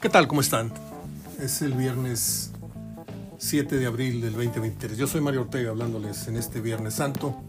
¿Qué 0.00 0.08
tal? 0.08 0.28
¿Cómo 0.28 0.40
están? 0.40 0.72
Es 1.40 1.60
el 1.60 1.72
viernes 1.72 2.52
7 3.38 3.78
de 3.78 3.86
abril 3.86 4.20
del 4.20 4.34
2023. 4.34 4.96
Yo 4.96 5.08
soy 5.08 5.20
Mario 5.20 5.40
Ortega 5.40 5.70
hablándoles 5.70 6.28
en 6.28 6.36
este 6.36 6.60
Viernes 6.60 6.94
Santo 6.94 7.42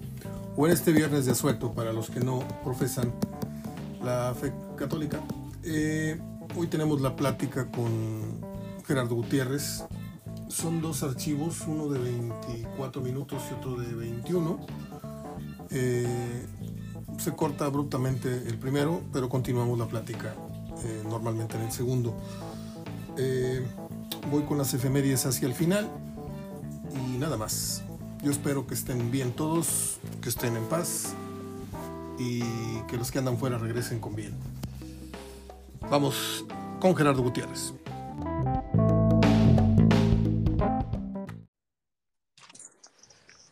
o 0.57 0.65
en 0.65 0.73
este 0.73 0.91
Viernes 0.91 1.27
de 1.27 1.33
Asueto 1.33 1.73
para 1.73 1.93
los 1.93 2.09
que 2.09 2.21
no 2.21 2.39
profesan 2.63 3.13
la 4.03 4.33
fe 4.33 4.51
católica. 4.75 5.19
Eh, 5.63 6.19
hoy 6.55 6.65
tenemos 6.65 7.01
la 7.01 7.15
plática 7.15 7.69
con 7.69 8.41
Gerardo 8.87 9.13
Gutiérrez. 9.13 9.83
Son 10.47 10.81
dos 10.81 11.03
archivos, 11.03 11.61
uno 11.67 11.87
de 11.87 11.99
24 11.99 12.99
minutos 13.03 13.43
y 13.51 13.53
otro 13.53 13.79
de 13.79 13.93
21. 13.93 14.59
Eh, 15.69 16.47
se 17.19 17.31
corta 17.35 17.65
abruptamente 17.65 18.41
el 18.47 18.57
primero, 18.57 19.03
pero 19.13 19.29
continuamos 19.29 19.77
la 19.77 19.87
plática 19.87 20.33
eh, 20.85 21.03
normalmente 21.09 21.57
en 21.57 21.63
el 21.63 21.71
segundo. 21.71 22.15
Eh, 23.21 23.61
voy 24.31 24.43
con 24.43 24.57
las 24.57 24.73
efemérides 24.73 25.25
hacia 25.25 25.45
el 25.45 25.53
final 25.53 25.89
y 26.95 27.17
nada 27.17 27.35
más. 27.35 27.83
Yo 28.23 28.31
espero 28.31 28.65
que 28.65 28.75
estén 28.75 29.11
bien 29.11 29.33
todos, 29.33 29.99
que 30.21 30.29
estén 30.29 30.55
en 30.55 30.63
paz 30.69 31.13
y 32.17 32.39
que 32.83 32.95
los 32.95 33.11
que 33.11 33.19
andan 33.19 33.37
fuera 33.37 33.57
regresen 33.57 33.99
con 33.99 34.15
bien. 34.15 34.33
Vamos 35.89 36.45
con 36.79 36.95
Gerardo 36.95 37.21
Gutiérrez. 37.21 37.73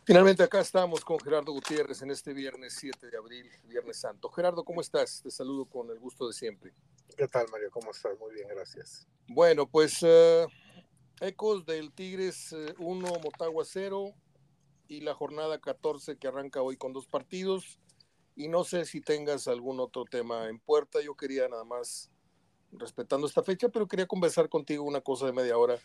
Finalmente 0.04 0.42
acá 0.42 0.60
estamos 0.60 1.04
con 1.04 1.20
Gerardo 1.20 1.52
Gutiérrez 1.52 2.00
en 2.00 2.10
este 2.10 2.32
viernes 2.32 2.74
7 2.78 3.10
de 3.10 3.18
abril, 3.18 3.46
Viernes 3.68 3.98
Santo. 3.98 4.30
Gerardo, 4.30 4.64
¿cómo 4.64 4.80
estás? 4.80 5.20
Te 5.22 5.30
saludo 5.30 5.66
con 5.66 5.90
el 5.90 5.98
gusto 5.98 6.26
de 6.26 6.32
siempre. 6.32 6.72
¿Qué 7.16 7.26
tal, 7.28 7.46
Mario? 7.50 7.70
¿Cómo 7.70 7.90
estás? 7.90 8.18
Muy 8.18 8.32
bien, 8.32 8.48
gracias. 8.48 9.06
Bueno, 9.28 9.68
pues 9.68 10.02
uh, 10.02 10.48
ecos 11.20 11.66
del 11.66 11.92
Tigres 11.92 12.54
1, 12.78 13.08
uh, 13.08 13.20
Motagua 13.20 13.64
0 13.64 14.14
y 14.88 15.00
la 15.00 15.14
jornada 15.14 15.60
14 15.60 16.16
que 16.16 16.28
arranca 16.28 16.62
hoy 16.62 16.76
con 16.76 16.92
dos 16.92 17.06
partidos. 17.06 17.78
Y 18.36 18.48
no 18.48 18.64
sé 18.64 18.84
si 18.84 19.00
tengas 19.00 19.48
algún 19.48 19.80
otro 19.80 20.04
tema 20.04 20.48
en 20.48 20.60
puerta. 20.60 21.00
Yo 21.02 21.16
quería 21.16 21.48
nada 21.48 21.64
más, 21.64 22.10
respetando 22.72 23.26
esta 23.26 23.42
fecha, 23.42 23.68
pero 23.68 23.88
quería 23.88 24.06
conversar 24.06 24.48
contigo 24.48 24.84
una 24.84 25.00
cosa 25.00 25.26
de 25.26 25.32
media 25.32 25.58
hora, 25.58 25.78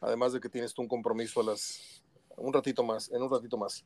además 0.00 0.32
de 0.32 0.40
que 0.40 0.48
tienes 0.48 0.74
tú 0.74 0.82
un 0.82 0.88
compromiso 0.88 1.40
a 1.40 1.44
las 1.44 2.02
un 2.36 2.52
ratito 2.52 2.82
más, 2.82 3.10
en 3.10 3.22
un 3.22 3.30
ratito 3.30 3.56
más. 3.56 3.84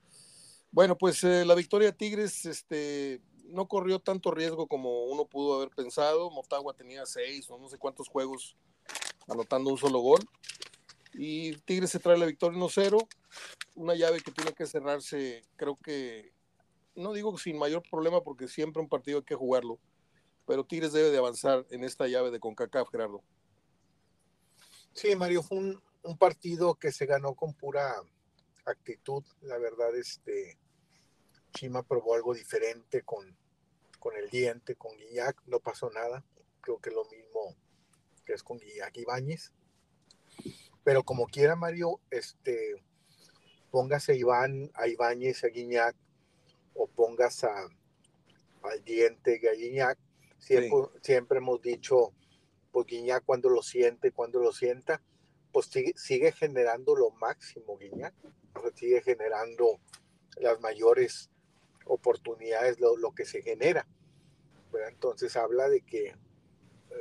Bueno, 0.73 0.97
pues 0.97 1.23
eh, 1.25 1.45
la 1.45 1.55
victoria 1.55 1.91
de 1.91 1.97
Tigres 1.97 2.47
este, 2.47 3.21
no 3.53 3.69
corrió 3.69 3.99
tanto 3.99 4.31
riesgo 4.31 4.67
como 4.67 5.05
uno 5.05 5.25
pudo 5.25 5.57
haber 5.57 5.71
pensado. 5.71 6.31
Motagua 6.31 6.75
tenía 6.75 7.07
seis 7.07 7.49
o 7.51 7.59
no 7.59 7.69
sé 7.69 7.79
cuántos 7.79 8.09
juegos 8.09 8.57
anotando 9.29 9.71
un 9.71 9.79
solo 9.79 10.01
gol. 10.01 10.21
Y 11.15 11.57
Tigres 11.59 11.91
se 11.91 11.99
trae 11.99 12.19
la 12.19 12.27
victoria 12.27 12.59
1-0. 12.59 13.07
Una 13.77 13.95
llave 13.95 14.21
que 14.21 14.33
tiene 14.33 14.53
que 14.53 14.67
cerrarse, 14.67 15.43
creo 15.57 15.77
que, 15.77 16.33
no 16.95 17.13
digo 17.13 17.37
sin 17.39 17.59
mayor 17.59 17.83
problema 17.91 18.23
porque 18.23 18.49
siempre 18.49 18.83
un 18.83 18.89
partido 18.89 19.19
hay 19.19 19.25
que 19.25 19.35
jugarlo, 19.35 19.79
pero 20.47 20.65
Tigres 20.65 20.93
debe 20.93 21.11
de 21.11 21.19
avanzar 21.19 21.67
en 21.71 21.85
esta 21.85 22.07
llave 22.07 22.31
de 22.31 22.41
CONCACAF, 22.41 22.91
Gerardo. 22.91 23.23
Sí, 24.93 25.15
Mario, 25.15 25.43
fue 25.43 25.59
un, 25.59 25.83
un 26.03 26.19
partido 26.19 26.75
que 26.75 26.93
se 26.93 27.07
ganó 27.07 27.35
con 27.35 27.55
pura 27.55 27.95
actitud. 28.65 29.25
La 29.41 29.59
verdad, 29.59 29.97
este 29.97 30.59
Chima 31.53 31.83
probó 31.83 32.15
algo 32.15 32.35
diferente 32.35 33.03
con, 33.03 33.37
con 34.01 34.17
el 34.17 34.29
diente, 34.29 34.75
con 34.75 34.97
Guillac, 34.97 35.41
no 35.47 35.61
pasó 35.61 35.91
nada. 35.91 36.25
Creo 36.61 36.79
que 36.79 36.91
lo 36.91 37.05
mismo 37.05 37.55
que 38.25 38.33
es 38.33 38.43
con 38.43 38.59
Guillac 38.59 38.97
Ibáñez. 38.97 39.53
Pero 40.83 41.05
como 41.05 41.27
quiera, 41.27 41.55
Mario, 41.55 42.01
este, 42.11 42.83
póngase 43.71 44.13
a 44.13 44.15
Iván, 44.17 44.73
a 44.75 44.89
Ibáñez, 44.89 45.45
a 45.45 45.49
Guiñac, 45.49 45.95
o 46.75 46.89
pongas 46.89 47.45
a, 47.45 47.69
al 48.63 48.85
diente 48.85 49.41
a 49.49 49.53
Guiñac. 49.53 49.99
Siempre, 50.39 50.89
siempre 51.03 51.39
hemos 51.39 51.63
dicho, 51.63 52.13
pues 52.73 52.87
Guiñac 52.87 53.25
cuando 53.25 53.49
lo 53.49 53.63
siente, 53.63 54.11
cuando 54.11 54.41
lo 54.41 54.53
sienta, 54.53 55.01
pues 55.53 55.67
sigue, 55.67 55.93
sigue 55.97 56.33
generando 56.33 56.97
lo 56.97 57.11
máximo 57.11 57.77
Guiñac 57.77 58.15
sigue 58.75 59.03
generando 59.03 59.81
las 60.37 60.61
mayores 60.61 61.31
oportunidades, 61.87 62.79
lo, 62.81 62.97
lo 62.97 63.13
que 63.13 63.25
se 63.25 63.43
genera. 63.43 63.87
Entonces 64.89 65.37
habla 65.37 65.69
de 65.69 65.83
que 65.83 66.09
eh, 66.09 66.15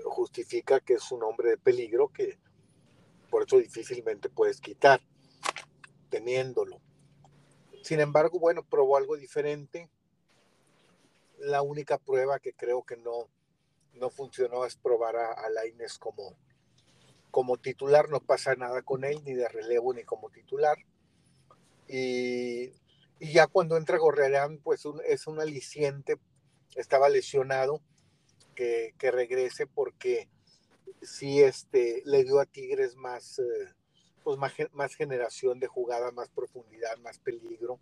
justifica 0.06 0.80
que 0.80 0.96
es 0.96 1.12
un 1.12 1.24
hombre 1.24 1.52
de 1.52 1.58
peligro 1.58 2.10
que 2.10 2.40
por 3.30 3.44
eso 3.44 3.58
difícilmente 3.58 4.30
puedes 4.30 4.60
quitar 4.60 5.02
teniéndolo. 6.10 6.82
Sin 7.84 8.00
embargo, 8.00 8.40
bueno, 8.40 8.64
probó 8.64 8.98
algo 8.98 9.16
diferente. 9.16 9.90
La 11.38 11.62
única 11.62 11.98
prueba 11.98 12.40
que 12.40 12.54
creo 12.54 12.84
que 12.84 12.98
no, 12.98 13.30
no 13.94 14.10
funcionó 14.10 14.66
es 14.66 14.76
probar 14.76 15.16
a, 15.16 15.32
a 15.32 15.50
como, 16.00 16.36
como 17.32 17.58
titular. 17.58 18.10
No 18.10 18.20
pasa 18.20 18.56
nada 18.56 18.82
con 18.82 19.04
él, 19.04 19.22
ni 19.24 19.34
de 19.34 19.48
relevo, 19.48 19.94
ni 19.94 20.04
como 20.04 20.30
titular. 20.30 20.78
Y, 21.88 22.72
ya 23.20 23.48
cuando 23.48 23.78
entra 23.78 23.98
Gorrearán, 23.98 24.60
pues 24.60 24.84
es 25.08 25.28
un 25.28 25.40
aliciente, 25.40 26.18
estaba 26.76 27.10
lesionado, 27.10 27.82
que, 28.56 29.12
regrese 29.12 29.68
porque 29.68 30.28
sí 31.02 31.42
este, 31.42 32.02
le 32.06 32.26
dio 32.26 32.40
a 32.40 32.46
Tigres 32.46 32.96
más, 32.96 33.40
eh, 33.40 33.74
pues 34.24 34.38
más, 34.38 34.54
más 34.74 34.96
generación 34.96 35.60
de 35.60 35.68
jugada, 35.68 36.12
más 36.12 36.30
profundidad, 36.30 36.98
más 36.98 37.20
peligro. 37.20 37.80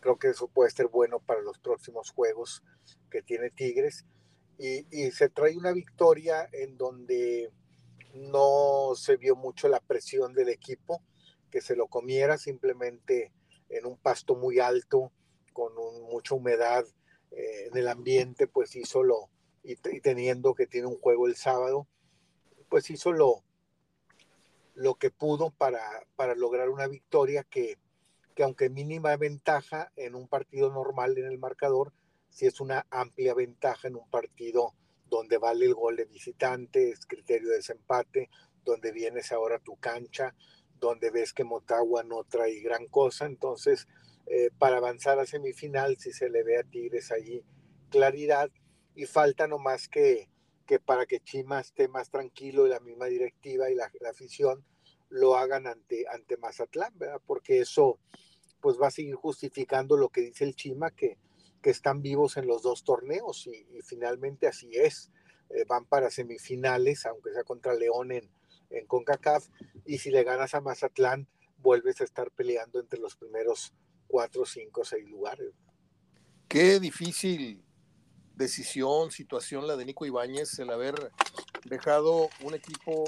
Creo 0.00 0.16
que 0.18 0.28
eso 0.28 0.46
puede 0.46 0.70
ser 0.70 0.86
bueno 0.86 1.18
para 1.18 1.40
los 1.40 1.58
próximos 1.58 2.10
juegos 2.10 2.62
que 3.10 3.22
tiene 3.22 3.50
Tigres. 3.50 4.04
Y, 4.56 4.86
y, 4.90 5.10
se 5.10 5.28
trae 5.28 5.56
una 5.56 5.72
victoria 5.72 6.48
en 6.52 6.76
donde 6.76 7.50
no 8.14 8.92
se 8.94 9.16
vio 9.16 9.34
mucho 9.34 9.68
la 9.68 9.80
presión 9.80 10.32
del 10.32 10.48
equipo 10.48 11.02
que 11.50 11.60
se 11.60 11.74
lo 11.74 11.88
comiera 11.88 12.38
simplemente 12.38 13.32
en 13.68 13.84
un 13.84 13.96
pasto 13.96 14.36
muy 14.36 14.60
alto, 14.60 15.10
con 15.52 15.74
mucha 16.08 16.36
humedad 16.36 16.84
eh, 17.36 17.68
en 17.70 17.76
el 17.76 17.88
ambiente, 17.88 18.46
pues 18.46 18.76
hizo 18.76 19.02
lo, 19.02 19.30
y, 19.62 19.76
teniendo 20.00 20.54
que 20.54 20.66
tiene 20.66 20.86
un 20.86 20.98
juego 20.98 21.26
el 21.26 21.36
sábado, 21.36 21.86
pues 22.68 22.90
hizo 22.90 23.12
lo, 23.12 23.42
lo 24.74 24.94
que 24.94 25.10
pudo 25.10 25.50
para, 25.50 25.82
para 26.16 26.34
lograr 26.34 26.68
una 26.70 26.86
victoria 26.86 27.44
que, 27.44 27.78
que 28.34 28.42
aunque 28.42 28.68
mínima 28.68 29.16
ventaja 29.16 29.92
en 29.96 30.14
un 30.14 30.28
partido 30.28 30.70
normal 30.70 31.16
en 31.18 31.26
el 31.26 31.38
marcador, 31.38 31.92
sí 32.30 32.46
es 32.46 32.60
una 32.60 32.86
amplia 32.90 33.34
ventaja 33.34 33.88
en 33.88 33.96
un 33.96 34.08
partido 34.10 34.74
donde 35.08 35.38
vale 35.38 35.66
el 35.66 35.74
gol 35.74 35.96
de 35.96 36.06
visitante, 36.06 36.90
es 36.90 37.06
criterio 37.06 37.50
de 37.50 37.56
desempate, 37.56 38.30
donde 38.64 38.92
vienes 38.92 39.30
ahora 39.32 39.56
a 39.56 39.60
tu 39.60 39.76
cancha, 39.76 40.34
donde 40.80 41.10
ves 41.10 41.32
que 41.32 41.44
Motagua 41.44 42.02
no 42.02 42.24
trae 42.24 42.60
gran 42.60 42.86
cosa. 42.86 43.26
Entonces, 43.26 43.86
eh, 44.26 44.50
para 44.58 44.78
avanzar 44.78 45.18
a 45.18 45.26
semifinal, 45.26 45.96
si 45.98 46.12
se 46.12 46.28
le 46.28 46.42
ve 46.42 46.58
a 46.58 46.64
Tigres 46.64 47.12
allí 47.12 47.44
claridad 47.90 48.50
y 48.94 49.06
falta 49.06 49.46
nomás 49.46 49.88
que, 49.88 50.28
que 50.66 50.80
para 50.80 51.06
que 51.06 51.20
Chima 51.20 51.60
esté 51.60 51.88
más 51.88 52.10
tranquilo 52.10 52.66
y 52.66 52.70
la 52.70 52.80
misma 52.80 53.06
directiva 53.06 53.70
y 53.70 53.74
la, 53.74 53.90
afición 54.10 54.64
lo 55.10 55.36
hagan 55.36 55.66
ante, 55.66 56.06
ante 56.08 56.36
Mazatlán, 56.36 56.96
¿verdad? 56.98 57.20
Porque 57.26 57.60
eso 57.60 57.98
pues 58.60 58.80
va 58.80 58.88
a 58.88 58.90
seguir 58.90 59.14
justificando 59.14 59.96
lo 59.96 60.08
que 60.08 60.22
dice 60.22 60.44
el 60.44 60.56
Chima, 60.56 60.90
que, 60.90 61.18
que 61.62 61.70
están 61.70 62.02
vivos 62.02 62.36
en 62.36 62.46
los 62.46 62.62
dos 62.62 62.82
torneos 62.82 63.46
y, 63.46 63.80
finalmente 63.82 64.46
así 64.46 64.70
es. 64.72 65.10
Eh, 65.50 65.64
van 65.68 65.84
para 65.84 66.10
semifinales, 66.10 67.04
aunque 67.04 67.32
sea 67.32 67.44
contra 67.44 67.74
León 67.74 68.10
en, 68.10 68.30
en 68.70 68.86
CONCACAF 68.86 69.46
y 69.84 69.98
si 69.98 70.10
le 70.10 70.24
ganas 70.24 70.54
a 70.54 70.62
Mazatlán, 70.62 71.28
vuelves 71.58 72.00
a 72.00 72.04
estar 72.04 72.30
peleando 72.30 72.80
entre 72.80 72.98
los 72.98 73.16
primeros 73.16 73.74
cuatro, 74.14 74.46
cinco, 74.46 74.84
seis 74.84 75.10
lugares. 75.10 75.50
Qué 76.46 76.78
difícil 76.78 77.64
decisión, 78.36 79.10
situación 79.10 79.66
la 79.66 79.74
de 79.74 79.84
Nico 79.84 80.06
Ibáñez, 80.06 80.56
el 80.60 80.70
haber 80.70 81.10
dejado 81.64 82.28
un 82.44 82.54
equipo 82.54 83.02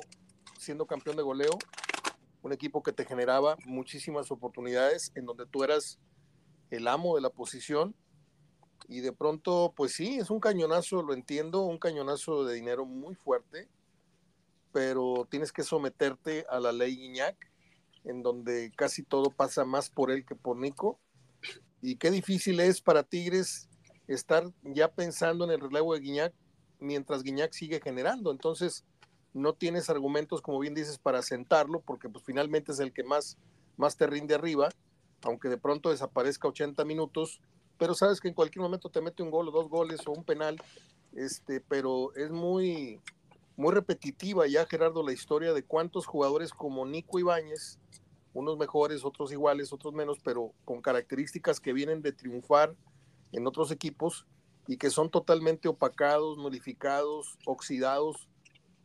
siendo 0.59 0.85
campeón 0.85 1.15
de 1.17 1.23
goleo, 1.23 1.57
un 2.43 2.53
equipo 2.53 2.83
que 2.83 2.91
te 2.91 3.05
generaba 3.05 3.57
muchísimas 3.67 4.33
oportunidades, 4.33 5.13
en 5.15 5.27
donde 5.27 5.47
tú 5.47 5.63
eras 5.63 6.01
el 6.71 6.89
amo 6.89 7.15
de 7.15 7.23
la 7.23 7.31
posición, 7.31 7.95
y 8.89 8.99
de 8.99 9.13
pronto, 9.13 9.75
pues 9.77 9.93
sí, 9.93 10.19
es 10.19 10.29
un 10.29 10.41
cañonazo, 10.41 11.05
lo 11.05 11.15
entiendo, 11.15 11.63
un 11.63 11.79
cañonazo 11.79 12.45
de 12.45 12.57
dinero 12.57 12.85
muy 12.85 13.15
fuerte, 13.15 13.69
pero 14.73 15.25
tienes 15.31 15.53
que 15.53 15.63
someterte 15.63 16.45
a 16.51 16.59
la 16.59 16.73
ley 16.73 16.97
Guiñac, 16.97 17.37
en 18.07 18.23
donde 18.23 18.73
casi 18.75 19.03
todo 19.03 19.31
pasa 19.31 19.65
más 19.65 19.91
por 19.91 20.11
él 20.11 20.25
que 20.25 20.35
por 20.35 20.57
Nico. 20.57 20.99
Y 21.83 21.97
qué 21.97 22.11
difícil 22.11 22.61
es 22.61 22.81
para 22.81 23.03
Tigres 23.03 23.69
estar 24.07 24.51
ya 24.63 24.89
pensando 24.89 25.45
en 25.45 25.51
el 25.51 25.61
relevo 25.61 25.95
de 25.95 26.01
Guiñac 26.01 26.33
mientras 26.79 27.23
Guiñac 27.23 27.53
sigue 27.53 27.81
generando. 27.81 28.31
Entonces, 28.31 28.85
no 29.35 29.53
tienes 29.53 29.91
argumentos, 29.91 30.41
como 30.41 30.59
bien 30.59 30.75
dices, 30.75 30.99
para 30.99 31.23
sentarlo, 31.23 31.81
porque 31.81 32.09
pues 32.09 32.25
finalmente 32.25 32.73
es 32.73 32.81
el 32.81 32.93
que 32.93 33.05
más, 33.05 33.37
más 33.77 33.97
te 33.97 34.07
rinde 34.07 34.35
arriba, 34.35 34.71
aunque 35.23 35.49
de 35.49 35.59
pronto 35.59 35.91
desaparezca 35.91 36.49
80 36.49 36.85
minutos, 36.85 37.41
pero 37.79 37.95
sabes 37.95 38.21
que 38.21 38.29
en 38.29 38.35
cualquier 38.35 38.63
momento 38.63 38.89
te 38.89 39.03
mete 39.03 39.23
un 39.23 39.31
gol 39.31 39.49
o 39.49 39.53
dos 39.53 39.69
goles 39.69 40.01
o 40.07 40.13
un 40.13 40.25
penal, 40.25 40.57
este, 41.13 41.61
pero 41.61 42.15
es 42.15 42.31
muy, 42.31 43.01
muy 43.57 43.73
repetitiva 43.73 44.47
ya, 44.47 44.67
Gerardo, 44.67 45.03
la 45.03 45.13
historia 45.13 45.53
de 45.53 45.65
cuántos 45.65 46.07
jugadores 46.07 46.53
como 46.53 46.85
Nico 46.85 47.19
Ibáñez, 47.19 47.79
unos 48.35 48.59
mejores, 48.59 49.05
otros 49.05 49.33
iguales, 49.33 49.73
otros 49.73 49.95
menos, 49.95 50.19
pero 50.23 50.53
con 50.67 50.83
características 50.83 51.59
que 51.59 51.73
vienen 51.73 52.03
de 52.03 52.13
triunfar 52.13 52.77
en 53.33 53.47
otros 53.47 53.71
equipos 53.71 54.27
y 54.67 54.77
que 54.77 54.91
son 54.91 55.11
totalmente 55.11 55.69
opacados, 55.69 56.37
nulificados, 56.37 57.39
oxidados 57.47 58.29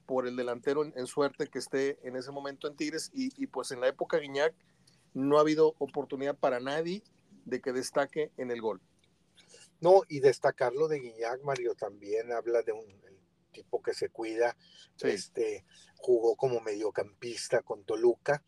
por 0.06 0.26
el 0.26 0.38
delantero 0.38 0.86
en, 0.86 1.08
suerte 1.08 1.48
que 1.48 1.60
esté 1.60 2.00
en 2.08 2.16
ese 2.16 2.32
momento 2.32 2.68
en 2.68 2.76
Tigres 2.76 3.12
y, 3.14 3.48
pues 3.48 3.72
en 3.72 3.82
la 3.82 3.88
época 3.88 4.18
Guiñac 4.18 4.54
no 5.14 5.38
ha 5.38 5.42
habido 5.42 5.76
oportunidad 5.80 6.38
para 6.38 6.60
nadie 6.62 7.04
de 7.46 7.60
que 7.60 7.74
destaque 7.74 8.32
en 8.38 8.52
el 8.52 8.62
gol. 8.62 8.82
No, 9.82 10.04
y 10.08 10.20
destacarlo 10.20 10.88
de 10.88 11.00
Guiñac, 11.00 11.44
Mario, 11.44 11.76
también 11.76 12.32
habla 12.32 12.62
de 12.62 12.72
un 12.72 12.86
tipo 13.52 13.82
que 13.82 13.94
se 13.94 14.10
cuida, 14.10 14.58
este, 15.02 15.66
jugó 15.98 16.36
como 16.36 16.60
mediocampista 16.62 17.62
con 17.62 17.84
Toluca, 17.84 18.44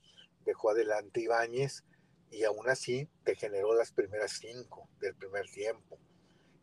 dejó 0.45 0.71
adelante 0.71 1.21
Ibáñez 1.21 1.83
y 2.29 2.43
aún 2.43 2.69
así 2.69 3.07
te 3.23 3.35
generó 3.35 3.75
las 3.75 3.91
primeras 3.91 4.31
cinco 4.39 4.89
del 4.99 5.15
primer 5.15 5.45
tiempo. 5.49 5.99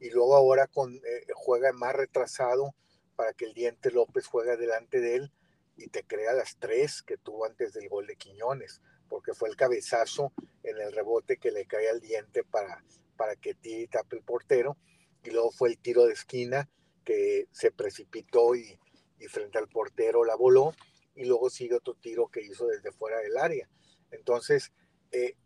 Y 0.00 0.10
luego 0.10 0.34
ahora 0.34 0.66
con, 0.66 0.94
eh, 0.96 1.26
juega 1.34 1.72
más 1.72 1.94
retrasado 1.94 2.74
para 3.16 3.32
que 3.34 3.44
el 3.44 3.54
Diente 3.54 3.90
López 3.90 4.26
juegue 4.26 4.56
delante 4.56 5.00
de 5.00 5.16
él 5.16 5.32
y 5.76 5.88
te 5.88 6.04
crea 6.04 6.32
las 6.32 6.56
tres 6.58 7.02
que 7.02 7.16
tuvo 7.16 7.44
antes 7.44 7.72
del 7.72 7.88
gol 7.88 8.06
de 8.06 8.16
Quiñones, 8.16 8.80
porque 9.08 9.34
fue 9.34 9.48
el 9.48 9.56
cabezazo 9.56 10.32
en 10.62 10.78
el 10.78 10.92
rebote 10.92 11.36
que 11.38 11.50
le 11.50 11.66
cae 11.66 11.88
al 11.88 12.00
Diente 12.00 12.44
para, 12.44 12.84
para 13.16 13.36
que 13.36 13.54
tire 13.54 13.82
y 13.82 13.86
tape 13.88 14.16
el 14.16 14.22
portero, 14.22 14.76
y 15.22 15.30
luego 15.30 15.50
fue 15.50 15.68
el 15.68 15.78
tiro 15.78 16.06
de 16.06 16.14
esquina 16.14 16.68
que 17.04 17.48
se 17.52 17.70
precipitó 17.70 18.54
y, 18.54 18.78
y 19.18 19.26
frente 19.26 19.58
al 19.58 19.68
portero 19.68 20.24
la 20.24 20.34
voló, 20.34 20.74
y 21.14 21.24
luego 21.24 21.50
sigue 21.50 21.74
otro 21.74 21.94
tiro 21.94 22.28
que 22.28 22.40
hizo 22.40 22.66
desde 22.66 22.92
fuera 22.92 23.18
del 23.18 23.36
área. 23.36 23.68
Entonces, 24.10 24.72
eh, 25.12 25.36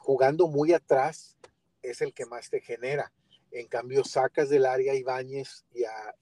jugando 0.00 0.48
muy 0.48 0.72
atrás 0.72 1.38
es 1.82 2.00
el 2.00 2.12
que 2.12 2.26
más 2.26 2.50
te 2.50 2.60
genera. 2.60 3.12
En 3.50 3.68
cambio, 3.68 4.04
sacas 4.04 4.48
del 4.48 4.66
área 4.66 4.92
a 4.92 4.96
Ibáñez 4.96 5.64
y, 5.72 5.84
a, 5.84 6.16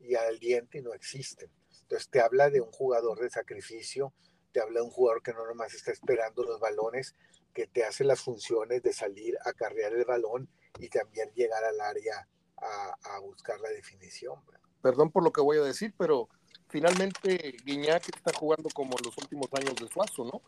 y, 0.00 0.14
al 0.14 0.38
diente 0.38 0.78
y 0.78 0.82
no 0.82 0.92
existen. 0.94 1.50
Entonces, 1.82 2.08
te 2.08 2.20
habla 2.20 2.50
de 2.50 2.60
un 2.60 2.70
jugador 2.70 3.20
de 3.20 3.30
sacrificio, 3.30 4.12
te 4.52 4.60
habla 4.60 4.80
de 4.80 4.86
un 4.86 4.90
jugador 4.90 5.22
que 5.22 5.32
no 5.32 5.46
nomás 5.46 5.74
está 5.74 5.92
esperando 5.92 6.44
los 6.44 6.60
balones, 6.60 7.14
que 7.54 7.66
te 7.66 7.84
hace 7.84 8.04
las 8.04 8.20
funciones 8.20 8.82
de 8.82 8.92
salir 8.92 9.36
a 9.44 9.52
carrear 9.52 9.92
el 9.92 10.04
balón 10.04 10.48
y 10.78 10.88
también 10.88 11.30
llegar 11.34 11.64
al 11.64 11.80
área 11.80 12.28
a, 12.60 13.16
a 13.16 13.18
buscar 13.20 13.58
la 13.60 13.70
definición. 13.70 14.40
Perdón 14.82 15.10
por 15.10 15.22
lo 15.22 15.32
que 15.32 15.40
voy 15.40 15.58
a 15.58 15.62
decir, 15.62 15.94
pero 15.98 16.28
finalmente 16.68 17.56
Guiñac 17.64 18.08
está 18.14 18.32
jugando 18.32 18.68
como 18.70 18.96
los 19.04 19.16
últimos 19.18 19.48
años 19.52 19.74
de 19.76 19.88
Suazo, 19.88 20.24
¿no? 20.24 20.42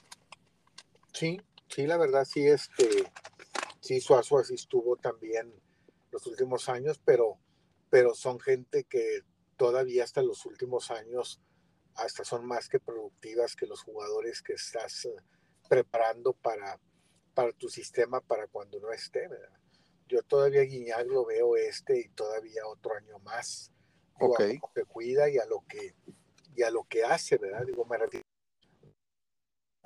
Sí, 1.12 1.40
sí, 1.68 1.86
la 1.86 1.96
verdad 1.96 2.24
sí, 2.24 2.46
este, 2.46 3.10
sí, 3.80 4.00
Suazo 4.00 4.38
así 4.38 4.54
estuvo 4.54 4.96
también 4.96 5.52
los 6.10 6.26
últimos 6.26 6.68
años, 6.68 7.00
pero, 7.04 7.38
pero 7.88 8.14
son 8.14 8.38
gente 8.40 8.84
que 8.84 9.22
todavía 9.56 10.04
hasta 10.04 10.22
los 10.22 10.46
últimos 10.46 10.90
años 10.90 11.40
hasta 11.96 12.24
son 12.24 12.46
más 12.46 12.68
que 12.68 12.80
productivas 12.80 13.56
que 13.56 13.66
los 13.66 13.82
jugadores 13.82 14.42
que 14.42 14.54
estás 14.54 15.04
eh, 15.04 15.14
preparando 15.68 16.32
para, 16.32 16.80
para 17.34 17.52
tu 17.52 17.68
sistema 17.68 18.20
para 18.20 18.46
cuando 18.46 18.80
no 18.80 18.92
esté, 18.92 19.28
¿verdad? 19.28 19.59
Yo 20.10 20.22
todavía 20.24 20.62
Guiñac 20.62 21.06
lo 21.06 21.24
veo 21.24 21.56
este 21.56 22.00
y 22.00 22.08
todavía 22.08 22.66
otro 22.66 22.96
año 22.96 23.20
más 23.20 23.70
okay. 24.18 24.56
a 24.56 24.60
lo 24.60 24.72
que 24.74 24.84
cuida 24.84 25.30
y 25.30 25.38
a 25.38 25.46
lo 25.46 25.64
que, 25.68 25.94
y 26.56 26.62
a 26.62 26.70
lo 26.70 26.82
que 26.84 27.04
hace, 27.04 27.38
¿verdad? 27.38 27.64
Digo, 27.64 27.84
me 27.84 27.96
refiero 27.96 28.26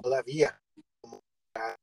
todavía 0.00 0.58
a, 1.54 1.76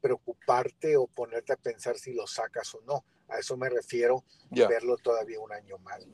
preocuparte 0.00 0.96
o 0.96 1.06
ponerte 1.06 1.54
a 1.54 1.56
pensar 1.56 1.96
si 1.96 2.12
lo 2.12 2.26
sacas 2.26 2.74
o 2.74 2.82
no. 2.82 3.04
A 3.28 3.38
eso 3.38 3.56
me 3.56 3.70
refiero, 3.70 4.24
verlo 4.50 4.96
todavía 4.98 5.40
un 5.40 5.52
año 5.52 5.78
más. 5.78 6.06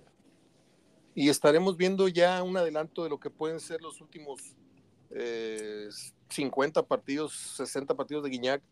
Y 1.14 1.28
estaremos 1.28 1.76
viendo 1.76 2.06
ya 2.06 2.42
un 2.44 2.56
adelanto 2.56 3.02
de 3.02 3.10
lo 3.10 3.18
que 3.18 3.30
pueden 3.30 3.58
ser 3.58 3.80
los 3.80 4.00
últimos 4.00 4.54
50 6.28 6.80
eh, 6.80 6.82
partidos, 6.84 7.34
60 7.56 7.96
partidos 7.96 8.22
de 8.22 8.30
Guiñac, 8.30 8.62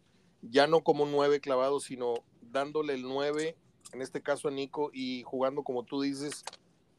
ya 0.42 0.68
no 0.68 0.84
como 0.84 1.06
nueve 1.06 1.40
clavados, 1.40 1.84
sino 1.84 2.14
dándole 2.50 2.94
el 2.94 3.02
9, 3.02 3.56
en 3.92 4.02
este 4.02 4.22
caso 4.22 4.48
a 4.48 4.50
Nico, 4.50 4.90
y 4.92 5.22
jugando 5.22 5.62
como 5.62 5.84
tú 5.84 6.02
dices, 6.02 6.44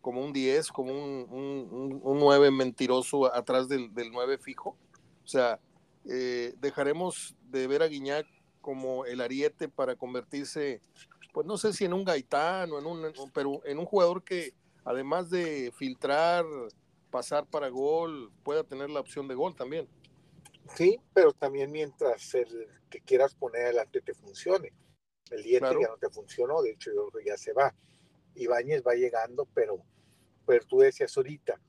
como 0.02 0.24
un 0.24 0.34
10, 0.34 0.70
como 0.70 0.92
un, 0.94 2.02
un, 2.04 2.20
9 2.20 2.52
mentiroso 2.52 3.34
atrás 3.34 3.68
del, 3.68 3.94
del 3.94 4.12
9 4.12 4.38
fijo. 4.38 4.78
O 5.24 5.28
sea, 5.28 5.60
eh, 6.06 6.54
dejaremos 6.60 7.36
de 7.50 7.68
ver 7.68 7.84
a 7.84 7.88
Guiñac 7.88 8.26
como 8.62 9.06
el 9.06 9.22
ariete 9.22 9.68
para 9.70 9.96
convertirse, 9.96 10.82
pues 11.34 11.46
no 11.46 11.58
sé 11.58 11.74
si 11.74 11.86
en 11.86 11.94
un 11.94 12.04
gaitán 12.04 12.70
en 12.70 12.86
un, 12.86 13.14
pero 13.34 13.62
en 13.66 13.80
un 13.80 13.86
jugador 13.86 14.24
que 14.24 14.54
además 14.86 15.30
de 15.30 15.72
filtrar, 15.76 16.46
pasar 17.12 17.46
para 17.46 17.70
gol, 17.70 18.32
pueda 18.44 18.64
tener 18.64 18.90
la 18.90 19.00
opción 19.00 19.28
de 19.28 19.36
gol 19.36 19.56
también. 19.56 19.88
Sí, 20.76 21.00
pero 21.14 21.34
también 21.34 21.72
mientras 21.72 22.34
el 22.36 22.68
que 22.90 23.02
quieras 23.02 23.34
poner 23.36 23.66
adelante 23.66 24.02
te 24.02 24.14
funcione. 24.14 24.72
El 25.32 25.44
10 25.44 25.62
ya 25.62 25.88
no 25.88 25.98
te 25.98 26.10
funcionó, 26.10 26.62
de 26.62 26.72
hecho 26.72 26.92
yo 26.92 27.10
creo 27.10 27.24
que 27.24 27.30
ya 27.30 27.38
se 27.38 27.54
va. 27.54 27.74
Ibáñez 28.36 28.84
va 28.86 28.96
llegando, 28.96 29.46
pero, 29.54 29.84
pero 30.46 30.66
tú 30.66 30.80
decías 30.80 31.16
ahorita, 31.16 31.60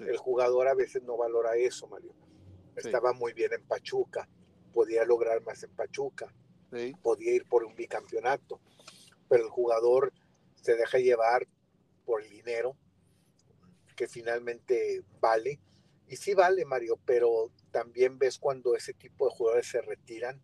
el 0.00 0.16
jugador 0.16 0.68
a 0.68 0.74
veces 0.74 1.02
no 1.02 1.16
valora 1.16 1.56
eso, 1.56 1.86
Mario. 1.86 2.14
Estaba 2.74 3.12
muy 3.12 3.32
bien 3.32 3.52
en 3.54 3.66
Pachuca, 3.66 4.28
podía 4.72 5.04
lograr 5.04 5.42
más 5.42 5.62
en 5.62 5.74
Pachuca, 5.74 6.32
podía 7.02 7.34
ir 7.34 7.48
por 7.48 7.64
un 7.64 7.74
bicampeonato, 7.74 8.60
pero 9.28 9.44
el 9.44 9.50
jugador 9.50 10.12
se 10.60 10.76
deja 10.76 10.98
llevar 10.98 11.46
por 12.04 12.22
el 12.22 12.30
dinero 12.30 12.76
que 13.96 14.08
finalmente 14.08 15.02
vale. 15.20 15.58
Y 16.08 16.16
sí 16.16 16.34
vale, 16.34 16.64
Mario, 16.64 17.00
pero 17.04 17.50
también 17.70 18.18
ves 18.18 18.38
cuando 18.38 18.76
ese 18.76 18.92
tipo 18.92 19.26
de 19.26 19.34
jugadores 19.34 19.68
se 19.68 19.80
retiran, 19.80 20.40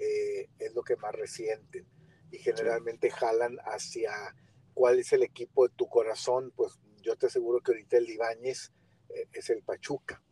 eh, 0.00 0.48
es 0.58 0.74
lo 0.74 0.82
que 0.82 0.96
más 0.96 1.14
resienten 1.14 1.86
y 2.30 2.38
generalmente 2.38 3.10
jalan 3.10 3.56
hacia 3.64 4.12
cuál 4.74 4.98
es 4.98 5.12
el 5.12 5.22
equipo 5.22 5.66
de 5.66 5.74
tu 5.74 5.88
corazón, 5.88 6.52
pues 6.54 6.78
yo 7.02 7.16
te 7.16 7.26
aseguro 7.26 7.60
que 7.60 7.72
ahorita 7.72 7.96
el 7.96 8.10
Ibáñez 8.10 8.72
eh, 9.08 9.28
es 9.32 9.50
el 9.50 9.62
Pachuca, 9.62 10.22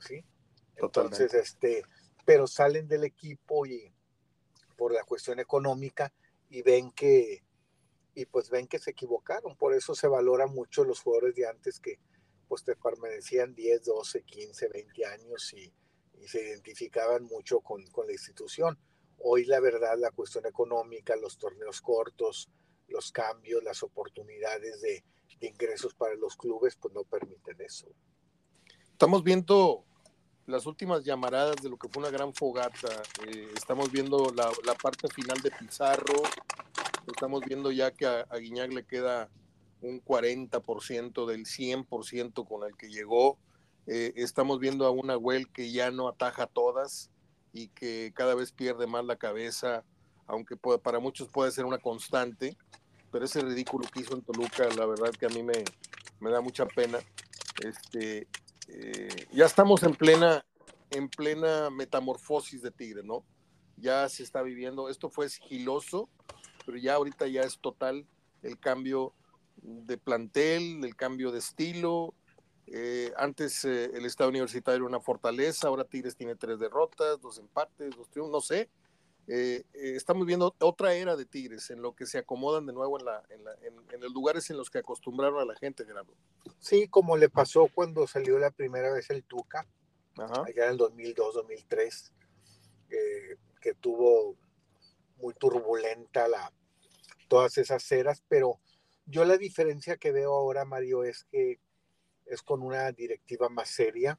¿sí? 0.00 0.24
Entonces, 0.76 1.34
este, 1.34 1.82
pero 2.24 2.46
salen 2.46 2.88
del 2.88 3.04
equipo 3.04 3.66
y 3.66 3.92
por 4.76 4.92
la 4.92 5.04
cuestión 5.04 5.40
económica 5.40 6.12
y 6.48 6.62
ven 6.62 6.90
que, 6.92 7.44
y 8.14 8.26
pues 8.26 8.50
ven 8.50 8.66
que 8.66 8.78
se 8.78 8.92
equivocaron, 8.92 9.56
por 9.56 9.74
eso 9.74 9.94
se 9.94 10.08
valora 10.08 10.46
mucho 10.46 10.84
los 10.84 11.00
jugadores 11.00 11.34
de 11.34 11.46
antes 11.46 11.78
que 11.78 11.98
pues 12.48 12.64
te 12.64 12.76
permanecían 12.76 13.54
10, 13.54 13.84
12, 13.84 14.22
15, 14.24 14.68
20 14.68 15.06
años 15.06 15.52
y, 15.54 15.72
y 16.20 16.28
se 16.28 16.42
identificaban 16.42 17.24
mucho 17.24 17.60
con, 17.60 17.84
con 17.86 18.06
la 18.06 18.12
institución. 18.12 18.78
Hoy 19.24 19.44
la 19.44 19.60
verdad, 19.60 19.96
la 19.98 20.10
cuestión 20.10 20.46
económica, 20.46 21.14
los 21.16 21.38
torneos 21.38 21.80
cortos, 21.80 22.48
los 22.88 23.12
cambios, 23.12 23.62
las 23.62 23.82
oportunidades 23.82 24.80
de, 24.80 25.04
ingresos 25.40 25.94
para 25.94 26.14
los 26.14 26.36
clubes, 26.36 26.76
pues 26.76 26.94
no 26.94 27.02
permiten 27.02 27.60
eso. 27.60 27.88
Estamos 28.92 29.24
viendo 29.24 29.84
las 30.46 30.66
últimas 30.66 31.04
llamaradas 31.04 31.56
de 31.56 31.68
lo 31.68 31.76
que 31.76 31.88
fue 31.88 32.00
una 32.02 32.12
gran 32.12 32.32
fogata. 32.32 33.02
Eh, 33.26 33.48
estamos 33.56 33.90
viendo 33.90 34.32
la, 34.36 34.74
parte 34.74 35.08
final 35.08 35.40
de 35.40 35.50
Pizarro. 35.50 36.22
Estamos 37.08 37.40
viendo 37.44 37.72
ya 37.72 37.90
que 37.90 38.06
a, 38.06 38.24
Guiñac 38.36 38.72
le 38.72 38.84
queda 38.84 39.30
un 39.80 40.00
40% 40.04 41.26
del 41.26 41.44
100% 41.44 42.46
con 42.46 42.68
el 42.68 42.76
que 42.76 42.88
llegó. 42.88 43.38
Eh, 43.88 44.12
estamos 44.14 44.60
viendo 44.60 44.86
a 44.86 44.90
una 44.90 45.16
Well 45.16 45.50
que 45.52 45.72
ya 45.72 45.90
no 45.90 46.06
ataja 46.06 46.46
todas 46.46 47.10
y 47.52 47.68
que 47.68 48.12
cada 48.14 48.34
vez 48.34 48.52
pierde 48.52 48.86
más 48.86 49.04
la 49.04 49.16
cabeza, 49.16 49.84
aunque 50.26 50.56
para 50.56 50.98
muchos 50.98 51.28
puede 51.28 51.50
ser 51.52 51.64
una 51.64 51.78
constante 51.78 52.56
pero 53.12 53.26
ese 53.26 53.42
ridículo 53.42 53.86
que 53.92 54.00
hizo 54.00 54.14
en 54.14 54.22
Toluca, 54.22 54.66
la 54.74 54.86
verdad 54.86 55.10
que 55.10 55.26
a 55.26 55.28
mí 55.28 55.42
me, 55.42 56.30
da 56.30 56.40
mucha 56.40 56.66
pena. 56.66 56.98
Este, 57.62 58.26
eh, 58.68 59.26
ya 59.30 59.44
estamos 59.44 59.82
en 59.82 59.94
plena, 59.94 60.44
en 60.90 61.10
plena 61.10 61.68
metamorfosis 61.68 62.62
de 62.62 62.70
Tigre, 62.70 63.02
¿no? 63.04 63.22
Ya 63.76 64.08
se 64.08 64.22
está 64.22 64.40
viviendo, 64.42 64.88
esto 64.88 65.10
fue 65.10 65.28
sigiloso, 65.28 66.08
pero 66.64 66.78
ya 66.78 66.94
ahorita 66.94 67.26
ya 67.26 67.42
es 67.42 67.58
total 67.58 68.06
el 68.42 68.58
cambio 68.58 69.12
de 69.56 69.98
plantel, 69.98 70.82
el 70.82 70.96
cambio 70.96 71.32
de 71.32 71.40
estilo, 71.40 72.14
Eh, 72.74 73.12
antes 73.18 73.66
eh, 73.66 73.90
el 73.92 74.06
Estado 74.06 74.30
Universitario 74.30 74.76
era 74.78 74.86
una 74.86 75.00
fortaleza, 75.00 75.68
ahora 75.68 75.84
Tigres 75.84 76.16
tiene 76.16 76.36
tres 76.36 76.58
derrotas, 76.58 77.20
dos 77.20 77.38
empates, 77.38 77.94
dos 77.94 78.08
triunfos, 78.08 78.32
no 78.32 78.40
sé. 78.40 78.70
Eh, 79.28 79.62
estamos 79.74 80.26
viendo 80.26 80.54
otra 80.58 80.94
era 80.94 81.14
de 81.14 81.26
Tigres 81.26 81.70
en 81.70 81.82
lo 81.82 81.94
que 81.94 82.06
se 82.06 82.16
acomodan 82.16 82.64
de 82.64 82.72
nuevo 82.72 82.98
en, 82.98 83.04
la, 83.04 83.22
en, 83.28 83.44
la, 83.44 83.52
en, 83.62 84.00
los 84.00 84.12
lugares 84.12 84.48
en 84.48 84.56
los 84.56 84.70
que 84.70 84.78
acostumbraron 84.78 85.38
a 85.38 85.44
la 85.44 85.54
gente, 85.54 85.84
Gerardo. 85.84 86.14
Sí, 86.60 86.88
como 86.88 87.18
le 87.18 87.28
pasó 87.28 87.68
cuando 87.74 88.06
salió 88.06 88.38
la 88.38 88.50
primera 88.50 88.90
vez 88.90 89.10
el 89.10 89.22
Tuca, 89.22 89.66
allá 90.16 90.64
en 90.64 90.70
el 90.70 90.76
2002, 90.78 91.34
2003, 91.34 92.12
que 93.60 93.74
tuvo 93.74 94.34
muy 95.18 95.34
turbulenta 95.34 96.26
la, 96.26 96.50
todas 97.28 97.58
esas 97.58 97.92
eras, 97.92 98.22
pero 98.28 98.60
yo 99.04 99.26
la 99.26 99.36
diferencia 99.36 99.98
que 99.98 100.10
veo 100.10 100.32
ahora, 100.32 100.64
Mario, 100.64 101.04
es 101.04 101.24
que 101.24 101.60
es 102.32 102.42
con 102.42 102.62
una 102.62 102.90
directiva 102.92 103.48
más 103.48 103.68
seria, 103.68 104.18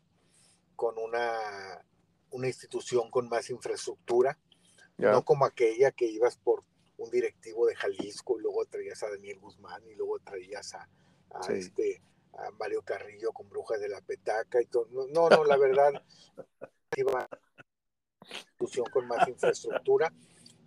con 0.76 0.98
una, 0.98 1.84
una 2.30 2.48
institución 2.48 3.10
con 3.10 3.28
más 3.28 3.50
infraestructura, 3.50 4.38
no 4.98 5.26
como 5.26 5.46
aquella 5.46 5.92
que 5.92 6.06
ibas 6.06 6.38
por 6.38 6.64
un 6.98 7.10
directivo 7.10 7.66
de 7.66 7.76
Jalisco 7.76 8.38
y 8.38 8.44
luego 8.44 8.66
traías 8.66 9.02
a 9.04 9.10
Daniel 9.10 9.40
Guzmán 9.40 9.84
y 9.88 9.96
luego 9.96 10.20
traías 10.20 10.76
a, 10.76 10.88
este 11.50 12.02
a 12.34 12.52
Mario 12.52 12.84
Carrillo 12.84 13.32
con 13.32 13.50
Brujas 13.50 13.80
de 13.80 13.90
la 13.90 14.02
Petaca 14.02 14.62
y 14.62 14.66
todo. 14.68 14.88
No, 14.92 15.30
no, 15.30 15.44
la 15.44 15.58
verdad, 15.58 15.92
iba 16.96 17.28
institución 18.30 18.86
con 18.92 19.08
más 19.08 19.28
infraestructura, 19.28 20.14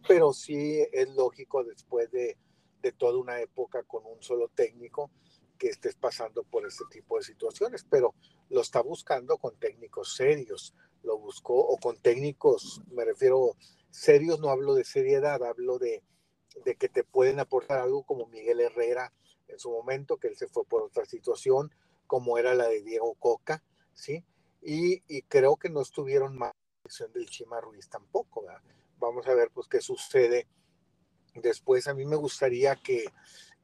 pero 0.06 0.32
sí 0.32 0.84
es 0.92 1.08
lógico 1.14 1.62
después 1.62 2.10
de, 2.10 2.36
de 2.82 2.92
toda 2.92 3.18
una 3.18 3.40
época 3.40 3.84
con 3.84 4.04
un 4.04 4.20
solo 4.22 4.48
técnico, 4.48 5.10
que 5.56 5.68
estés 5.68 5.94
pasando 5.94 6.44
por 6.44 6.66
este 6.66 6.84
tipo 6.90 7.16
de 7.16 7.24
situaciones, 7.24 7.84
pero 7.88 8.14
lo 8.48 8.60
está 8.60 8.80
buscando 8.80 9.38
con 9.38 9.56
técnicos 9.58 10.14
serios, 10.14 10.74
lo 11.02 11.18
buscó 11.18 11.54
o 11.54 11.76
con 11.78 11.96
técnicos, 12.00 12.82
me 12.90 13.04
refiero 13.04 13.56
serios, 13.90 14.40
no 14.40 14.50
hablo 14.50 14.74
de 14.74 14.84
seriedad, 14.84 15.42
hablo 15.42 15.78
de, 15.78 16.02
que 16.78 16.88
te 16.88 17.04
pueden 17.04 17.40
aportar 17.40 17.78
algo 17.78 18.02
como 18.04 18.26
Miguel 18.26 18.60
Herrera 18.60 19.12
en 19.48 19.58
su 19.58 19.70
momento, 19.70 20.16
que 20.16 20.28
él 20.28 20.36
se 20.36 20.48
fue 20.48 20.64
por 20.64 20.82
otra 20.82 21.04
situación, 21.04 21.70
como 22.06 22.38
era 22.38 22.54
la 22.54 22.68
de 22.68 22.82
Diego 22.82 23.14
Coca, 23.14 23.62
¿sí? 23.94 24.24
Y, 24.62 25.22
creo 25.22 25.56
que 25.56 25.70
no 25.70 25.80
estuvieron 25.80 26.36
mal 26.36 26.52
del 27.12 27.26
Chima 27.28 27.60
Ruiz 27.60 27.88
tampoco, 27.88 28.42
¿verdad? 28.42 28.62
Vamos 28.98 29.26
a 29.26 29.34
ver 29.34 29.50
pues 29.52 29.68
qué 29.68 29.80
sucede 29.80 30.48
después. 31.34 31.86
A 31.86 31.94
mí 31.94 32.04
me 32.04 32.16
gustaría 32.16 32.76
que 32.76 33.04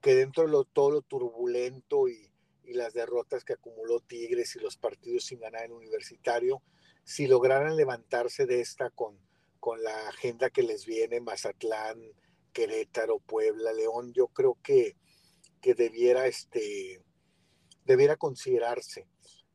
que 0.03 0.15
dentro 0.17 0.47
de 0.47 0.67
todo 0.73 0.91
lo 0.91 1.03
turbulento 1.03 2.09
y, 2.09 2.29
las 2.65 2.95
derrotas 2.95 3.45
que 3.45 3.53
acumuló 3.53 4.01
Tigres 4.01 4.57
y 4.57 4.59
los 4.59 4.79
partidos 4.79 5.27
sin 5.27 5.41
ganar 5.41 5.65
en 5.65 5.73
universitario, 5.73 6.63
si 7.05 7.27
lograran 7.27 7.77
levantarse 7.77 8.47
de 8.47 8.63
esta 8.63 8.89
con, 8.89 9.19
con 9.61 9.83
la 9.83 10.09
agenda 10.09 10.49
que 10.49 10.63
les 10.63 10.87
viene, 10.87 11.21
Mazatlán, 11.21 12.01
Querétaro, 12.55 13.19
Puebla, 13.19 13.75
León, 13.75 14.15
yo 14.15 14.29
creo 14.29 14.57
que, 14.63 14.97
que 15.61 15.75
debiera, 15.75 16.27
este, 16.27 17.03
debiera 17.85 18.17
considerarse 18.17 19.07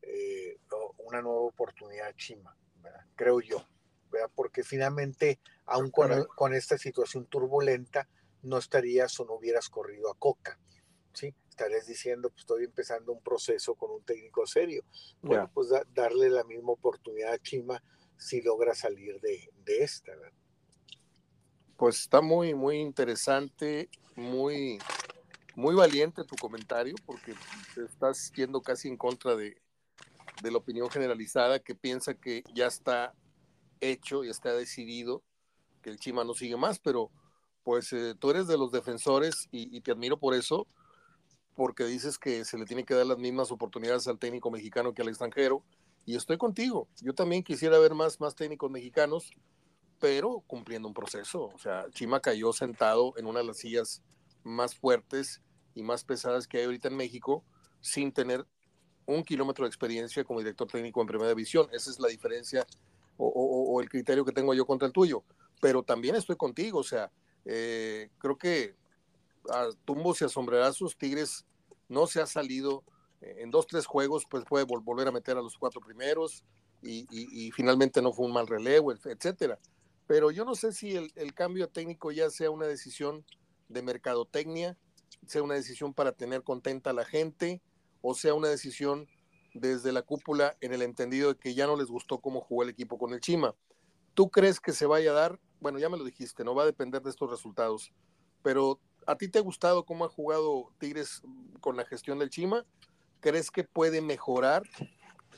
eh, 0.02 0.58
una 0.98 1.20
nueva 1.20 1.40
oportunidad 1.40 2.14
Chima, 2.14 2.56
creo 3.16 3.40
yo, 3.40 3.66
porque 4.36 4.62
finalmente, 4.62 5.40
aún 5.66 5.90
con, 5.90 6.24
con 6.36 6.54
esta 6.54 6.78
situación 6.78 7.26
turbulenta, 7.26 8.08
no 8.42 8.58
estarías 8.58 9.18
o 9.20 9.24
no 9.24 9.34
hubieras 9.34 9.68
corrido 9.68 10.10
a 10.10 10.14
Coca. 10.18 10.58
¿sí? 11.12 11.34
Estarías 11.48 11.86
diciendo, 11.86 12.30
pues 12.30 12.40
estoy 12.40 12.64
empezando 12.64 13.12
un 13.12 13.22
proceso 13.22 13.74
con 13.74 13.90
un 13.90 14.02
técnico 14.04 14.46
serio. 14.46 14.84
Bueno, 15.22 15.50
pues 15.52 15.68
darle 15.92 16.30
la 16.30 16.44
misma 16.44 16.72
oportunidad 16.72 17.32
a 17.32 17.38
Chima 17.38 17.82
si 18.16 18.42
logra 18.42 18.74
salir 18.74 19.20
de, 19.20 19.50
esta. 19.66 20.12
Pues 21.76 22.00
está 22.00 22.20
muy, 22.20 22.54
muy 22.54 22.78
interesante, 22.78 23.88
muy, 24.16 24.78
muy 25.54 25.74
valiente 25.74 26.24
tu 26.24 26.36
comentario, 26.36 26.94
porque 27.06 27.34
estás 27.76 28.32
yendo 28.32 28.60
casi 28.60 28.88
en 28.88 28.96
contra 28.96 29.36
de, 29.36 29.60
de 30.42 30.50
la 30.50 30.58
opinión 30.58 30.90
generalizada 30.90 31.60
que 31.60 31.74
piensa 31.74 32.14
que 32.14 32.42
ya 32.54 32.66
está 32.66 33.14
hecho 33.80 34.24
y 34.24 34.30
está 34.30 34.52
decidido 34.52 35.22
que 35.82 35.90
el 35.90 35.98
Chima 35.98 36.24
no 36.24 36.34
sigue 36.34 36.56
más, 36.56 36.78
pero 36.78 37.10
pues 37.68 37.92
eh, 37.92 38.14
tú 38.18 38.30
eres 38.30 38.46
de 38.46 38.56
los 38.56 38.72
defensores 38.72 39.46
y, 39.52 39.78
te 39.82 39.90
admiro 39.92 40.18
por 40.18 40.32
eso, 40.32 40.66
porque 41.54 41.84
dices 41.84 42.16
que 42.16 42.46
se 42.46 42.56
le 42.56 42.64
tiene 42.64 42.82
que 42.82 42.94
dar 42.94 43.04
las 43.04 43.18
mismas 43.18 43.52
oportunidades 43.52 44.08
al 44.08 44.18
técnico 44.18 44.50
mexicano 44.50 44.94
que 44.94 45.02
al 45.02 45.08
extranjero, 45.08 45.62
y 46.06 46.16
estoy 46.16 46.38
contigo. 46.38 46.88
Yo 47.02 47.12
también 47.12 47.42
quisiera 47.42 47.78
ver 47.78 47.92
más, 47.92 48.20
más 48.20 48.34
técnicos 48.34 48.70
mexicanos, 48.70 49.30
pero 50.00 50.42
cumpliendo 50.46 50.88
un 50.88 50.94
proceso. 50.94 51.50
O 51.54 51.58
sea, 51.58 51.84
Chima 51.90 52.20
cayó 52.20 52.54
sentado 52.54 53.12
en 53.18 53.26
una 53.26 53.40
de 53.40 53.44
las 53.44 53.58
sillas 53.58 54.02
más 54.44 54.74
fuertes 54.74 55.42
y 55.74 55.82
más 55.82 56.04
pesadas 56.04 56.48
que 56.48 56.56
hay 56.56 56.64
ahorita 56.64 56.88
en 56.88 56.96
México, 56.96 57.44
sin 57.82 58.12
tener 58.12 58.46
un 59.04 59.24
kilómetro 59.24 59.66
de 59.66 59.68
experiencia 59.68 60.24
como 60.24 60.38
director 60.38 60.66
técnico 60.68 61.02
en 61.02 61.06
primera 61.06 61.28
división. 61.28 61.68
Esa 61.72 61.90
es 61.90 62.00
la 62.00 62.08
diferencia 62.08 62.66
o, 63.18 63.26
o 63.26 63.78
el 63.82 63.90
criterio 63.90 64.24
que 64.24 64.32
tengo 64.32 64.54
yo 64.54 64.64
contra 64.64 64.86
el 64.86 64.94
tuyo. 64.94 65.22
Pero 65.60 65.82
también 65.82 66.14
estoy 66.14 66.36
contigo, 66.36 66.78
o 66.78 66.84
sea, 66.84 67.12
eh, 67.50 68.10
creo 68.18 68.36
que 68.36 68.76
a 69.48 69.68
tumbos 69.86 70.20
y 70.20 70.26
a 70.26 70.28
sombrerazos 70.28 70.98
Tigres 70.98 71.46
no 71.88 72.06
se 72.06 72.20
ha 72.20 72.26
salido 72.26 72.84
eh, 73.22 73.36
en 73.38 73.50
dos, 73.50 73.66
tres 73.66 73.86
juegos, 73.86 74.26
pues 74.28 74.44
puede 74.44 74.64
volver 74.64 75.08
a 75.08 75.12
meter 75.12 75.38
a 75.38 75.42
los 75.42 75.56
cuatro 75.56 75.80
primeros 75.80 76.44
y, 76.82 77.50
finalmente 77.52 78.02
no 78.02 78.12
fue 78.12 78.26
un 78.26 78.32
mal 78.32 78.46
relevo, 78.46 78.92
etcétera. 78.92 79.58
Pero 80.06 80.30
yo 80.30 80.44
no 80.44 80.54
sé 80.54 80.72
si 80.72 80.94
el, 80.94 81.10
el, 81.16 81.34
cambio 81.34 81.68
técnico 81.68 82.12
ya 82.12 82.30
sea 82.30 82.50
una 82.50 82.66
decisión 82.66 83.24
de 83.68 83.82
mercadotecnia, 83.82 84.76
sea 85.26 85.42
una 85.42 85.54
decisión 85.54 85.94
para 85.94 86.12
tener 86.12 86.42
contenta 86.42 86.90
a 86.90 86.92
la 86.92 87.04
gente 87.04 87.62
o 88.02 88.14
sea 88.14 88.34
una 88.34 88.48
decisión 88.48 89.08
desde 89.54 89.92
la 89.92 90.02
cúpula 90.02 90.56
en 90.60 90.72
el 90.72 90.82
entendido 90.82 91.32
de 91.32 91.38
que 91.38 91.54
ya 91.54 91.66
no 91.66 91.76
les 91.76 91.88
gustó 91.88 92.20
cómo 92.20 92.40
jugó 92.40 92.62
el 92.62 92.68
equipo 92.68 92.98
con 92.98 93.12
el 93.12 93.20
Chima. 93.20 93.54
¿Tú 94.14 94.30
crees 94.30 94.60
que 94.60 94.72
se 94.72 94.86
vaya 94.86 95.10
a 95.10 95.14
dar? 95.14 95.40
Bueno, 95.60 95.78
ya 95.78 95.88
me 95.88 95.98
lo 95.98 96.04
dijiste, 96.04 96.44
no 96.44 96.54
va 96.54 96.62
a 96.62 96.66
depender 96.66 97.02
de 97.02 97.10
estos 97.10 97.30
resultados, 97.30 97.92
pero 98.42 98.78
¿a 99.06 99.16
ti 99.16 99.28
te 99.28 99.38
ha 99.38 99.42
gustado 99.42 99.84
cómo 99.84 100.04
ha 100.04 100.08
jugado 100.08 100.72
Tigres 100.78 101.22
con 101.60 101.76
la 101.76 101.84
gestión 101.84 102.18
del 102.18 102.30
Chima? 102.30 102.64
¿Crees 103.20 103.50
que 103.50 103.64
puede 103.64 104.00
mejorar 104.00 104.62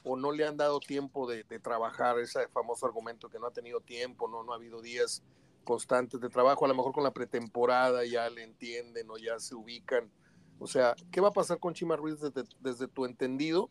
o 0.04 0.16
no 0.16 0.32
le 0.32 0.46
han 0.46 0.56
dado 0.56 0.80
tiempo 0.80 1.26
de, 1.26 1.44
trabajar 1.60 2.18
ese 2.18 2.48
famoso 2.48 2.86
argumento 2.86 3.28
que 3.28 3.38
no 3.38 3.46
ha 3.46 3.52
tenido 3.52 3.80
tiempo, 3.80 4.28
no, 4.28 4.42
no 4.42 4.52
ha 4.52 4.56
habido 4.56 4.80
días 4.80 5.22
constantes 5.64 6.20
de 6.20 6.28
trabajo, 6.28 6.64
a 6.64 6.68
lo 6.68 6.74
mejor 6.74 6.92
con 6.92 7.04
la 7.04 7.12
pretemporada 7.12 8.04
ya 8.04 8.28
le 8.30 8.42
entienden 8.42 9.10
o 9.10 9.18
ya 9.18 9.38
se 9.38 9.54
ubican. 9.54 10.10
O 10.58 10.66
sea, 10.66 10.94
¿qué 11.10 11.20
va 11.20 11.28
a 11.28 11.32
pasar 11.32 11.58
con 11.58 11.74
Chima 11.74 11.96
Ruiz 11.96 12.18
desde, 12.20 12.88
tu 12.88 13.04
entendido 13.04 13.70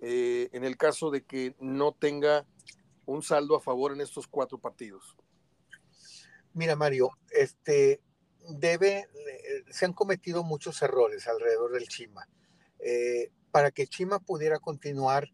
eh, 0.00 0.48
en 0.52 0.64
el 0.64 0.76
caso 0.76 1.10
de 1.10 1.24
que 1.24 1.54
no 1.60 1.92
tenga 1.92 2.46
un 3.06 3.22
saldo 3.22 3.56
a 3.56 3.60
favor 3.60 3.92
en 3.92 4.00
estos 4.00 4.26
cuatro 4.26 4.58
partidos? 4.58 5.16
Mira, 6.54 6.76
Mario, 6.76 7.10
este 7.30 8.00
debe, 8.48 8.98
eh, 8.98 9.64
se 9.70 9.84
han 9.84 9.92
cometido 9.92 10.42
muchos 10.42 10.82
errores 10.82 11.26
alrededor 11.28 11.72
del 11.72 11.88
Chima. 11.88 12.28
Eh, 12.78 13.30
para 13.50 13.70
que 13.70 13.86
Chima 13.86 14.18
pudiera 14.18 14.58
continuar, 14.58 15.28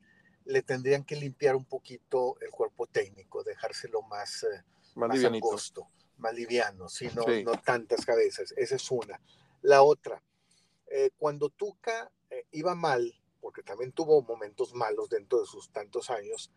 le 0.44 0.62
tendrían 0.62 1.04
que 1.04 1.16
limpiar 1.16 1.56
un 1.56 1.64
poquito 1.64 2.36
el 2.40 2.50
cuerpo 2.50 2.86
técnico, 2.86 3.42
dejárselo 3.42 4.02
más, 4.02 4.44
eh, 4.44 4.64
más, 4.94 5.08
más 5.08 5.24
angosto, 5.24 5.88
más 6.18 6.34
liviano, 6.34 6.88
sino 6.88 7.24
no 7.44 7.60
tantas 7.60 8.04
cabezas. 8.04 8.52
Esa 8.56 8.76
es 8.76 8.90
una. 8.90 9.20
La 9.62 9.82
otra, 9.82 10.22
cuando 11.18 11.50
Tuca 11.50 12.10
iba 12.52 12.74
mal, 12.74 13.12
porque 13.40 13.62
también 13.62 13.92
tuvo 13.92 14.22
momentos 14.22 14.72
malos 14.72 15.08
dentro 15.08 15.40
de 15.40 15.46
sus 15.46 15.70
tantos 15.70 16.10
años, 16.10 16.52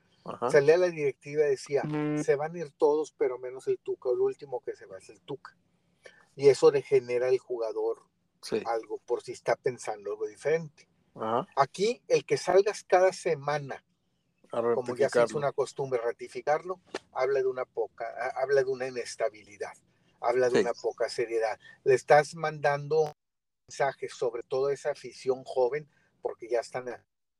salía 0.51 0.77
la 0.77 0.88
directiva 0.88 1.45
y 1.45 1.51
decía, 1.51 1.83
se 2.23 2.35
van 2.35 2.55
a 2.55 2.59
ir 2.59 2.71
todos, 2.71 3.13
pero 3.17 3.38
menos 3.39 3.67
el 3.67 3.79
Tuca, 3.79 4.09
el 4.09 4.19
último 4.19 4.61
que 4.61 4.75
se 4.75 4.85
va 4.85 4.97
es 4.97 5.09
el 5.09 5.21
Tuca. 5.21 5.57
Y 6.35 6.49
eso 6.49 6.71
le 6.71 6.81
genera 6.81 7.27
al 7.27 7.38
jugador 7.38 8.03
algo, 8.65 8.99
por 8.99 9.21
si 9.21 9.33
está 9.33 9.55
pensando 9.55 10.11
algo 10.11 10.27
diferente. 10.27 10.88
Aquí, 11.55 12.01
el 12.07 12.25
que 12.25 12.38
salgas 12.38 12.83
cada 12.83 13.11
semana, 13.11 13.83
como 14.49 14.95
ya 14.95 15.09
se 15.09 15.23
hizo 15.23 15.38
una 15.38 15.51
costumbre 15.51 15.99
ratificarlo, 15.99 16.79
habla 17.11 17.39
de 17.39 17.47
una 17.47 17.65
poca, 17.65 18.05
habla 18.35 18.63
de 18.63 18.71
una 18.71 18.88
inestabilidad, 18.88 19.73
habla 20.21 20.49
de 20.49 20.61
una 20.61 20.73
poca 20.73 21.09
seriedad. 21.09 21.59
Le 21.83 21.93
estás 21.93 22.35
mandando 22.35 23.13
mensajes 23.67 24.13
sobre 24.13 24.43
toda 24.43 24.73
esa 24.73 24.91
afición 24.91 25.43
joven, 25.43 25.89
porque 26.21 26.49
ya 26.49 26.61
están 26.61 26.88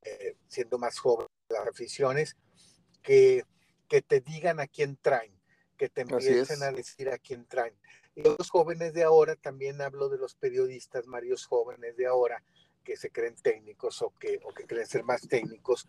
eh, 0.02 0.38
siendo 0.48 0.78
más 0.78 1.00
jóvenes 1.00 1.30
las 1.50 1.68
aficiones, 1.68 2.38
que, 3.02 3.44
que 3.88 4.02
te 4.02 4.22
digan 4.22 4.60
a 4.60 4.68
quién 4.68 4.98
traen, 4.98 5.34
que 5.78 5.90
te 5.90 6.02
empiecen 6.02 6.64
a 6.64 6.72
decir 6.72 7.10
a 7.10 7.18
quién 7.18 7.46
traen. 7.46 7.74
Y 8.16 8.24
los 8.24 8.50
jóvenes 8.50 8.94
de 8.94 9.04
ahora, 9.04 9.36
también 9.36 9.82
hablo 9.82 10.10
de 10.10 10.18
los 10.18 10.36
periodistas, 10.36 11.08
Marios 11.08 11.46
jóvenes 11.46 11.96
de 11.96 12.08
ahora, 12.08 12.44
que 12.84 12.98
se 12.98 13.12
creen 13.12 13.36
técnicos 13.36 14.02
o 14.02 14.14
que, 14.20 14.40
o 14.44 14.54
que 14.54 14.66
creen 14.66 14.88
ser 14.88 15.04
más 15.04 15.28
técnicos, 15.28 15.88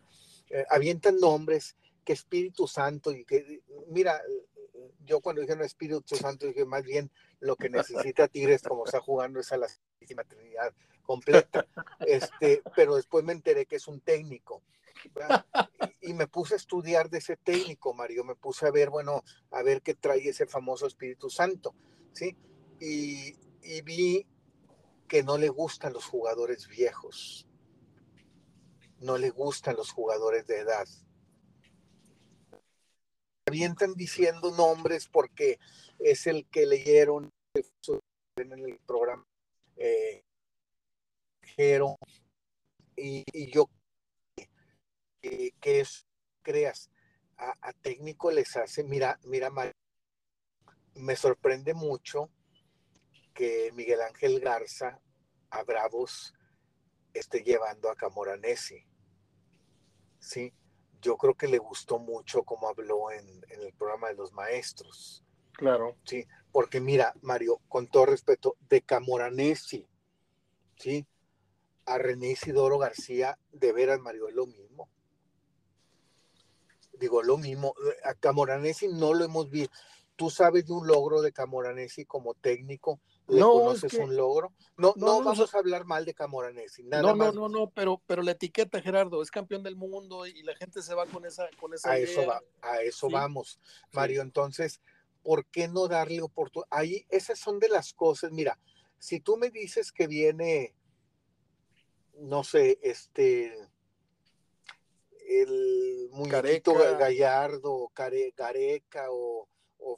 eh, 0.50 0.64
avientan 0.71 1.19
nombres 1.19 1.76
que 2.05 2.12
Espíritu 2.12 2.67
Santo 2.67 3.12
y 3.12 3.25
que, 3.25 3.62
mira, 3.88 4.21
yo 5.05 5.21
cuando 5.21 5.43
dije 5.43 5.57
no 5.57 5.64
Espíritu 5.64 6.17
Santo 6.17 6.47
dije 6.47 6.64
más 6.64 6.85
bien 6.85 7.11
lo 7.40 7.57
que 7.57 7.69
necesita 7.69 8.29
Tigres 8.29 8.62
como 8.62 8.85
está 8.85 9.00
jugando 9.00 9.40
es 9.40 9.52
a 9.52 9.57
la 9.57 9.69
Santísima 9.69 10.25
Trinidad 10.25 10.73
completa, 11.02 11.67
este, 12.00 12.62
pero 12.76 12.97
después 12.97 13.25
me 13.25 13.33
enteré 13.33 13.67
que 13.67 13.76
es 13.76 13.88
un 13.88 14.00
técnico. 14.00 14.62
Y, 16.00 16.14
me 16.14 16.26
puse 16.26 16.54
a 16.54 16.57
estudiar 16.57 17.11
de 17.11 17.19
ese 17.19 17.37
técnico, 17.37 17.95
Mario, 17.95 18.25
me 18.25 18.35
puse 18.35 18.66
a 18.66 18.71
ver, 18.71 18.90
bueno, 18.90 19.23
a 19.50 19.62
ver 19.62 19.83
qué 19.83 19.95
trae 19.95 20.28
ese 20.28 20.47
famoso 20.47 20.87
Espíritu 20.87 21.30
Santo, 21.30 21.75
¿sí? 22.12 22.37
Y, 22.80 23.37
y 23.62 23.83
vi 23.83 24.26
que 25.09 25.23
no 25.23 25.38
le 25.38 25.49
gustan 25.49 25.92
los 25.92 26.04
jugadores 26.04 26.69
viejos, 26.69 27.47
no 28.99 29.19
le 29.19 29.30
gustan 29.30 29.76
los 29.76 29.92
jugadores 29.92 30.47
de 30.47 30.61
edad. 30.61 30.88
Avientan 33.47 33.95
diciendo 33.95 34.50
nombres 34.52 35.09
porque 35.09 35.59
es 35.99 36.26
el 36.26 36.47
que 36.49 36.66
leyeron 36.66 37.30
en 38.37 38.52
el 38.52 38.78
programa 38.87 39.26
eh, 39.76 40.23
y, 42.97 43.25
y, 43.33 43.50
yo 43.50 43.69
que, 45.21 45.55
que 45.61 45.81
es, 45.81 46.07
creas, 46.43 46.91
a, 47.37 47.55
a, 47.61 47.73
técnico 47.73 48.31
les 48.31 48.57
hace, 48.57 48.85
mira, 48.85 49.19
mira, 49.25 49.50
me 50.95 51.17
sorprende 51.17 51.75
mucho 51.75 52.31
que 53.35 53.71
Miguel 53.75 54.03
Ángel 54.03 54.41
Garza 54.41 55.00
a 55.50 55.62
Bravos 55.62 56.35
esté 57.15 57.43
llevando 57.43 57.91
a 57.91 57.97
Camoranesi. 57.97 58.85
Sí, 60.19 60.53
yo 61.00 61.17
creo 61.17 61.35
que 61.35 61.49
le 61.49 61.59
gustó 61.59 61.99
mucho 61.99 62.43
como 62.43 62.69
habló 62.69 63.11
en, 63.11 63.27
en, 63.49 63.62
el 63.62 63.73
programa 63.73 64.09
de 64.09 64.15
los 64.15 64.33
maestros. 64.33 65.25
Claro. 65.53 65.97
Sí, 66.05 66.27
porque 66.53 66.81
mira, 66.81 67.15
Mario, 67.23 67.61
con 67.69 67.87
todo 67.87 68.07
respeto, 68.07 68.57
de 68.69 68.83
Camoranesi, 68.83 69.89
sí, 70.77 71.07
a 71.87 71.99
René 71.99 72.33
Isidoro 72.33 72.79
García, 72.79 73.39
de 73.53 73.73
veras, 73.73 74.00
Mario, 74.00 74.29
es 74.29 74.35
lo 74.35 74.47
mismo. 74.47 74.70
Digo, 77.00 77.23
lo 77.23 77.38
mismo. 77.38 77.75
A 78.04 78.14
Camoranesi 78.14 78.87
no 78.88 79.14
lo 79.14 79.25
hemos 79.25 79.50
visto. 79.50 79.75
Tú 80.14 80.30
sabes 80.30 80.66
de 80.66 80.75
un 80.75 80.87
logro 80.87 81.23
de 81.23 81.33
Camoranesi 81.33 82.04
como 82.04 82.35
técnico 82.35 83.00
¿Le 83.30 83.40
no, 83.40 83.52
conoces 83.52 83.85
es 83.85 83.99
que, 83.99 84.04
un 84.04 84.16
logro? 84.16 84.52
No, 84.76 84.92
no, 84.97 85.07
no 85.07 85.25
vamos 85.25 85.38
no, 85.38 85.59
a 85.59 85.61
hablar 85.61 85.85
mal 85.85 86.04
de 86.04 86.14
Camoranesi. 86.14 86.83
Nada 86.83 87.02
no, 87.02 87.14
más. 87.14 87.33
no, 87.33 87.49
no, 87.49 87.61
no, 87.61 87.71
pero, 87.71 88.02
pero 88.07 88.23
la 88.23 88.33
etiqueta, 88.33 88.83
Gerardo, 88.83 89.23
es 89.23 89.30
campeón 89.30 89.62
del 89.62 89.76
mundo 89.76 90.26
y 90.26 90.42
la 90.42 90.54
gente 90.57 90.83
se 90.83 90.95
va 90.95 91.07
con 91.07 91.25
esa, 91.25 91.49
con 91.61 91.73
esa 91.73 91.92
a 91.92 91.99
idea. 91.99 92.11
Eso 92.11 92.26
va, 92.26 92.40
a 92.61 92.83
eso 92.83 93.07
sí. 93.07 93.12
vamos, 93.12 93.61
Mario. 93.92 94.21
Sí. 94.21 94.26
Entonces, 94.26 94.80
¿por 95.23 95.47
qué 95.47 95.69
no 95.69 95.87
darle 95.87 96.23
oportunidad? 96.23 96.69
Ahí, 96.71 97.07
esas 97.09 97.38
son 97.38 97.61
de 97.61 97.69
las 97.69 97.92
cosas. 97.95 98.33
Mira, 98.33 98.59
si 98.99 99.21
tú 99.21 99.37
me 99.37 99.50
dices 99.50 99.92
que 99.92 100.09
viene, 100.09 100.75
no 102.19 102.42
sé, 102.42 102.80
este, 102.83 103.57
el 105.30 106.08
muñequito 106.12 106.75
Careca. 106.75 106.99
gallardo, 106.99 107.90
care, 107.94 108.34
Gareca 108.37 109.06
o, 109.10 109.49
o, 109.78 109.96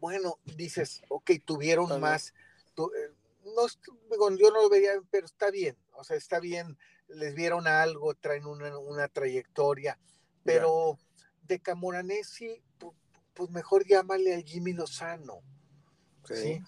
bueno, 0.00 0.38
dices, 0.56 1.02
ok, 1.08 1.32
tuvieron 1.44 2.00
más 2.00 2.32
eh, 2.86 3.14
no, 3.56 3.66
yo 4.36 4.50
no 4.50 4.62
lo 4.62 4.68
veía, 4.68 4.92
pero 5.10 5.26
está 5.26 5.50
bien, 5.50 5.76
o 5.94 6.04
sea, 6.04 6.16
está 6.16 6.38
bien, 6.38 6.78
les 7.08 7.34
vieron 7.34 7.66
algo, 7.66 8.14
traen 8.14 8.46
una, 8.46 8.78
una 8.78 9.08
trayectoria, 9.08 9.98
pero 10.44 10.96
yeah. 10.96 11.28
de 11.48 11.60
Camoranesi, 11.60 12.62
pues, 12.78 12.94
pues, 13.34 13.50
mejor 13.50 13.86
llámale 13.86 14.34
a 14.34 14.42
Jimmy 14.42 14.74
Lozano, 14.74 15.40
¿sí? 16.24 16.34
¿sí? 16.34 16.62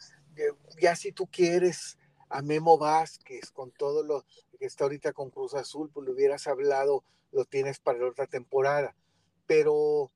Ya 0.81 0.97
si 0.97 1.13
tú 1.13 1.27
quieres 1.27 1.99
a 2.31 2.41
Memo 2.41 2.79
Vázquez, 2.79 3.51
con 3.51 3.73
todo 3.73 4.03
lo 4.03 4.25
que 4.59 4.65
está 4.65 4.85
ahorita 4.85 5.13
con 5.13 5.31
Cruz 5.31 5.55
Azul, 5.55 5.91
pues 5.93 6.07
le 6.07 6.13
hubieras 6.13 6.47
hablado, 6.47 7.05
lo 7.33 7.45
tienes 7.45 7.79
para 7.79 7.99
la 7.99 8.09
otra 8.09 8.27
temporada, 8.27 8.97
pero 9.47 10.13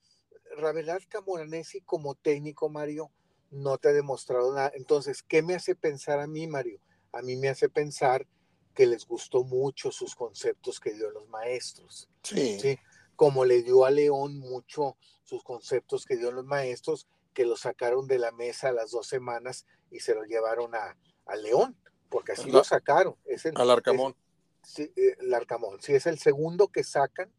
Ravelar 0.56 1.06
Camoranesi 1.08 1.80
como 1.80 2.14
técnico, 2.14 2.68
Mario, 2.68 3.10
no 3.50 3.78
te 3.78 3.88
ha 3.88 3.92
demostrado 3.92 4.52
nada. 4.54 4.72
Entonces, 4.74 5.22
¿qué 5.22 5.42
me 5.42 5.54
hace 5.54 5.74
pensar 5.74 6.20
a 6.20 6.26
mí, 6.26 6.46
Mario? 6.46 6.80
A 7.12 7.22
mí 7.22 7.36
me 7.36 7.48
hace 7.48 7.68
pensar 7.68 8.26
que 8.74 8.86
les 8.86 9.06
gustó 9.06 9.44
mucho 9.44 9.92
sus 9.92 10.14
conceptos 10.14 10.80
que 10.80 10.92
dio 10.94 11.10
los 11.10 11.28
maestros. 11.28 12.08
Sí. 12.22 12.58
¿sí? 12.60 12.78
Como 13.16 13.44
le 13.44 13.62
dio 13.62 13.84
a 13.84 13.90
León 13.90 14.38
mucho 14.38 14.96
sus 15.22 15.44
conceptos 15.44 16.04
que 16.04 16.16
dio 16.16 16.32
los 16.32 16.44
maestros, 16.44 17.06
que 17.32 17.46
lo 17.46 17.56
sacaron 17.56 18.06
de 18.06 18.18
la 18.18 18.32
mesa 18.32 18.68
a 18.68 18.72
las 18.72 18.90
dos 18.90 19.06
semanas 19.06 19.66
y 19.90 20.00
se 20.00 20.14
lo 20.14 20.24
llevaron 20.24 20.74
a, 20.74 20.96
a 21.26 21.36
León, 21.36 21.76
porque 22.08 22.32
así 22.32 22.50
lo 22.50 22.64
sacaron. 22.64 23.16
Es 23.24 23.44
el, 23.44 23.56
al 23.56 23.70
Arcamón. 23.70 24.16
Sí, 24.64 24.92
eh, 24.96 25.16
el 25.20 25.32
Arcamón. 25.34 25.80
Sí, 25.80 25.94
es 25.94 26.06
el 26.06 26.18
segundo 26.18 26.68
que 26.68 26.84
sacan 26.84 27.30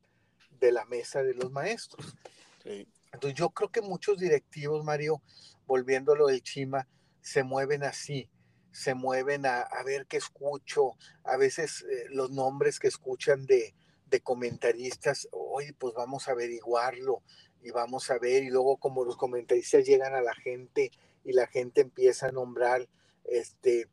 de 0.59 0.71
la 0.71 0.85
mesa 0.85 1.23
de 1.23 1.33
los 1.33 1.51
maestros. 1.51 2.15
Sí. 2.63 2.88
Entonces 3.11 3.38
yo 3.38 3.49
creo 3.49 3.71
que 3.71 3.81
muchos 3.81 4.19
directivos, 4.19 4.83
Mario, 4.83 5.21
volviéndolo 5.67 6.27
del 6.27 6.41
Chima, 6.41 6.88
se 7.21 7.43
mueven 7.43 7.83
así, 7.83 8.29
se 8.71 8.93
mueven 8.93 9.45
a, 9.45 9.61
a 9.61 9.83
ver 9.83 10.05
qué 10.05 10.17
escucho, 10.17 10.97
a 11.23 11.38
veces 11.38 11.85
eh, 11.89 12.05
los 12.09 12.31
nombres 12.31 12.79
que 12.79 12.88
escuchan 12.88 13.45
de, 13.45 13.73
de 14.07 14.19
comentaristas, 14.19 15.27
oye, 15.31 15.73
pues 15.73 15.93
vamos 15.93 16.27
a 16.27 16.31
averiguarlo 16.31 17.23
y 17.61 17.71
vamos 17.71 18.11
a 18.11 18.19
ver, 18.19 18.43
y 18.43 18.49
luego 18.49 18.77
como 18.77 19.05
los 19.05 19.17
comentaristas 19.17 19.85
llegan 19.85 20.13
a 20.13 20.21
la 20.21 20.35
gente 20.35 20.91
y 21.23 21.33
la 21.33 21.47
gente 21.47 21.81
empieza 21.81 22.27
a 22.27 22.31
nombrar, 22.31 22.88
este, 23.23 23.88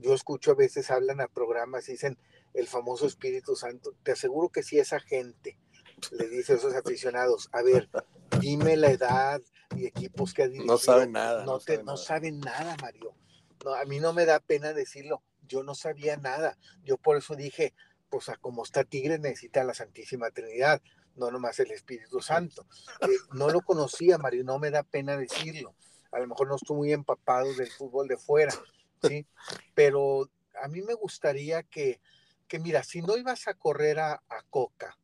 yo 0.00 0.14
escucho 0.14 0.52
a 0.52 0.54
veces 0.54 0.90
hablan 0.90 1.20
a 1.20 1.28
programas 1.28 1.88
y 1.88 1.92
dicen 1.92 2.16
el 2.54 2.66
famoso 2.66 3.06
Espíritu 3.06 3.56
Santo, 3.56 3.94
te 4.02 4.12
aseguro 4.12 4.48
que 4.48 4.62
si 4.62 4.78
esa 4.78 5.00
gente 5.00 5.58
le 6.12 6.28
dice 6.28 6.54
a 6.54 6.56
esos 6.56 6.74
aficionados, 6.74 7.48
a 7.52 7.62
ver, 7.62 7.88
dime 8.40 8.76
la 8.76 8.90
edad 8.90 9.40
y 9.76 9.86
equipos 9.86 10.34
que 10.34 10.42
ha 10.42 10.48
dirigido. 10.48 10.72
No 10.72 10.78
saben 10.78 11.12
nada. 11.12 11.44
No, 11.44 11.52
no, 11.52 11.58
te, 11.58 11.74
saben, 11.74 11.86
no 11.86 11.92
nada. 11.92 12.04
saben 12.04 12.40
nada, 12.40 12.76
Mario. 12.80 13.14
No, 13.64 13.74
a 13.74 13.84
mí 13.84 14.00
no 14.00 14.12
me 14.12 14.24
da 14.24 14.40
pena 14.40 14.72
decirlo. 14.72 15.22
Yo 15.46 15.62
no 15.62 15.74
sabía 15.74 16.16
nada. 16.16 16.56
Yo 16.84 16.96
por 16.96 17.16
eso 17.16 17.34
dije, 17.34 17.74
pues 18.08 18.28
a 18.28 18.36
como 18.36 18.64
está 18.64 18.84
Tigre 18.84 19.18
necesita 19.18 19.64
la 19.64 19.74
Santísima 19.74 20.30
Trinidad, 20.30 20.82
no 21.16 21.30
nomás 21.30 21.58
el 21.60 21.70
Espíritu 21.70 22.20
Santo. 22.20 22.66
Eh, 23.02 23.08
no 23.34 23.48
lo 23.50 23.60
conocía, 23.60 24.18
Mario, 24.18 24.44
no 24.44 24.58
me 24.58 24.70
da 24.70 24.82
pena 24.82 25.16
decirlo. 25.16 25.74
A 26.12 26.18
lo 26.18 26.26
mejor 26.26 26.48
no 26.48 26.56
estoy 26.56 26.76
muy 26.76 26.92
empapado 26.92 27.52
del 27.54 27.70
fútbol 27.70 28.08
de 28.08 28.16
fuera, 28.16 28.52
¿sí? 29.02 29.26
Pero 29.74 30.28
a 30.60 30.68
mí 30.68 30.82
me 30.82 30.94
gustaría 30.94 31.62
que, 31.62 32.00
que 32.50 32.58
mira, 32.58 32.82
si 32.82 33.00
no 33.00 33.16
ibas 33.16 33.46
a 33.46 33.54
correr 33.54 34.00
a, 34.00 34.14
a 34.28 34.42
Coca, 34.50 34.98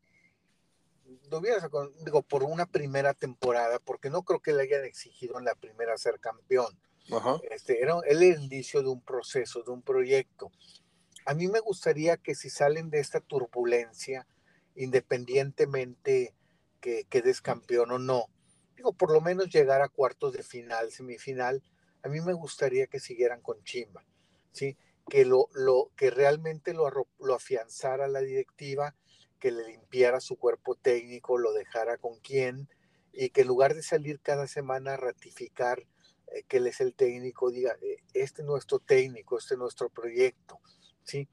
lo 1.31 1.39
hubieras, 1.39 1.71
digo, 2.05 2.23
por 2.23 2.43
una 2.43 2.67
primera 2.67 3.15
temporada, 3.15 3.79
porque 3.79 4.11
no 4.11 4.25
creo 4.25 4.41
que 4.41 4.53
le 4.53 4.65
hayan 4.65 4.85
exigido 4.85 5.39
en 5.39 5.45
la 5.45 5.55
primera 5.55 5.97
ser 5.97 6.19
campeón. 6.19 6.77
Ajá. 7.13 7.39
Este, 7.49 7.81
era 7.81 8.01
el 8.09 8.25
inicio 8.25 8.83
de 8.83 8.89
un 8.89 9.01
proceso, 9.01 9.63
de 9.63 9.71
un 9.71 9.81
proyecto. 9.81 10.51
A 11.25 11.35
mí 11.35 11.47
me 11.47 11.61
gustaría 11.61 12.17
que 12.17 12.35
si 12.35 12.51
salen 12.51 12.91
de 12.91 12.99
esta 12.99 13.21
turbulencia, 13.21 14.27
independientemente 14.75 16.35
que 16.81 17.05
quedes 17.05 17.41
campeón 17.41 17.93
o 17.93 18.01
no, 18.01 18.25
digo, 18.75 18.93
por 18.93 19.13
lo 19.13 19.21
menos 19.21 19.51
llegar 19.51 19.83
a 19.83 19.89
cuartos 19.89 20.33
de 20.33 20.43
final, 20.43 20.91
semifinal, 20.91 21.63
a 22.03 22.09
mí 22.09 22.21
me 22.21 22.33
gustaría 22.33 22.89
que 22.89 22.99
siguieran 22.99 23.41
con 23.41 23.63
Chimba, 23.63 24.05
¿sí? 24.51 24.77
Que, 25.09 25.25
lo, 25.25 25.49
lo, 25.55 25.93
que 25.97 26.11
realmente 26.11 26.75
lo, 26.75 26.91
lo 27.21 27.35
afianzara 27.35 28.09
la 28.09 28.21
directiva, 28.21 28.95
que 29.39 29.53
le 29.53 29.67
limpiara 29.67 30.21
su 30.21 30.37
cuerpo 30.37 30.75
técnico, 30.75 31.39
lo 31.39 31.53
dejara 31.53 31.97
con 31.99 32.19
quién, 32.21 32.69
y 33.13 33.31
que 33.31 33.43
en 33.43 33.49
lugar 33.49 33.75
de 33.75 33.83
salir 33.83 34.21
cada 34.21 34.47
semana 34.47 34.95
a 34.95 34.97
ratificar 34.97 35.87
eh, 36.29 36.43
que 36.49 36.59
él 36.59 36.67
es 36.67 36.81
el 36.81 36.95
técnico, 36.95 37.51
diga, 37.51 37.77
eh, 37.81 37.99
este 38.13 38.43
es 38.43 38.47
nuestro 38.47 38.79
técnico, 38.79 39.39
este 39.39 39.55
es 39.55 39.59
nuestro 39.59 39.89
proyecto, 39.89 40.61
¿sí? 41.03 41.29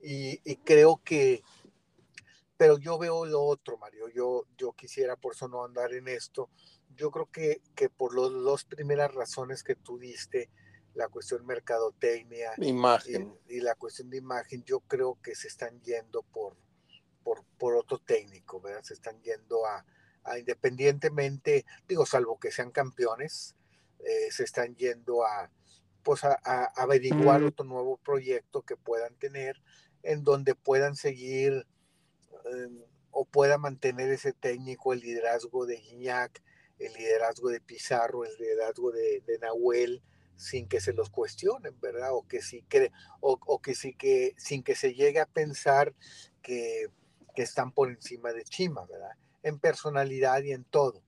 Y, 0.00 0.40
y, 0.44 0.56
creo 0.56 1.00
que, 1.04 1.42
pero 2.56 2.76
yo 2.78 2.98
veo 2.98 3.24
lo 3.24 3.42
otro, 3.42 3.78
Mario, 3.78 4.08
yo, 4.08 4.46
yo 4.58 4.72
quisiera 4.72 5.16
por 5.16 5.34
eso 5.34 5.46
no 5.48 5.64
andar 5.64 5.94
en 5.94 6.08
esto, 6.08 6.50
yo 6.96 7.10
creo 7.10 7.30
que, 7.30 7.62
que 7.76 7.88
por 7.88 8.18
las 8.18 8.30
dos 8.30 8.64
primeras 8.64 9.14
razones 9.14 9.62
que 9.62 9.76
tú 9.76 9.98
diste, 9.98 10.50
la 10.94 11.08
cuestión 11.08 11.46
mercadotecnia 11.46 12.52
imagen. 12.58 13.34
Y, 13.48 13.56
y 13.56 13.60
la 13.60 13.74
cuestión 13.74 14.10
de 14.10 14.18
imagen, 14.18 14.62
yo 14.64 14.80
creo 14.80 15.18
que 15.22 15.34
se 15.34 15.48
están 15.48 15.80
yendo 15.82 16.22
por, 16.22 16.56
por, 17.22 17.44
por 17.58 17.74
otro 17.74 17.98
técnico, 17.98 18.60
¿verdad? 18.60 18.82
Se 18.82 18.94
están 18.94 19.20
yendo 19.22 19.64
a, 19.66 19.84
a 20.24 20.38
independientemente, 20.38 21.64
digo, 21.88 22.06
salvo 22.06 22.38
que 22.38 22.50
sean 22.50 22.70
campeones, 22.70 23.56
eh, 24.00 24.30
se 24.30 24.44
están 24.44 24.74
yendo 24.76 25.24
a, 25.24 25.50
pues 26.02 26.24
a, 26.24 26.38
a 26.44 26.64
averiguar 26.76 27.42
otro 27.42 27.64
nuevo 27.64 27.96
proyecto 27.96 28.62
que 28.62 28.76
puedan 28.76 29.14
tener 29.16 29.62
en 30.02 30.24
donde 30.24 30.54
puedan 30.54 30.96
seguir 30.96 31.66
em, 32.44 32.82
o 33.10 33.24
pueda 33.24 33.58
mantener 33.58 34.10
ese 34.10 34.32
técnico 34.32 34.92
el 34.92 35.00
liderazgo 35.00 35.66
de 35.66 35.76
Guiñac, 35.76 36.42
el 36.78 36.92
liderazgo 36.94 37.50
de 37.50 37.60
Pizarro, 37.60 38.24
el 38.24 38.34
liderazgo 38.38 38.90
de, 38.90 39.22
Nahuel, 39.40 40.02
sin 40.36 40.68
que 40.68 40.80
se 40.80 40.92
los 40.92 41.10
cuestionen, 41.10 41.78
¿verdad? 41.80 42.12
O 42.12 42.26
que 42.26 42.42
sí 42.42 42.64
que, 42.68 42.92
o, 43.20 43.60
que 43.60 43.74
sí 43.74 43.94
que, 43.94 44.34
sin 44.36 44.62
que 44.62 44.74
se 44.74 44.94
llegue 44.94 45.20
a 45.20 45.26
pensar 45.26 45.94
que, 46.42 46.88
están 47.36 47.72
por 47.72 47.90
encima 47.90 48.32
de 48.32 48.44
Chima, 48.44 48.84
¿verdad? 48.84 49.12
En 49.42 49.58
personalidad 49.58 50.42
y 50.42 50.52
en 50.52 50.64
todo. 50.64 51.02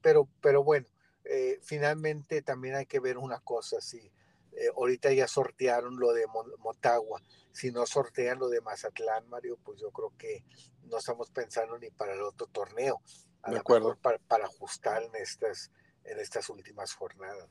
Pero, 0.00 0.28
pero 0.40 0.62
bueno, 0.62 0.86
eh, 1.24 1.58
finalmente 1.62 2.40
también 2.42 2.76
hay 2.76 2.86
que 2.86 3.00
ver 3.00 3.18
una 3.18 3.40
cosa, 3.40 3.80
sí. 3.80 4.12
Eh, 4.52 4.68
ahorita 4.76 5.12
ya 5.12 5.28
sortearon 5.28 5.98
lo 5.98 6.12
de 6.12 6.26
Motagua. 6.58 7.22
Si 7.52 7.70
no 7.70 7.86
sortean 7.86 8.38
lo 8.38 8.48
de 8.48 8.60
Mazatlán, 8.60 9.28
Mario, 9.28 9.58
pues 9.64 9.80
yo 9.80 9.90
creo 9.90 10.12
que 10.16 10.44
no 10.84 10.98
estamos 10.98 11.30
pensando 11.30 11.78
ni 11.78 11.90
para 11.90 12.14
el 12.14 12.22
otro 12.22 12.46
torneo. 12.48 13.00
de 13.46 13.58
acuerdo. 13.58 13.96
Para, 13.96 14.44
ajustar 14.44 15.02
en 15.02 15.14
estas, 15.16 15.70
en 16.04 16.18
estas 16.18 16.48
últimas 16.48 16.92
jornadas. 16.92 17.48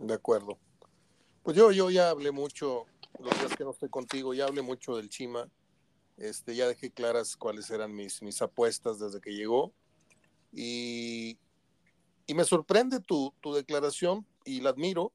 De 0.00 0.14
acuerdo. 0.14 0.58
Pues 1.42 1.56
yo, 1.56 1.72
yo 1.72 1.90
ya 1.90 2.08
hablé 2.08 2.30
mucho, 2.32 2.86
los 3.18 3.38
días 3.38 3.54
que 3.54 3.64
no 3.64 3.70
estoy 3.70 3.90
contigo, 3.90 4.32
ya 4.32 4.46
hablé 4.46 4.62
mucho 4.62 4.96
del 4.96 5.10
Chima. 5.10 5.46
Este, 6.16 6.54
ya 6.54 6.66
dejé 6.66 6.90
claras 6.90 7.36
cuáles 7.36 7.70
eran 7.70 7.94
mis, 7.94 8.22
mis 8.22 8.40
apuestas 8.40 8.98
desde 8.98 9.20
que 9.20 9.34
llegó. 9.34 9.74
Y, 10.52 11.38
y 12.26 12.34
me 12.34 12.44
sorprende 12.44 13.00
tu, 13.00 13.34
tu 13.42 13.52
declaración 13.52 14.26
y 14.46 14.62
la 14.62 14.70
admiro, 14.70 15.12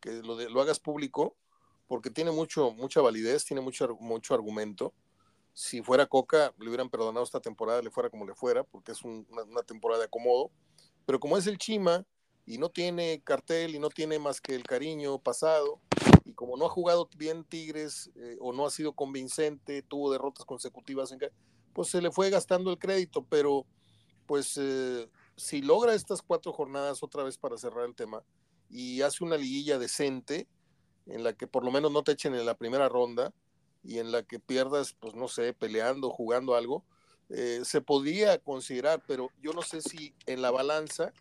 que 0.00 0.10
lo, 0.22 0.34
lo 0.48 0.60
hagas 0.60 0.80
público, 0.80 1.36
porque 1.86 2.10
tiene 2.10 2.32
mucho, 2.32 2.72
mucha 2.72 3.00
validez, 3.00 3.44
tiene 3.44 3.60
mucho, 3.60 3.96
mucho 4.00 4.34
argumento. 4.34 4.92
Si 5.52 5.82
fuera 5.82 6.06
Coca, 6.06 6.52
le 6.58 6.66
hubieran 6.68 6.90
perdonado 6.90 7.24
esta 7.24 7.40
temporada, 7.40 7.80
le 7.80 7.92
fuera 7.92 8.10
como 8.10 8.26
le 8.26 8.34
fuera, 8.34 8.64
porque 8.64 8.90
es 8.90 9.04
una, 9.04 9.62
temporada 9.64 10.00
de 10.00 10.06
acomodo. 10.06 10.50
Pero 11.06 11.20
como 11.20 11.38
es 11.38 11.46
el 11.46 11.58
Chima 11.58 12.04
y 12.46 12.58
no 12.58 12.70
tiene 12.70 13.20
cartel 13.22 13.74
y 13.74 13.78
no 13.78 13.90
tiene 13.90 14.18
más 14.18 14.40
que 14.40 14.54
el 14.54 14.62
cariño 14.62 15.18
pasado, 15.18 15.80
y 16.24 16.32
como 16.32 16.56
no 16.56 16.66
ha 16.66 16.70
jugado 16.70 17.08
bien 17.16 17.44
Tigres 17.44 18.10
eh, 18.16 18.36
o 18.40 18.52
no 18.52 18.66
ha 18.66 18.70
sido 18.70 18.92
convincente, 18.92 19.82
tuvo 19.82 20.10
derrotas 20.10 20.44
consecutivas, 20.44 21.14
pues 21.72 21.88
se 21.88 22.00
le 22.00 22.10
fue 22.10 22.30
gastando 22.30 22.70
el 22.70 22.78
crédito. 22.78 23.24
Pero 23.28 23.64
pues 24.26 24.58
eh, 24.60 25.08
si 25.36 25.62
logra 25.62 25.94
estas 25.94 26.22
cuatro 26.22 26.52
jornadas 26.52 27.02
otra 27.02 27.22
vez 27.22 27.38
para 27.38 27.56
cerrar 27.58 27.84
el 27.84 27.94
tema 27.94 28.24
y 28.68 29.02
hace 29.02 29.22
una 29.22 29.36
liguilla 29.36 29.78
decente, 29.78 30.48
en 31.06 31.22
la 31.22 31.32
que 31.32 31.46
por 31.46 31.64
lo 31.64 31.70
menos 31.70 31.92
no 31.92 32.02
te 32.02 32.12
echen 32.12 32.34
en 32.34 32.44
la 32.44 32.54
primera 32.54 32.88
ronda 32.88 33.32
y 33.84 33.98
en 34.00 34.10
la 34.10 34.24
que 34.24 34.40
pierdas, 34.40 34.94
pues 34.98 35.14
no 35.14 35.28
sé, 35.28 35.52
peleando, 35.52 36.10
jugando 36.10 36.56
algo, 36.56 36.84
eh, 37.28 37.60
se 37.64 37.80
podía 37.80 38.38
considerar, 38.38 39.00
pero 39.06 39.30
yo 39.40 39.52
no 39.52 39.62
sé 39.62 39.80
si 39.80 40.12
en 40.26 40.42
la 40.42 40.50
balanza 40.50 41.12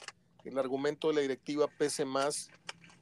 el 0.49 0.57
argumento 0.57 1.07
de 1.07 1.15
la 1.15 1.21
directiva 1.21 1.67
pese 1.77 2.05
más 2.05 2.49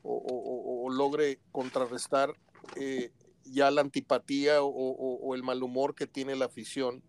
o, 0.04 0.90
logre 0.92 1.40
contrarrestar 1.52 2.36
eh, 2.76 3.12
ya 3.46 3.72
la 3.72 3.82
antipatía 3.82 4.62
o, 4.62 5.36
el 5.36 5.44
mal 5.44 5.64
humor 5.64 5.96
que 5.96 6.08
tiene 6.08 6.36
la 6.36 6.46
afición 6.46 7.02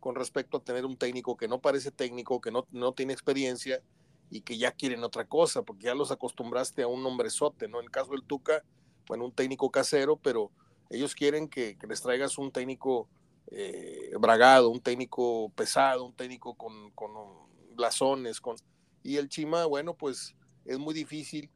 con 0.00 0.16
respecto 0.16 0.56
a 0.56 0.64
tener 0.64 0.84
un 0.84 0.96
técnico 0.96 1.36
que 1.36 1.48
no 1.48 1.60
parece 1.60 1.92
técnico, 1.92 2.40
que 2.40 2.50
no, 2.50 2.66
no 2.72 2.92
tiene 2.92 3.12
experiencia 3.12 3.80
y 4.30 4.40
que 4.40 4.58
ya 4.58 4.72
quieren 4.72 5.04
otra 5.04 5.26
cosa, 5.26 5.62
porque 5.62 5.84
ya 5.84 5.94
los 5.94 6.10
acostumbraste 6.10 6.82
a 6.82 6.88
un 6.88 7.04
hombrezote, 7.06 7.68
¿no? 7.68 7.78
En 7.78 7.84
el 7.84 7.90
caso 7.90 8.12
del 8.12 8.24
Tuca, 8.24 8.64
bueno, 9.06 9.26
un 9.26 9.32
técnico 9.32 9.70
casero, 9.70 10.16
pero 10.16 10.50
ellos 10.90 11.14
quieren 11.14 11.48
que, 11.48 11.76
les 11.88 12.02
traigas 12.02 12.38
un 12.38 12.50
técnico 12.50 13.08
eh, 13.50 14.10
bragado, 14.18 14.70
un 14.70 14.80
técnico 14.80 15.50
pesado, 15.54 16.04
un 16.04 16.14
técnico 16.14 16.54
con, 16.54 16.90
con 16.92 17.10
blasones, 17.74 18.40
con... 18.40 18.56
Y 19.02 19.16
el 19.16 19.28
Chima, 19.28 19.66
bueno, 19.66 19.94
pues 19.94 20.34
es 20.64 20.78
muy 20.78 20.94
difícil 20.94 21.50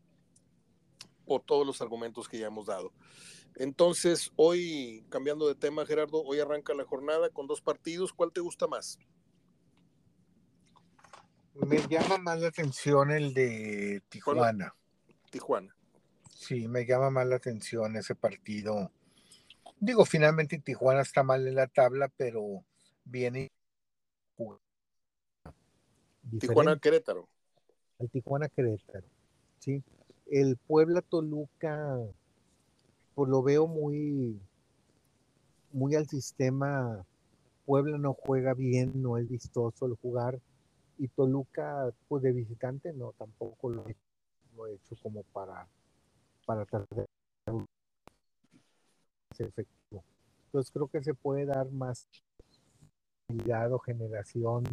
por 1.26 1.42
todos 1.42 1.66
los 1.66 1.80
argumentos 1.80 2.28
que 2.28 2.38
ya 2.38 2.46
hemos 2.46 2.66
dado. 2.66 2.92
Entonces, 3.56 4.32
hoy, 4.36 5.04
cambiando 5.08 5.48
de 5.48 5.54
tema, 5.54 5.86
Gerardo, 5.86 6.22
hoy 6.22 6.40
arranca 6.40 6.74
la 6.74 6.84
jornada 6.84 7.30
con 7.30 7.46
dos 7.46 7.62
partidos. 7.62 8.12
¿Cuál 8.12 8.32
te 8.32 8.40
gusta 8.40 8.66
más? 8.66 8.98
Me 11.54 11.78
llama 11.88 12.18
más 12.18 12.40
la 12.40 12.48
atención 12.48 13.10
el 13.10 13.32
de 13.32 14.02
Tijuana. 14.10 14.74
Tijuana. 15.30 15.74
Sí, 16.30 16.68
me 16.68 16.84
llama 16.84 17.10
más 17.10 17.26
la 17.26 17.36
atención 17.36 17.96
ese 17.96 18.14
partido. 18.14 18.92
Digo, 19.78 20.04
finalmente 20.04 20.58
Tijuana 20.58 21.00
está 21.00 21.22
mal 21.22 21.46
en 21.48 21.54
la 21.54 21.66
tabla, 21.66 22.08
pero 22.16 22.62
viene. 23.04 23.50
Tijuana 26.38 26.78
Querétaro. 26.78 27.28
El 27.98 28.10
Tijuana 28.10 28.48
Querétaro. 28.48 29.06
Sí. 29.58 29.82
El 30.26 30.56
Puebla 30.56 31.02
Toluca 31.02 31.98
pues 33.14 33.30
lo 33.30 33.42
veo 33.42 33.66
muy, 33.66 34.38
muy 35.72 35.94
al 35.94 36.06
sistema. 36.06 37.04
Puebla 37.64 37.98
no 37.98 38.12
juega 38.12 38.52
bien, 38.54 38.92
no 39.02 39.16
es 39.16 39.28
vistoso 39.28 39.86
el 39.86 39.94
jugar. 39.94 40.38
Y 40.98 41.08
Toluca, 41.08 41.92
pues 42.08 42.22
de 42.22 42.32
visitante, 42.32 42.92
no, 42.92 43.12
tampoco 43.12 43.70
lo, 43.70 43.86
he 43.88 44.74
hecho 44.74 44.96
como 45.02 45.22
para, 45.32 45.66
para 46.44 46.64
tratar 46.64 47.06
efectivo. 49.38 50.04
Entonces 50.46 50.70
creo 50.70 50.88
que 50.88 51.02
se 51.02 51.14
puede 51.14 51.44
dar 51.44 51.70
más 51.70 52.08
o 53.28 53.78
generación 53.78 54.64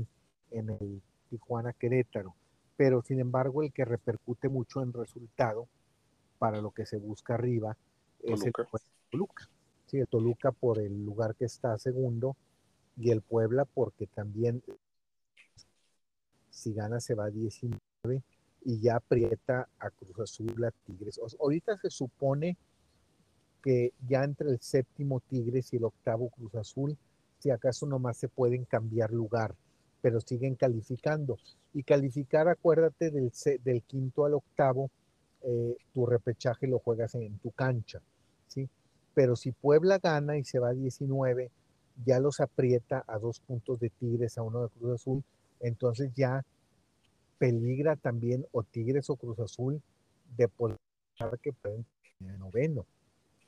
en 0.52 0.70
el 0.70 1.02
Tijuana 1.30 1.74
Querétaro, 1.74 2.36
pero 2.76 3.02
sin 3.02 3.20
embargo 3.20 3.64
el 3.64 3.72
que 3.72 3.86
repercute 3.86 4.50
mucho 4.50 4.82
en 4.82 4.94
resultado 4.94 5.68
para 6.40 6.62
lo 6.62 6.72
que 6.72 6.86
se 6.86 6.98
busca 6.98 7.36
arriba 7.36 7.78
es 8.22 8.44
el 8.44 8.54
Toluca. 9.12 9.50
Sí, 9.86 10.00
el 10.00 10.08
Toluca 10.08 10.52
por 10.52 10.80
el 10.80 11.06
lugar 11.06 11.36
que 11.36 11.46
está 11.46 11.78
segundo 11.78 12.36
y 12.98 13.12
el 13.12 13.22
Puebla 13.22 13.66
porque 13.66 14.08
también 14.08 14.64
si 16.50 16.74
gana 16.74 17.00
se 17.00 17.16
va 17.16 17.26
a 17.26 17.30
19 17.30 17.80
y 18.66 18.80
ya 18.80 18.96
aprieta 18.96 19.68
a 19.80 19.90
Cruz 19.90 20.20
Azul, 20.20 20.64
a 20.64 20.72
Tigres. 20.72 21.20
ahorita 21.40 21.78
se 21.78 21.90
supone 21.90 22.58
que 23.62 23.94
ya 24.08 24.24
entre 24.24 24.50
el 24.50 24.60
séptimo 24.60 25.20
Tigres 25.22 25.74
y 25.74 25.78
el 25.78 25.86
octavo 25.86 26.30
Cruz 26.30 26.56
Azul, 26.56 26.98
si 27.40 27.50
acaso 27.50 27.86
nomás 27.86 28.18
se 28.18 28.30
pueden 28.30 28.66
cambiar 28.66 29.12
lugar, 29.12 29.56
pero 30.04 30.20
siguen 30.20 30.56
calificando. 30.56 31.38
Y 31.74 31.84
calificar, 31.84 32.50
acuérdate, 32.50 33.10
del, 33.10 33.32
del 33.64 33.82
quinto 33.84 34.26
al 34.26 34.34
octavo, 34.34 34.92
eh, 35.44 35.78
tu 35.94 36.06
repechaje 36.06 36.68
lo 36.68 36.80
juegas 36.80 37.16
en 37.16 37.40
tu 37.40 37.52
cancha. 37.52 38.02
Pero 39.14 39.36
si 39.38 39.52
Puebla 39.52 40.00
gana 40.00 40.38
y 40.38 40.44
se 40.44 40.60
va 40.60 40.70
a 40.70 40.74
19, 40.74 41.52
ya 42.04 42.20
los 42.20 42.42
aprieta 42.42 43.06
a 43.08 43.18
dos 43.18 43.40
puntos 43.40 43.80
de 43.80 43.92
Tigres, 43.92 44.38
a 44.38 44.42
uno 44.42 44.64
de 44.64 44.70
Cruz 44.70 44.96
Azul, 44.96 45.24
entonces 45.62 46.12
ya 46.16 46.44
peligra 47.38 47.96
también 47.96 48.46
o 48.52 48.64
Tigres 48.64 49.10
o 49.10 49.16
Cruz 49.16 49.40
Azul 49.40 49.82
de 50.36 50.50
poder 50.50 50.78
que 51.42 51.54
pueden 51.54 51.86
tener 52.18 52.40
noveno 52.40 52.86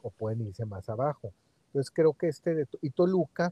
o 0.04 0.10
pueden 0.10 0.42
irse 0.42 0.66
más 0.66 0.88
abajo. 0.88 1.34
Entonces 1.68 1.92
creo 1.92 2.14
que 2.14 2.28
este 2.28 2.54
de 2.54 2.68
y 2.82 2.92
Toluca, 2.92 3.52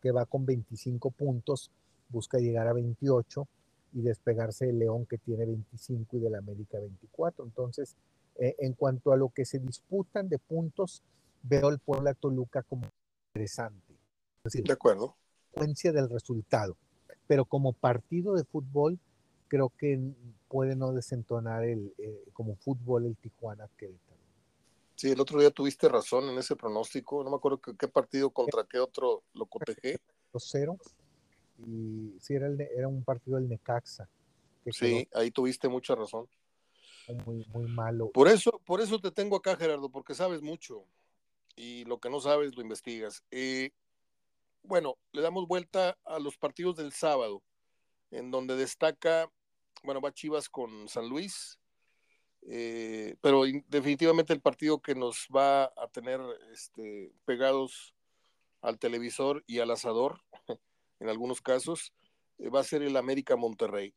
que 0.00 0.10
va 0.10 0.24
con 0.24 0.44
25 0.44 1.10
puntos, 1.10 1.70
busca 2.08 2.38
llegar 2.38 2.68
a 2.68 2.72
28 2.72 3.46
y 3.94 4.02
despegarse 4.02 4.66
de 4.66 4.72
León 4.72 5.06
que 5.06 5.18
tiene 5.18 5.46
25 5.46 6.16
y 6.16 6.20
del 6.20 6.34
América 6.34 6.78
24. 6.78 7.44
Entonces, 7.44 7.96
eh, 8.36 8.54
en 8.58 8.74
cuanto 8.74 9.12
a 9.12 9.16
lo 9.16 9.30
que 9.30 9.44
se 9.44 9.58
disputan 9.58 10.28
de 10.28 10.38
puntos, 10.38 11.02
veo 11.42 11.70
el 11.70 11.78
Puebla 11.78 12.14
Toluca 12.14 12.62
como 12.62 12.86
interesante. 13.28 13.94
de 14.44 14.72
acuerdo. 14.72 15.16
Consecuencia 15.52 15.92
del 15.92 16.10
resultado. 16.10 16.76
Pero 17.26 17.44
como 17.44 17.72
partido 17.72 18.34
de 18.34 18.44
fútbol, 18.44 18.98
creo 19.48 19.72
que 19.78 19.98
puede 20.48 20.76
no 20.76 20.92
desentonar 20.92 21.64
el, 21.64 21.94
eh, 21.98 22.24
como 22.32 22.56
fútbol 22.56 23.06
el 23.06 23.16
Tijuana 23.16 23.68
Querétaro. 23.76 24.16
Sí, 24.94 25.10
el 25.10 25.20
otro 25.20 25.40
día 25.40 25.50
tuviste 25.50 25.88
razón 25.88 26.28
en 26.28 26.38
ese 26.38 26.56
pronóstico. 26.56 27.22
No 27.22 27.30
me 27.30 27.36
acuerdo 27.36 27.60
qué, 27.60 27.88
partido 27.88 28.30
contra 28.30 28.64
qué 28.64 28.78
otro 28.78 29.22
lo 29.34 29.46
cotejé. 29.46 29.98
Cero. 30.38 30.76
Y 31.58 32.16
sí, 32.20 32.34
era, 32.34 32.48
era 32.76 32.88
un 32.88 33.02
partido 33.02 33.36
del 33.36 33.48
Necaxa. 33.48 34.08
Sí, 34.70 35.08
ahí 35.14 35.30
tuviste 35.30 35.68
mucha 35.68 35.94
razón. 35.94 36.28
Muy, 37.24 37.46
muy 37.52 37.66
malo. 37.70 38.10
Por 38.10 38.28
eso, 38.28 38.60
por 38.64 38.80
eso 38.80 38.98
te 39.00 39.12
tengo 39.12 39.36
acá, 39.36 39.56
Gerardo, 39.56 39.88
porque 39.88 40.14
sabes 40.14 40.42
mucho 40.42 40.84
y 41.56 41.84
lo 41.84 41.98
que 41.98 42.10
no 42.10 42.20
sabes 42.20 42.54
lo 42.54 42.62
investigas. 42.62 43.24
Eh, 43.30 43.70
bueno, 44.62 44.98
le 45.12 45.22
damos 45.22 45.48
vuelta 45.48 45.96
a 46.04 46.18
los 46.18 46.36
partidos 46.36 46.76
del 46.76 46.92
sábado, 46.92 47.42
en 48.10 48.30
donde 48.30 48.56
destaca, 48.56 49.30
bueno, 49.82 50.00
va 50.00 50.12
Chivas 50.12 50.48
con 50.48 50.88
San 50.88 51.08
Luis, 51.08 51.58
eh, 52.48 53.16
pero 53.20 53.42
definitivamente 53.68 54.32
el 54.32 54.40
partido 54.40 54.80
que 54.80 54.94
nos 54.94 55.26
va 55.34 55.64
a 55.64 55.88
tener 55.92 56.20
este, 56.52 57.12
pegados 57.24 57.94
al 58.60 58.78
televisor 58.78 59.42
y 59.46 59.60
al 59.60 59.70
asador, 59.70 60.20
en 61.00 61.08
algunos 61.08 61.40
casos, 61.40 61.92
eh, 62.38 62.48
va 62.48 62.60
a 62.60 62.64
ser 62.64 62.82
el 62.82 62.96
América 62.96 63.36
Monterrey. 63.36 63.94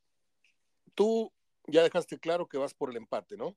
Tú 0.95 1.31
ya 1.67 1.83
dejaste 1.83 2.19
claro 2.19 2.47
que 2.47 2.57
vas 2.57 2.73
por 2.73 2.89
el 2.89 2.97
empate, 2.97 3.37
¿no? 3.37 3.55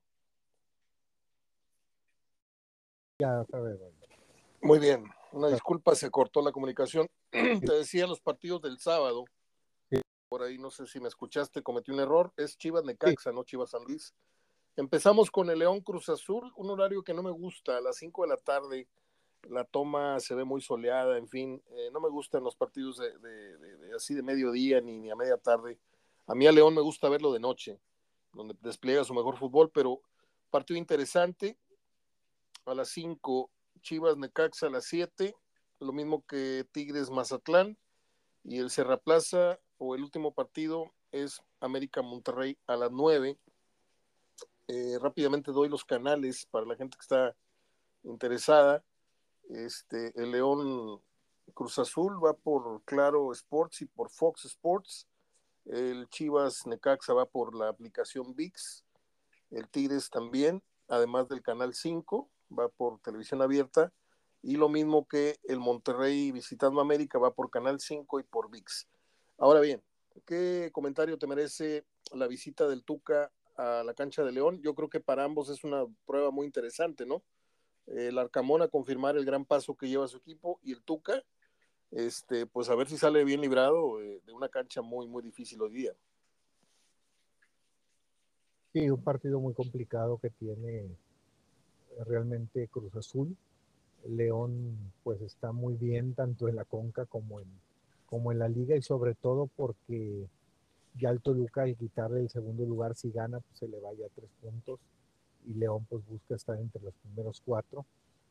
Ya, 3.19 3.45
Muy 4.61 4.79
bien, 4.79 5.05
una 5.31 5.47
disculpa, 5.47 5.95
se 5.95 6.09
cortó 6.09 6.41
la 6.41 6.51
comunicación. 6.51 7.07
Te 7.31 7.73
decía 7.73 8.07
los 8.07 8.21
partidos 8.21 8.61
del 8.61 8.79
sábado, 8.79 9.25
por 10.33 10.41
ahí 10.41 10.57
no 10.57 10.71
sé 10.71 10.87
si 10.87 10.99
me 10.99 11.09
escuchaste, 11.09 11.61
cometí 11.61 11.91
un 11.91 11.99
error, 11.99 12.33
es 12.37 12.57
Chivas 12.57 12.83
Necaxa, 12.83 13.31
no 13.31 13.43
Chivas 13.43 13.69
San 13.69 13.83
Luis. 13.83 14.15
Empezamos 14.75 15.29
con 15.29 15.47
el 15.51 15.59
León 15.59 15.81
Cruz 15.81 16.09
Azul, 16.09 16.51
un 16.55 16.71
horario 16.71 17.03
que 17.03 17.13
no 17.13 17.21
me 17.21 17.29
gusta, 17.29 17.77
a 17.77 17.81
las 17.81 17.97
5 17.97 18.23
de 18.23 18.27
la 18.29 18.37
tarde, 18.37 18.87
la 19.49 19.63
toma 19.65 20.19
se 20.19 20.35
ve 20.35 20.43
muy 20.43 20.61
soleada, 20.61 21.17
en 21.17 21.27
fin, 21.27 21.61
eh, 21.71 21.89
no 21.91 21.99
me 21.99 22.09
gustan 22.09 22.43
los 22.43 22.55
partidos 22.55 22.97
de, 22.97 23.93
así 23.95 24.13
de 24.13 24.23
mediodía 24.23 24.81
ni, 24.81 24.97
ni 24.97 25.11
a 25.11 25.15
media 25.15 25.37
tarde. 25.37 25.77
A 26.27 26.35
mí 26.35 26.47
a 26.47 26.51
León 26.51 26.73
me 26.73 26.81
gusta 26.81 27.09
verlo 27.09 27.33
de 27.33 27.39
noche, 27.39 27.79
donde 28.33 28.55
despliega 28.61 29.03
su 29.03 29.13
mejor 29.13 29.37
fútbol, 29.37 29.69
pero 29.71 30.01
partido 30.49 30.77
interesante. 30.77 31.57
A 32.65 32.73
las 32.73 32.89
5, 32.89 33.49
Chivas 33.81 34.17
Necaxa 34.17 34.67
a 34.67 34.69
las 34.69 34.85
7, 34.85 35.35
lo 35.79 35.91
mismo 35.91 36.23
que 36.25 36.65
Tigres 36.71 37.09
Mazatlán. 37.09 37.77
Y 38.45 38.59
el 38.59 38.69
Serra 38.69 38.97
Plaza, 38.97 39.59
o 39.77 39.95
el 39.95 40.03
último 40.03 40.33
partido, 40.33 40.93
es 41.11 41.41
América 41.59 42.01
Monterrey 42.01 42.57
a 42.67 42.75
las 42.75 42.91
9. 42.91 43.37
Eh, 44.67 44.97
rápidamente 45.01 45.51
doy 45.51 45.69
los 45.69 45.83
canales 45.83 46.45
para 46.51 46.65
la 46.65 46.75
gente 46.75 46.97
que 46.97 47.01
está 47.01 47.35
interesada. 48.03 48.83
Este, 49.49 50.13
el 50.21 50.31
León 50.31 51.01
Cruz 51.53 51.77
Azul 51.79 52.23
va 52.23 52.33
por 52.33 52.83
Claro 52.83 53.31
Sports 53.31 53.81
y 53.81 53.85
por 53.85 54.09
Fox 54.09 54.45
Sports. 54.45 55.07
El 55.65 56.07
Chivas 56.09 56.65
Necaxa 56.65 57.13
va 57.13 57.25
por 57.25 57.55
la 57.55 57.69
aplicación 57.69 58.35
VIX. 58.35 58.85
El 59.51 59.69
Tigres 59.69 60.09
también, 60.09 60.63
además 60.87 61.29
del 61.29 61.41
Canal 61.41 61.73
5, 61.73 62.29
va 62.57 62.69
por 62.69 62.99
televisión 62.99 63.41
abierta. 63.41 63.93
Y 64.41 64.57
lo 64.57 64.67
mismo 64.67 65.07
que 65.07 65.37
el 65.43 65.59
Monterrey 65.59 66.31
visitando 66.31 66.81
América 66.81 67.17
va 67.17 67.33
por 67.33 67.49
Canal 67.49 67.79
5 67.79 68.19
y 68.19 68.23
por 68.23 68.49
VIX. 68.49 68.87
Ahora 69.37 69.61
bien, 69.61 69.81
¿qué 70.25 70.69
comentario 70.73 71.17
te 71.17 71.27
merece 71.27 71.85
la 72.11 72.27
visita 72.27 72.67
del 72.67 72.83
Tuca 72.83 73.31
a 73.55 73.83
la 73.83 73.93
cancha 73.93 74.23
de 74.23 74.31
León? 74.31 74.61
Yo 74.61 74.75
creo 74.75 74.89
que 74.89 74.99
para 74.99 75.23
ambos 75.23 75.49
es 75.49 75.63
una 75.63 75.85
prueba 76.05 76.31
muy 76.31 76.45
interesante, 76.45 77.05
¿no? 77.05 77.23
El 77.87 78.17
Arcamón 78.17 78.61
a 78.61 78.67
confirmar 78.67 79.17
el 79.17 79.25
gran 79.25 79.45
paso 79.45 79.75
que 79.75 79.87
lleva 79.87 80.07
su 80.07 80.17
equipo 80.17 80.59
y 80.63 80.71
el 80.71 80.81
Tuca, 80.81 81.23
este, 81.91 82.45
pues 82.45 82.69
a 82.69 82.75
ver 82.75 82.87
si 82.87 82.97
sale 82.97 83.23
bien 83.23 83.41
librado 83.41 84.01
eh, 84.01 84.21
de 84.25 84.33
una 84.33 84.49
cancha 84.49 84.81
muy, 84.81 85.07
muy 85.07 85.21
difícil 85.21 85.61
hoy 85.61 85.71
día. 85.71 85.93
Sí, 88.73 88.89
un 88.89 89.03
partido 89.03 89.39
muy 89.39 89.53
complicado 89.53 90.17
que 90.17 90.31
tiene 90.31 90.89
realmente 92.05 92.67
Cruz 92.69 92.95
Azul. 92.95 93.35
León 94.05 94.91
pues 95.03 95.21
está 95.21 95.51
muy 95.51 95.75
bien 95.75 96.13
tanto 96.13 96.49
en 96.49 96.55
la 96.55 96.65
Conca 96.65 97.05
como 97.05 97.39
en, 97.39 97.47
como 98.07 98.31
en 98.31 98.39
la 98.39 98.49
liga 98.49 98.75
y 98.75 98.81
sobre 98.81 99.13
todo 99.13 99.47
porque 99.55 100.27
ya 100.95 101.09
el 101.09 101.21
Toluca 101.21 101.63
al 101.63 101.77
quitarle 101.77 102.21
el 102.21 102.29
segundo 102.29 102.65
lugar 102.65 102.95
si 102.95 103.11
gana 103.11 103.39
pues 103.39 103.59
se 103.59 103.67
le 103.67 103.79
vaya 103.79 104.07
tres 104.15 104.29
puntos 104.41 104.79
y 105.45 105.53
León 105.53 105.85
pues 105.89 106.05
busca 106.05 106.35
estar 106.35 106.57
entre 106.59 106.81
los 106.81 106.93
primeros 106.95 107.41
cuatro. 107.45 107.85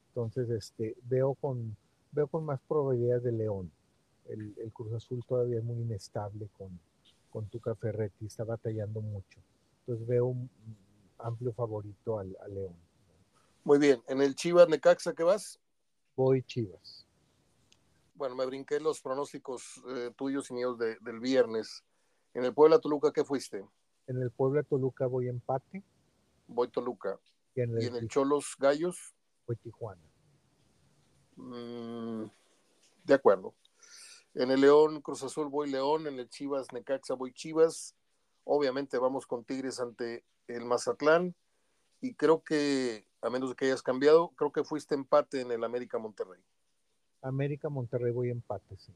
Entonces, 0.08 0.50
este, 0.50 0.96
veo 1.04 1.34
con, 1.34 1.76
veo 2.10 2.26
con 2.26 2.44
más 2.44 2.60
probabilidades 2.68 3.24
de 3.24 3.32
León. 3.32 3.70
El, 4.28 4.54
Cruz 4.72 4.92
Azul 4.92 5.24
todavía 5.26 5.58
es 5.58 5.64
muy 5.64 5.80
inestable 5.80 6.48
con, 6.56 6.78
con 7.30 7.46
Tuca 7.46 7.74
Ferretti, 7.74 8.26
está 8.26 8.44
batallando 8.44 9.00
mucho. 9.00 9.40
Entonces 9.80 10.06
veo 10.06 10.26
un 10.26 10.50
amplio 11.18 11.52
favorito 11.52 12.18
al, 12.18 12.36
a 12.42 12.48
León. 12.48 12.74
Muy 13.64 13.78
bien, 13.78 14.02
en 14.08 14.20
el 14.20 14.34
Chivas 14.34 14.68
Necaxa, 14.68 15.14
¿qué 15.14 15.22
vas? 15.22 15.58
Voy 16.16 16.42
Chivas. 16.42 17.06
Bueno, 18.14 18.36
me 18.36 18.46
brinqué 18.46 18.78
los 18.80 19.00
pronósticos 19.00 19.82
eh, 19.88 20.10
tuyos 20.16 20.50
y 20.50 20.54
míos 20.54 20.78
del 20.78 21.20
viernes. 21.20 21.82
En 22.34 22.44
el 22.44 22.54
Puebla 22.54 22.78
Toluca, 22.78 23.12
¿qué 23.12 23.24
fuiste? 23.24 23.64
En 24.06 24.20
el 24.20 24.30
Puebla 24.30 24.62
Toluca 24.62 25.06
voy 25.06 25.28
empate 25.28 25.82
voy 26.52 26.68
Toluca. 26.68 27.18
¿Y 27.54 27.60
en 27.60 27.96
el, 27.96 28.08
Cholos 28.08 28.56
Gallos? 28.58 29.14
Voy 29.46 29.56
Tijuana. 29.56 30.02
Mm, 31.36 32.24
de 33.04 33.14
acuerdo. 33.14 33.54
En 34.34 34.50
el 34.50 34.62
León 34.62 35.02
Cruz 35.02 35.22
Azul 35.22 35.48
voy 35.48 35.70
León, 35.70 36.06
en 36.06 36.18
el 36.18 36.28
Chivas 36.28 36.72
Necaxa 36.72 37.14
voy 37.14 37.32
Chivas. 37.32 37.94
Obviamente 38.44 38.98
vamos 38.98 39.26
con 39.26 39.44
Tigres 39.44 39.80
ante 39.80 40.24
el 40.48 40.64
Mazatlán. 40.64 41.34
Y 42.00 42.14
creo 42.14 42.42
que, 42.42 43.06
a 43.20 43.30
menos 43.30 43.50
de 43.50 43.56
que 43.56 43.66
hayas 43.66 43.82
cambiado, 43.82 44.30
creo 44.36 44.50
que 44.50 44.64
fuiste 44.64 44.94
empate 44.94 45.40
en 45.40 45.52
el 45.52 45.62
América 45.62 45.98
Monterrey. 45.98 46.40
América 47.20 47.68
Monterrey 47.68 48.10
voy 48.10 48.30
empate, 48.30 48.76
sí. 48.76 48.92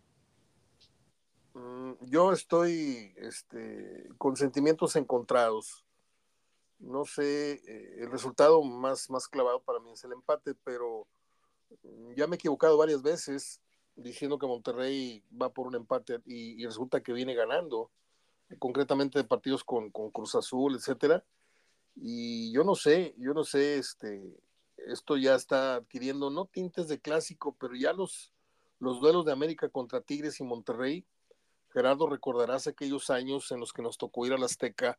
Mm, 1.54 1.92
yo 2.02 2.32
estoy 2.32 3.14
este, 3.16 4.08
con 4.18 4.36
sentimientos 4.36 4.96
encontrados 4.96 5.85
no 6.78 7.04
sé, 7.04 7.54
eh, 7.54 7.96
el 7.98 8.10
resultado 8.10 8.62
más, 8.62 9.10
más 9.10 9.28
clavado 9.28 9.60
para 9.62 9.80
mí 9.80 9.92
es 9.92 10.04
el 10.04 10.12
empate, 10.12 10.54
pero 10.54 11.06
mm, 11.82 12.12
ya 12.14 12.26
me 12.26 12.36
he 12.36 12.38
equivocado 12.38 12.76
varias 12.76 13.02
veces 13.02 13.60
diciendo 13.96 14.38
que 14.38 14.46
Monterrey 14.46 15.24
va 15.40 15.52
por 15.52 15.66
un 15.66 15.74
empate 15.74 16.20
y, 16.26 16.64
resulta 16.64 17.02
que 17.02 17.12
viene 17.12 17.34
ganando, 17.34 17.90
concretamente 18.58 19.18
de 19.18 19.24
partidos 19.24 19.64
con, 19.64 19.90
Cruz 19.90 20.34
Azul, 20.34 20.76
etcétera. 20.76 21.24
Y 21.96 22.52
yo 22.52 22.62
no 22.62 22.74
sé, 22.74 23.14
yo 23.16 23.32
no 23.32 23.42
sé, 23.42 23.78
este, 23.78 24.36
esto 24.76 25.16
ya 25.16 25.34
está 25.34 25.76
adquiriendo 25.76 26.30
no 26.30 26.44
tintes 26.44 26.88
de 26.88 27.00
clásico, 27.00 27.56
pero 27.58 27.74
ya 27.74 27.94
los, 27.94 28.32
los 28.78 29.00
duelos 29.00 29.24
de 29.24 29.32
América 29.32 29.70
contra 29.70 30.02
Tigres 30.02 30.40
y 30.40 30.44
Monterrey. 30.44 31.06
Gerardo, 31.72 32.06
recordarás 32.06 32.66
aquellos 32.66 33.08
años 33.08 33.50
en 33.50 33.60
los 33.60 33.72
que 33.72 33.82
nos 33.82 33.96
tocó 33.96 34.26
ir 34.26 34.34
a 34.34 34.44
Azteca 34.44 34.98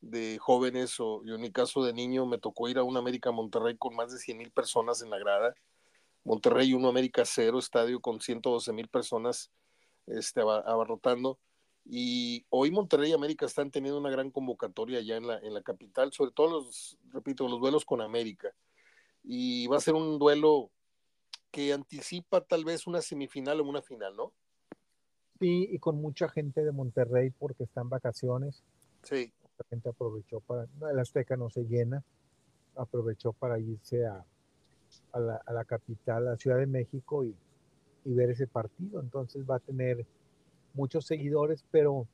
de 0.00 0.38
jóvenes 0.38 0.98
o 0.98 1.22
yo 1.24 1.34
en 1.34 1.40
mi 1.40 1.50
caso 1.50 1.84
de 1.84 1.92
niño 1.92 2.26
me 2.26 2.38
tocó 2.38 2.68
ir 2.68 2.78
a 2.78 2.82
un 2.82 2.96
América 2.96 3.30
Monterrey 3.30 3.76
con 3.76 3.94
más 3.94 4.12
de 4.12 4.18
100 4.18 4.38
mil 4.38 4.50
personas 4.50 5.02
en 5.02 5.10
la 5.10 5.18
grada. 5.18 5.54
Monterrey 6.24 6.72
1 6.74 6.88
América 6.88 7.24
0, 7.24 7.58
estadio 7.58 8.00
con 8.00 8.20
112 8.20 8.72
mil 8.72 8.88
personas 8.88 9.50
este, 10.06 10.40
abarrotando. 10.40 11.38
Y 11.84 12.44
hoy 12.50 12.70
Monterrey 12.70 13.10
y 13.10 13.14
América 13.14 13.46
están 13.46 13.70
teniendo 13.70 13.98
una 13.98 14.10
gran 14.10 14.30
convocatoria 14.30 15.00
ya 15.00 15.16
en 15.16 15.26
la, 15.26 15.38
en 15.38 15.54
la 15.54 15.62
capital, 15.62 16.12
sobre 16.12 16.30
todo 16.32 16.60
los, 16.60 16.98
repito, 17.10 17.48
los 17.48 17.60
duelos 17.60 17.84
con 17.84 18.00
América. 18.00 18.52
Y 19.24 19.66
va 19.66 19.78
a 19.78 19.80
ser 19.80 19.94
un 19.94 20.18
duelo 20.18 20.70
que 21.50 21.72
anticipa 21.72 22.42
tal 22.42 22.64
vez 22.64 22.86
una 22.86 23.00
semifinal 23.00 23.60
o 23.60 23.64
una 23.64 23.82
final, 23.82 24.14
¿no? 24.14 24.32
Sí, 25.40 25.68
y 25.70 25.78
con 25.78 25.96
mucha 25.96 26.28
gente 26.28 26.62
de 26.62 26.70
Monterrey 26.70 27.30
porque 27.30 27.64
están 27.64 27.88
vacaciones. 27.88 28.62
Sí 29.02 29.32
gente 29.64 29.88
aprovechó 29.88 30.40
para, 30.40 30.66
el 30.90 30.98
Azteca 30.98 31.36
no 31.36 31.50
se 31.50 31.64
llena, 31.64 32.02
aprovechó 32.76 33.32
para 33.32 33.58
irse 33.58 34.06
a, 34.06 34.24
a, 35.12 35.20
la, 35.20 35.36
a 35.46 35.52
la, 35.52 35.64
capital, 35.64 36.28
a 36.28 36.36
Ciudad 36.36 36.58
de 36.58 36.66
México 36.66 37.24
y, 37.24 37.34
y, 38.04 38.14
ver 38.14 38.30
ese 38.30 38.46
partido. 38.46 39.00
Entonces 39.00 39.44
va 39.48 39.56
a 39.56 39.60
tener 39.60 40.06
muchos 40.74 41.06
seguidores, 41.06 41.64
pero 41.70 42.06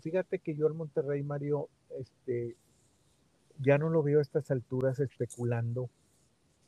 fíjate 0.00 0.38
que 0.38 0.54
yo 0.54 0.66
en 0.66 0.76
Monterrey, 0.76 1.22
Mario, 1.22 1.68
este, 1.98 2.56
ya 3.60 3.78
no 3.78 3.88
lo 3.88 4.02
veo 4.02 4.18
a 4.18 4.22
estas 4.22 4.50
alturas 4.50 5.00
especulando, 5.00 5.88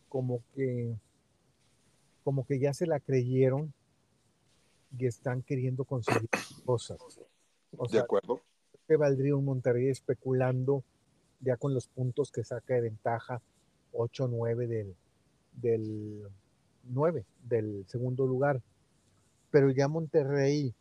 como 0.09 0.43
que, 0.55 0.97
como 2.23 2.47
que 2.47 2.59
ya 2.59 2.73
se 2.73 2.87
la 2.87 3.01
creyeron 3.01 3.73
y 4.97 5.07
están 5.07 5.43
queriendo 5.43 5.85
conseguir 5.85 6.29
cosas. 6.65 6.99
de 7.91 7.99
acuerdo 7.99 8.41
que 8.87 8.97
valdría 8.97 9.37
un 9.37 9.45
Monterrey 9.45 9.89
especulando 9.89 10.85
ya 11.41 11.57
con 11.57 11.75
los 11.75 11.89
puntos 11.89 12.31
que 12.31 12.45
saca 12.45 12.75
de 12.75 12.83
ventaja 12.83 13.41
8-9 13.93 14.67
del, 14.67 14.97
del 15.53 16.23
9 16.85 17.25
del 17.43 17.85
segundo 17.89 18.27
lugar. 18.27 18.63
Pero 19.51 19.71
ya 19.71 19.89
Monterrey 19.89 20.75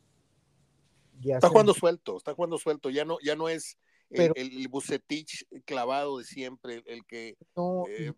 ya 1.22 1.36
está 1.36 1.50
jugando 1.50 1.74
suelto, 1.74 2.18
está 2.18 2.34
jugando 2.34 2.58
suelto, 2.58 2.89
ya 2.89 3.06
no, 3.06 3.18
ya 3.24 3.36
no 3.36 3.50
es 3.50 3.78
el, 4.10 4.32
el, 4.36 4.68
Bucetich 4.68 5.46
clavado 5.66 6.18
de 6.18 6.24
siempre, 6.24 6.84
el 6.86 7.06
que 7.06 7.36
eh, 7.58 8.13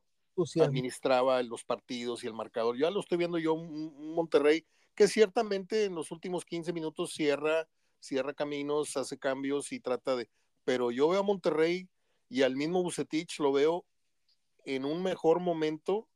administraba 0.62 1.41
los 1.43 1.63
partidos 1.63 2.24
y 2.24 2.28
el 2.28 2.34
marcador. 2.34 2.78
Ya 2.78 2.89
lo 2.89 3.00
estoy 3.00 3.17
viendo 3.17 3.38
yo, 3.38 3.54
un 3.54 4.13
Monterrey 4.13 4.65
que 4.95 5.08
ciertamente 5.08 5.86
en 5.86 5.95
los 5.95 6.12
últimos 6.12 6.45
15 6.45 6.71
minutos 6.74 7.13
cierra 7.13 7.67
cierra 8.05 8.33
caminos, 8.33 8.97
hace 8.97 9.17
cambios 9.17 9.71
y 9.71 9.79
trata 9.79 10.15
de... 10.15 10.29
Pero 10.63 10.91
yo 10.91 11.09
veo 11.09 11.19
a 11.19 11.23
Monterrey 11.23 11.89
y 12.29 12.41
al 12.41 12.55
mismo 12.55 12.81
Bucetich 12.81 13.39
lo 13.39 13.51
veo 13.51 13.85
en 14.65 14.85
un 14.85 15.03
mejor 15.03 15.39
momento 15.39 16.07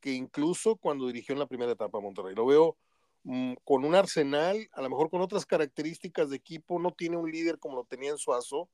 que 0.00 0.12
incluso 0.12 0.76
cuando 0.76 1.06
dirigió 1.06 1.32
en 1.32 1.38
la 1.38 1.46
primera 1.46 1.72
etapa 1.72 1.98
a 1.98 2.00
Monterrey. 2.00 2.34
Lo 2.34 2.46
veo 2.46 2.76
mm, 3.22 3.54
con 3.64 3.84
un 3.84 3.94
arsenal, 3.94 4.68
a 4.72 4.82
lo 4.82 4.90
mejor 4.90 5.10
con 5.10 5.20
otras 5.20 5.46
características 5.46 6.30
de 6.30 6.36
equipo, 6.36 6.78
no 6.78 6.92
tiene 6.92 7.16
un 7.16 7.30
líder 7.30 7.58
como 7.58 7.76
lo 7.76 7.84
tenía 7.84 8.10
en 8.10 8.18
Suazo, 8.18 8.68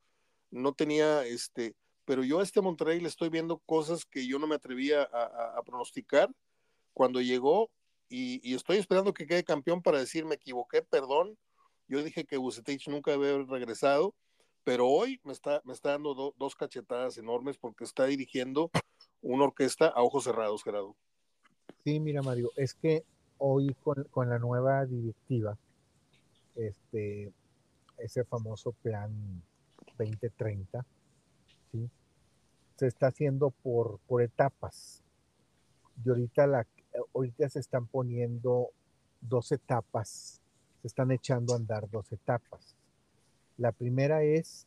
no 0.50 0.72
tenía 0.72 1.24
este, 1.24 1.76
pero 2.04 2.24
yo 2.24 2.40
a 2.40 2.42
este 2.42 2.60
Monterrey 2.60 2.98
le 3.00 3.06
estoy 3.06 3.28
viendo 3.28 3.58
cosas 3.58 4.04
que 4.04 4.26
yo 4.26 4.40
no 4.40 4.48
me 4.48 4.56
atrevía 4.56 5.02
a, 5.02 5.62
pronosticar 5.64 6.28
cuando 6.92 7.20
llegó 7.20 7.70
y, 8.08 8.52
estoy 8.52 8.78
esperando 8.78 9.14
que 9.14 9.28
quede 9.28 9.44
campeón 9.44 9.80
para 9.82 10.00
decir 10.00 10.24
me 10.24 10.34
equivoqué, 10.34 10.82
perdón. 10.82 11.38
Yo 11.90 12.05
dije 12.05 12.24
que 12.24 12.37
Bucetich 12.37 12.87
nunca 12.87 13.14
haber 13.14 13.48
regresado, 13.48 14.14
pero 14.62 14.87
hoy 14.87 15.20
me 15.24 15.33
está, 15.33 15.61
me 15.64 15.72
está 15.72 15.90
dando 15.90 16.33
dos 16.38 16.55
cachetadas 16.55 17.18
enormes 17.18 17.59
porque 17.59 17.83
está 17.83 18.07
dirigiendo 18.07 18.70
una 19.22 19.42
orquesta 19.42 19.88
a 19.88 20.00
ojos 20.00 20.22
cerrados, 20.22 20.62
Gerardo. 20.62 20.94
Sí, 21.83 21.98
mira, 21.98 22.22
Mario, 22.22 22.53
es 22.55 22.74
que 22.74 23.05
hoy 23.38 23.74
con, 23.83 24.05
con 24.05 24.29
la 24.29 24.38
nueva 24.38 24.87
directiva, 24.87 25.59
este, 26.55 27.33
ese 27.98 28.22
famoso 28.22 28.70
plan 28.70 29.42
2030, 29.98 30.87
¿sí? 31.72 31.90
se 32.76 32.87
está 32.87 33.09
haciendo 33.09 33.50
por, 33.50 33.98
por 34.07 34.22
etapas. 34.22 35.03
Y 36.05 36.09
ahorita, 36.09 36.46
la, 36.46 36.64
ahorita 37.12 37.48
se 37.48 37.59
están 37.59 37.88
poniendo 37.88 38.68
dos 39.20 39.50
etapas, 39.50 40.39
se 40.80 40.88
están 40.88 41.10
echando 41.10 41.52
a 41.52 41.56
andar 41.56 41.88
dos 41.90 42.10
etapas. 42.12 42.74
La 43.56 43.72
primera 43.72 44.22
es 44.22 44.66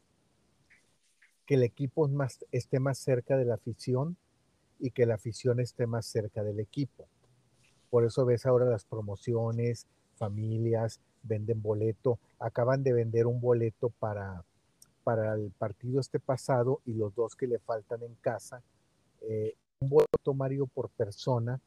que 1.45 1.55
el 1.55 1.63
equipo 1.63 2.09
esté 2.51 2.79
más 2.79 2.97
cerca 2.97 3.37
de 3.37 3.45
la 3.45 3.55
afición 3.55 4.17
y 4.79 4.91
que 4.91 5.05
la 5.05 5.15
afición 5.15 5.59
esté 5.59 5.87
más 5.87 6.05
cerca 6.05 6.43
del 6.43 6.59
equipo. 6.59 7.07
Por 7.89 8.05
eso 8.05 8.25
ves 8.25 8.45
ahora 8.45 8.65
las 8.65 8.85
promociones, 8.85 9.87
familias, 10.15 10.99
venden 11.23 11.61
boleto. 11.61 12.19
Acaban 12.39 12.83
de 12.83 12.93
vender 12.93 13.27
un 13.27 13.39
boleto 13.39 13.89
para 13.89 14.43
para 15.03 15.33
el 15.35 15.51
partido 15.51 15.99
este 15.99 16.19
pasado 16.19 16.81
y 16.85 16.93
los 16.93 17.13
dos 17.13 17.35
que 17.35 17.47
le 17.47 17.59
faltan 17.59 18.03
en 18.03 18.15
casa, 18.15 18.63
eh, 19.21 19.55
un 19.79 19.89
voto 19.89 20.33
Mario 20.33 20.67
por 20.67 20.89
persona 20.89 21.59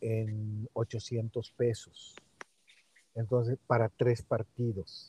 en 0.00 0.68
800 0.72 1.52
pesos. 1.52 2.16
Entonces, 3.14 3.58
para 3.66 3.88
tres 3.88 4.22
partidos. 4.22 5.08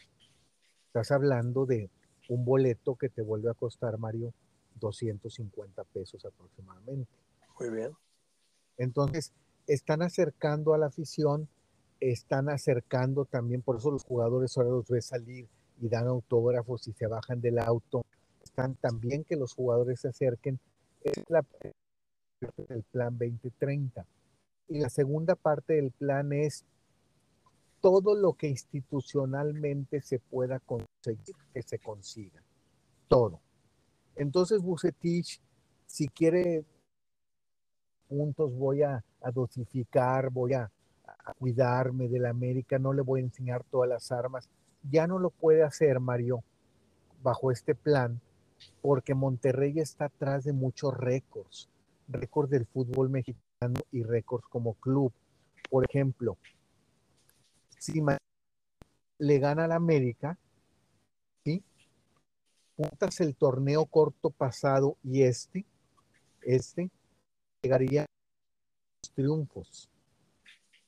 Estás 0.87 1.11
hablando 1.11 1.65
de 1.65 1.89
un 2.29 2.45
boleto 2.45 2.95
que 2.95 3.09
te 3.09 3.21
vuelve 3.21 3.49
a 3.49 3.53
costar, 3.53 3.97
Mario, 3.97 4.33
250 4.79 5.83
pesos 5.85 6.23
aproximadamente. 6.25 7.11
Muy 7.59 7.69
bien. 7.69 7.91
Entonces, 8.77 9.31
están 9.67 10.01
acercando 10.01 10.73
a 10.73 10.77
la 10.77 10.87
afición, 10.87 11.47
están 11.99 12.49
acercando 12.49 13.25
también, 13.25 13.61
por 13.61 13.77
eso 13.77 13.91
los 13.91 14.03
jugadores 14.03 14.57
ahora 14.57 14.71
los 14.71 14.87
ves 14.89 15.05
salir 15.05 15.47
y 15.81 15.87
dan 15.89 16.07
autógrafos 16.07 16.87
y 16.87 16.93
se 16.93 17.07
bajan 17.07 17.41
del 17.41 17.59
auto. 17.59 18.05
Están 18.43 18.75
también 18.75 19.23
que 19.23 19.35
los 19.35 19.53
jugadores 19.53 20.01
se 20.01 20.09
acerquen. 20.09 20.59
Es 21.03 21.23
la, 21.29 21.45
el 22.69 22.83
plan 22.83 23.17
2030. 23.17 24.05
Y 24.69 24.79
la 24.79 24.89
segunda 24.89 25.35
parte 25.35 25.73
del 25.73 25.91
plan 25.91 26.33
es 26.33 26.65
todo 27.83 28.15
lo 28.15 28.33
que 28.33 28.47
institucionalmente 28.47 30.01
se 30.01 30.17
pueda 30.17 30.59
conseguir, 30.59 31.35
que 31.53 31.61
se 31.61 31.77
consiga. 31.79 32.41
Todo. 33.09 33.41
Entonces, 34.15 34.61
Bucetich, 34.61 35.41
si 35.85 36.07
quiere 36.07 36.63
puntos, 38.07 38.55
voy 38.55 38.83
a, 38.83 39.03
dosificar, 39.33 40.29
voy 40.29 40.53
a, 40.53 40.71
a, 41.05 41.33
cuidarme 41.33 42.07
de 42.07 42.19
la 42.19 42.29
América, 42.29 42.79
no 42.79 42.93
le 42.93 43.01
voy 43.01 43.19
a 43.19 43.23
enseñar 43.23 43.63
todas 43.65 43.89
las 43.89 44.11
armas 44.11 44.49
ya 44.89 45.07
no 45.07 45.19
lo 45.19 45.29
puede 45.29 45.63
hacer 45.63 45.99
Mario 45.99 46.43
bajo 47.21 47.51
este 47.51 47.75
plan 47.75 48.19
porque 48.81 49.13
Monterrey 49.13 49.79
está 49.79 50.05
atrás 50.05 50.43
de 50.43 50.53
muchos 50.53 50.95
récords, 50.95 51.69
récords 52.07 52.49
del 52.49 52.65
fútbol 52.65 53.09
mexicano 53.09 53.79
y 53.91 54.03
récords 54.03 54.45
como 54.49 54.73
club. 54.75 55.11
Por 55.69 55.85
ejemplo, 55.85 56.37
si 57.83 58.01
le 59.17 59.39
gana 59.39 59.65
al 59.65 59.73
América, 59.73 60.37
¿sí? 61.43 61.61
Juntas 62.77 63.19
el 63.19 63.35
torneo 63.35 63.85
corto 63.85 64.29
pasado 64.29 64.95
y 65.03 65.23
este, 65.23 65.65
este, 66.43 66.89
llegaría 67.61 68.03
a 68.03 68.05
los 68.05 69.11
triunfos. 69.13 69.89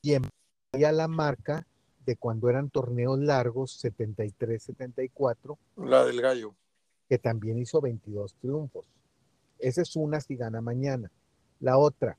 Y 0.02 0.14
a 0.14 0.92
la 0.92 1.08
marca 1.10 1.68
de 2.06 2.16
cuando 2.16 2.50
eran 2.50 2.70
torneos 2.70 3.20
largos, 3.20 3.84
73-74. 3.84 5.58
La 5.76 6.06
del 6.06 6.22
gallo. 6.22 6.56
Que 7.10 7.18
también 7.18 7.58
hizo 7.58 7.82
22 7.82 8.36
triunfos. 8.36 8.88
Esa 9.60 9.82
es 9.82 9.96
una 9.98 10.22
si 10.22 10.38
gana 10.38 10.62
mañana. 10.62 11.12
La 11.60 11.78
otra, 11.78 12.18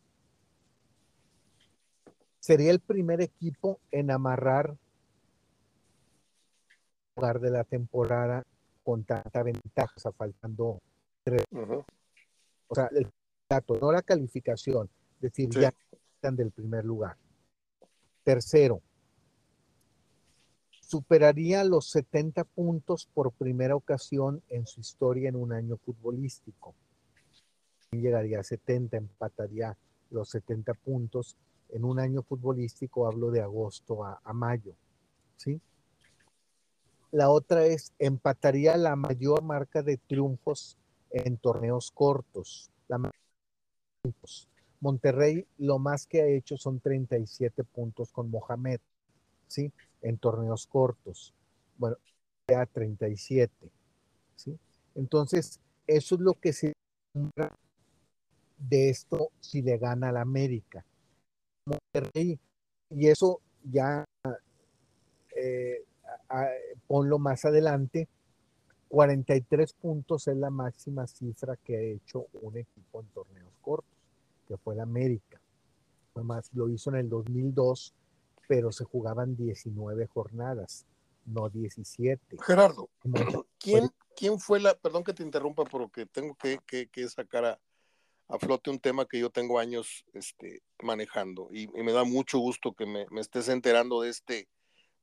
sería 2.46 2.70
el 2.70 2.78
primer 2.78 3.20
equipo 3.20 3.80
en 3.90 4.08
amarrar 4.12 4.76
lugar 7.16 7.40
de 7.40 7.50
la 7.50 7.64
temporada 7.64 8.46
con 8.84 9.02
tanta 9.02 9.42
ventaja, 9.42 9.92
o 9.96 9.98
sea, 9.98 10.12
faltando 10.12 10.80
tres. 11.24 11.42
O 12.68 12.74
sea, 12.74 12.88
el 12.92 13.10
dato, 13.50 13.76
no 13.80 13.90
la 13.90 14.02
calificación, 14.02 14.88
es 15.16 15.22
decir, 15.22 15.50
ya 15.50 15.74
están 16.14 16.36
del 16.36 16.52
primer 16.52 16.84
lugar. 16.84 17.16
Tercero, 18.22 18.80
superaría 20.70 21.64
los 21.64 21.90
70 21.90 22.44
puntos 22.44 23.08
por 23.12 23.32
primera 23.32 23.74
ocasión 23.74 24.40
en 24.50 24.68
su 24.68 24.78
historia 24.78 25.30
en 25.30 25.34
un 25.34 25.52
año 25.52 25.78
futbolístico. 25.78 26.76
Y 27.90 28.02
llegaría 28.02 28.38
a 28.38 28.44
70, 28.44 28.98
empataría 28.98 29.76
los 30.10 30.28
70 30.28 30.74
puntos 30.74 31.36
en 31.70 31.84
un 31.84 31.98
año 31.98 32.22
futbolístico, 32.22 33.06
hablo 33.06 33.30
de 33.30 33.40
agosto 33.40 34.04
a, 34.04 34.32
mayo. 34.32 34.74
¿sí? 35.36 35.60
La 37.10 37.30
otra 37.30 37.66
es, 37.66 37.92
empataría 37.98 38.76
la 38.76 38.96
mayor 38.96 39.42
marca 39.42 39.82
de 39.82 39.96
triunfos 39.96 40.78
en 41.10 41.36
torneos 41.36 41.90
cortos. 41.90 42.70
La 42.88 43.10
Monterrey 44.80 45.46
lo 45.58 45.78
más 45.78 46.06
que 46.06 46.22
ha 46.22 46.26
hecho 46.26 46.56
son 46.56 46.80
37 46.80 47.64
puntos 47.64 48.12
con 48.12 48.30
Mohamed. 48.30 48.80
¿sí? 49.46 49.72
en 50.02 50.18
torneos 50.18 50.66
cortos. 50.66 51.34
Bueno, 51.76 51.96
ya 52.48 52.66
37. 52.66 53.52
¿sí? 54.36 54.58
Entonces, 54.94 55.60
eso 55.86 56.14
es 56.14 56.20
lo 56.20 56.34
que 56.34 56.52
se 56.52 56.72
de 58.58 58.88
esto 58.88 59.30
si 59.40 59.62
le 59.62 59.78
gana 59.78 60.08
al 60.10 60.16
América. 60.16 60.84
Y 62.90 63.08
eso 63.08 63.40
ya 63.64 64.04
eh, 65.34 65.84
ponlo 66.86 67.18
más 67.18 67.44
adelante, 67.44 68.08
43 68.88 69.72
puntos 69.74 70.28
es 70.28 70.36
la 70.36 70.50
máxima 70.50 71.06
cifra 71.06 71.56
que 71.56 71.76
ha 71.76 71.80
hecho 71.80 72.26
un 72.42 72.56
equipo 72.56 73.00
en 73.00 73.06
torneos 73.08 73.52
cortos, 73.60 73.90
que 74.46 74.56
fue 74.56 74.74
el 74.74 74.80
América. 74.80 75.40
Además, 76.14 76.50
lo 76.54 76.68
hizo 76.68 76.90
en 76.90 76.96
el 76.96 77.08
2002 77.08 77.94
pero 78.46 78.72
se 78.72 78.84
jugaban 78.84 79.36
19 79.36 80.06
jornadas, 80.06 80.86
no 81.24 81.48
17. 81.48 82.36
Gerardo, 82.42 82.88
¿quién, 83.58 83.90
¿quién 84.16 84.38
fue 84.38 84.60
la, 84.60 84.74
perdón 84.74 85.04
que 85.04 85.12
te 85.12 85.22
interrumpa 85.22 85.64
porque 85.64 86.06
tengo 86.06 86.34
que, 86.36 86.58
que, 86.66 87.08
sacar 87.08 87.44
a, 87.44 87.60
a, 88.28 88.38
flote 88.38 88.70
un 88.70 88.80
tema 88.80 89.06
que 89.06 89.18
yo 89.18 89.30
tengo 89.30 89.58
años 89.58 90.04
este, 90.12 90.62
manejando 90.82 91.48
y, 91.52 91.68
me 91.68 91.92
da 91.92 92.04
mucho 92.04 92.38
gusto 92.38 92.72
que 92.72 92.86
me, 92.86 93.06
me, 93.10 93.20
estés 93.20 93.48
enterando 93.48 94.00
de 94.00 94.10
este 94.10 94.48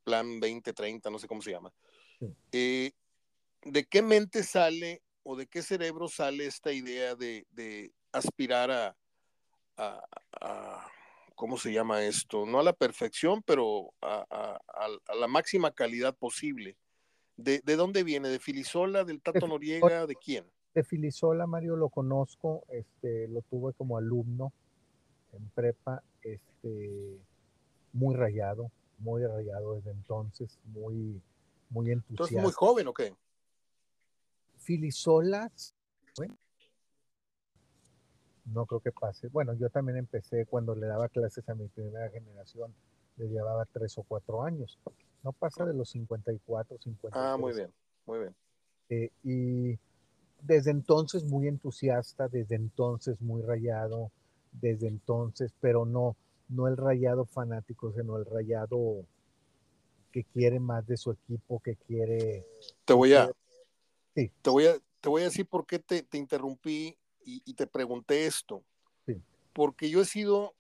plan 0.03 0.39
2030, 0.39 1.09
no 1.09 1.19
sé 1.19 1.27
cómo 1.27 1.41
se 1.41 1.51
llama. 1.51 1.73
Eh, 2.51 2.91
¿De 3.63 3.85
qué 3.85 4.01
mente 4.01 4.43
sale 4.43 5.01
o 5.23 5.35
de 5.35 5.47
qué 5.47 5.61
cerebro 5.61 6.07
sale 6.07 6.45
esta 6.45 6.71
idea 6.71 7.15
de, 7.15 7.45
de 7.51 7.93
aspirar 8.11 8.71
a, 8.71 8.95
a 9.77 10.91
¿cómo 11.35 11.57
se 11.57 11.73
llama 11.73 12.03
esto? 12.03 12.45
No 12.45 12.59
a 12.59 12.63
la 12.63 12.73
perfección, 12.73 13.43
pero 13.43 13.93
a, 14.01 14.59
la 15.19 15.27
máxima 15.27 15.71
calidad 15.71 16.15
posible. 16.15 16.77
¿De, 17.35 17.59
dónde 17.75 18.03
viene? 18.03 18.29
¿De 18.29 18.39
Filisola, 18.39 19.03
del 19.03 19.21
Tato 19.21 19.47
Noriega, 19.47 20.05
de 20.05 20.15
quién? 20.15 20.49
De 20.73 20.83
Filisola, 20.83 21.45
Mario, 21.45 21.75
lo 21.75 21.89
conozco, 21.89 22.63
este, 22.69 23.27
lo 23.27 23.41
tuve 23.43 23.73
como 23.73 23.97
alumno 23.97 24.51
en 25.33 25.47
prepa, 25.49 26.01
este, 26.21 27.19
muy 27.91 28.15
rayado, 28.15 28.71
muy 28.97 29.23
rayado 29.25 29.75
desde 29.75 29.91
entonces, 29.91 30.59
muy, 30.65 31.21
muy 31.69 31.91
entusiasta. 31.91 32.23
¿Entonces 32.23 32.41
muy 32.41 32.51
joven 32.51 32.87
o 32.87 32.93
qué? 32.93 33.13
Filisola, 34.57 35.51
no 38.45 38.65
creo 38.65 38.81
que 38.81 38.91
pase. 38.91 39.27
Bueno, 39.29 39.53
yo 39.53 39.69
también 39.69 39.97
empecé 39.97 40.45
cuando 40.45 40.75
le 40.75 40.87
daba 40.87 41.07
clases 41.09 41.47
a 41.49 41.55
mi 41.55 41.67
primera 41.67 42.09
generación, 42.09 42.73
le 43.17 43.27
llevaba 43.27 43.65
tres 43.65 43.97
o 43.97 44.03
cuatro 44.03 44.43
años. 44.43 44.79
No 45.23 45.31
pasa 45.31 45.65
de 45.65 45.73
los 45.73 45.89
54, 45.91 46.77
50. 46.77 47.33
Ah, 47.33 47.37
muy 47.37 47.53
bien, 47.53 47.71
muy 48.05 48.19
bien. 48.19 48.35
Eh, 48.89 49.11
y 49.23 49.79
desde 50.45 50.71
entonces 50.71 51.23
muy 51.23 51.47
entusiasta, 51.47 52.27
desde 52.27 52.55
entonces 52.55 53.19
muy 53.21 53.41
rayado, 53.41 54.11
desde 54.51 54.87
entonces, 54.87 55.53
pero 55.59 55.85
no, 55.85 56.15
no 56.49 56.67
el 56.67 56.77
rayado 56.77 57.25
fanático, 57.25 57.93
sino 57.93 58.17
el 58.17 58.25
rayado 58.25 59.05
que 60.11 60.23
quiere 60.25 60.59
más 60.59 60.85
de 60.85 60.97
su 60.97 61.11
equipo, 61.11 61.59
que 61.59 61.75
quiere... 61.75 62.45
Te 62.85 62.93
voy 62.93 63.13
a, 63.13 63.31
sí. 64.15 64.31
te 64.41 64.49
voy 64.49 64.67
a, 64.67 64.75
te 65.01 65.09
voy 65.09 65.21
a 65.21 65.25
decir 65.25 65.47
por 65.47 65.65
qué 65.65 65.79
te, 65.79 66.03
te 66.03 66.17
interrumpí 66.17 66.95
y, 67.25 67.53
te 67.53 67.65
pregunté 67.65 68.25
esto. 68.25 68.63
Porque 69.53 69.89
yo 69.89 70.01
he 70.01 70.05
sido 70.05 70.55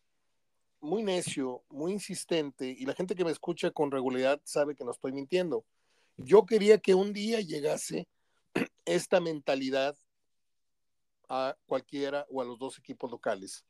muy 0.79 1.03
necio, 1.03 1.63
muy 1.69 1.93
insistente, 1.93 2.67
y 2.67 2.85
la 2.85 2.93
gente 2.93 3.15
que 3.15 3.25
me 3.25 3.31
escucha 3.31 3.71
con 3.71 3.91
regularidad 3.91 4.39
sabe 4.43 4.75
que 4.75 4.85
no 4.85 4.91
estoy 4.91 5.11
mintiendo. 5.11 5.65
Yo 6.17 6.45
quería 6.45 6.77
que 6.77 6.93
un 6.93 7.11
día 7.11 7.41
llegase 7.41 8.07
esta 8.85 9.19
mentalidad 9.19 9.97
a 11.29 11.55
cualquiera 11.65 12.25
o 12.29 12.41
a 12.41 12.45
los 12.45 12.59
dos 12.59 12.77
equipos 12.77 13.09
locales, 13.09 13.65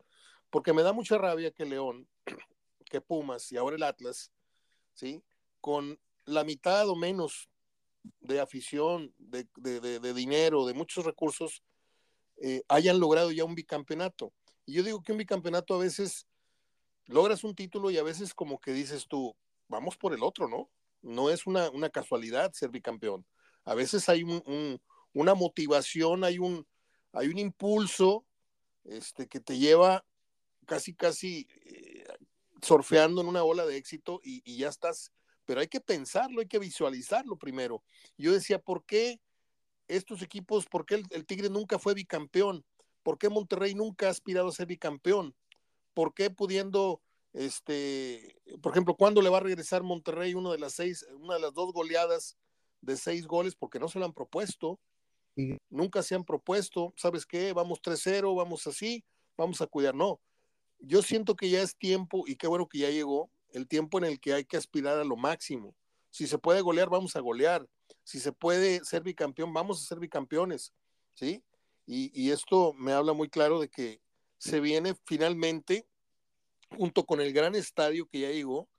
porque 0.50 0.74
me 0.74 0.84
da 0.84 0.94
mucha 0.94 1.18
rabia 1.18 1.52
que 1.52 1.66
León, 1.66 2.08
que 2.86 3.02
Pumas 3.02 3.52
y 3.52 3.58
ahora 3.58 3.76
el 3.76 3.84
Atlas, 3.84 4.32
¿sí? 4.94 5.24
Con 5.62 6.00
la 6.26 6.44
mitad 6.44 6.88
o 6.90 6.96
menos 6.96 7.50
de 8.20 8.40
afición, 8.40 9.14
de, 9.18 9.48
de 9.56 10.14
dinero, 10.14 10.66
de 10.66 10.74
muchos 10.74 11.06
recursos, 11.06 11.64
eh, 12.42 12.64
hayan 12.68 13.00
logrado 13.00 13.32
ya 13.32 13.46
un 13.46 13.56
bicampeonato. 13.56 14.34
Y 14.66 14.74
yo 14.74 14.84
digo 14.84 15.02
que 15.02 15.12
un 15.12 15.18
bicampeonato 15.18 15.76
a 15.76 15.80
veces 15.80 16.28
logras 17.06 17.44
un 17.44 17.56
título 17.56 17.92
y 17.92 17.98
a 17.98 18.04
veces 18.04 18.34
como 18.34 18.60
que 18.60 18.74
dices 18.74 19.08
tú, 19.08 19.36
vamos 19.68 19.98
por 19.98 20.14
el 20.14 20.24
otro, 20.24 20.48
¿no? 20.48 20.70
No 21.02 21.30
es 21.30 21.46
una, 21.46 21.70
una 21.70 21.90
casualidad 21.90 22.52
ser 22.54 22.70
bicampeón. 22.70 23.26
A 23.66 23.76
veces 23.76 24.08
hay 24.10 24.24
un, 24.24 24.82
una 25.14 25.34
motivación, 25.36 26.24
hay 26.24 26.40
un, 26.40 26.66
hay 27.14 27.28
un 27.28 27.38
impulso 27.38 28.26
este, 28.84 29.28
que 29.28 29.40
te 29.40 29.58
lleva 29.58 30.06
casi, 30.66 30.94
casi 30.94 31.48
eh, 31.66 32.06
surfeando 32.62 33.22
en 33.22 33.28
una 33.28 33.44
ola 33.44 33.66
de 33.66 33.78
éxito 33.78 34.20
y, 34.24 34.58
ya 34.58 34.70
estás, 34.70 35.12
pero 35.46 35.62
hay 35.62 35.68
que 35.68 35.82
pensarlo, 35.82 36.42
hay 36.42 36.48
que 36.48 36.60
visualizarlo 36.60 37.38
primero. 37.38 37.84
Yo 38.18 38.32
decía, 38.32 38.60
¿por 38.60 38.86
qué 38.86 39.20
estos 39.88 40.22
equipos, 40.22 40.66
¿por 40.66 40.86
qué 40.86 41.04
el, 41.10 41.26
Tigre 41.26 41.50
nunca 41.50 41.78
fue 41.80 41.94
bicampeón? 41.94 42.66
¿Por 43.04 43.18
qué 43.18 43.30
Monterrey 43.30 43.76
nunca 43.76 44.08
ha 44.08 44.12
aspirado 44.12 44.48
a 44.48 44.54
ser 44.54 44.68
bicampeón? 44.68 45.36
¿Por 45.94 46.14
qué 46.14 46.30
pudiendo, 46.30 47.02
este, 47.34 48.36
por 48.62 48.72
ejemplo, 48.72 48.96
cuándo 48.96 49.22
le 49.22 49.30
va 49.30 49.38
a 49.38 49.42
regresar 49.42 49.84
Monterrey 49.84 50.34
una 50.34 50.52
de 50.52 50.60
las 50.60 50.74
seis, 50.74 51.06
una 51.20 51.36
de 51.36 51.42
las 51.42 51.54
dos 51.54 51.74
goleadas 51.74 52.38
de 52.82 52.96
seis 52.96 53.28
goles? 53.28 53.56
Porque 53.56 53.80
no 53.80 53.90
se 53.90 54.00
lo 54.00 54.06
han 54.06 54.14
propuesto. 54.14 54.80
Y 55.36 55.58
nunca 55.70 56.04
se 56.04 56.16
han 56.16 56.24
propuesto, 56.24 56.94
¿sabes 56.96 57.26
qué? 57.26 57.54
Vamos 57.54 57.82
3-0, 57.82 58.36
vamos 58.36 58.68
así, 58.68 59.04
vamos 59.36 59.62
a 59.62 59.68
cuidar. 59.68 59.96
No, 59.96 60.20
yo 60.80 61.02
siento 61.02 61.36
que 61.36 61.50
ya 61.50 61.62
es 61.62 61.76
tiempo, 61.76 62.24
y 62.28 62.36
qué 62.36 62.48
bueno 62.48 62.68
que 62.68 62.80
ya 62.80 62.90
llegó, 62.90 63.30
el 63.52 63.68
tiempo 63.68 63.98
en 63.98 64.06
el 64.06 64.20
que 64.20 64.34
hay 64.34 64.46
que 64.46 64.58
aspirar 64.58 65.00
a 65.00 65.04
lo 65.04 65.16
máximo. 65.16 65.76
Si 66.10 66.28
se 66.28 66.38
puede 66.38 66.62
golear, 66.62 66.90
vamos 66.90 67.16
a 67.16 67.20
golear 67.20 67.68
si 68.04 68.20
se 68.20 68.32
puede 68.32 68.84
ser 68.84 69.04
bicampeón, 69.04 69.54
vamos 69.54 69.82
a 69.82 69.88
ser 69.88 70.00
bicampeones, 70.00 70.74
¿sí? 71.14 71.44
Y, 71.86 72.32
esto 72.32 72.74
me 72.74 72.94
habla 72.94 73.12
muy 73.12 73.30
claro 73.30 73.60
de 73.60 73.70
que 73.70 74.00
se 74.38 74.62
viene 74.62 74.96
finalmente, 75.06 75.86
junto 76.78 77.06
con 77.06 77.20
el 77.20 77.34
gran 77.34 77.56
estadio 77.56 78.08
que 78.08 78.22
ya 78.22 78.32
llegó, 78.32 78.70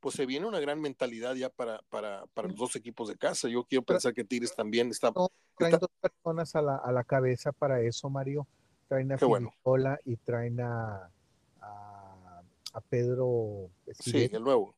pues 0.00 0.14
se 0.14 0.26
viene 0.26 0.46
una 0.46 0.60
gran 0.60 0.80
mentalidad 0.80 1.34
ya 1.34 1.50
para, 1.50 1.80
para, 1.90 2.24
para 2.34 2.48
los 2.48 2.56
dos 2.56 2.76
equipos 2.76 3.08
de 3.08 3.16
casa. 3.16 3.48
Yo 3.48 3.64
quiero 3.64 3.84
pensar 3.84 4.14
que 4.14 4.24
Tigres 4.24 4.54
también 4.54 4.88
está... 4.88 5.12
traen 5.56 5.78
dos 5.78 5.90
personas 6.00 6.54
a 6.56 6.62
la, 6.62 6.76
a 6.76 6.90
la, 6.90 7.04
cabeza 7.04 7.52
para 7.52 7.80
eso, 7.82 8.08
Mario. 8.08 8.46
Traen 8.88 9.12
a 9.12 9.18
Filipola 9.18 10.00
y 10.04 10.16
traen 10.16 10.60
a, 10.60 11.10
a, 11.60 12.80
Pedro 12.88 13.70
Sí, 13.98 14.28
el 14.32 14.42
nuevo. 14.42 14.74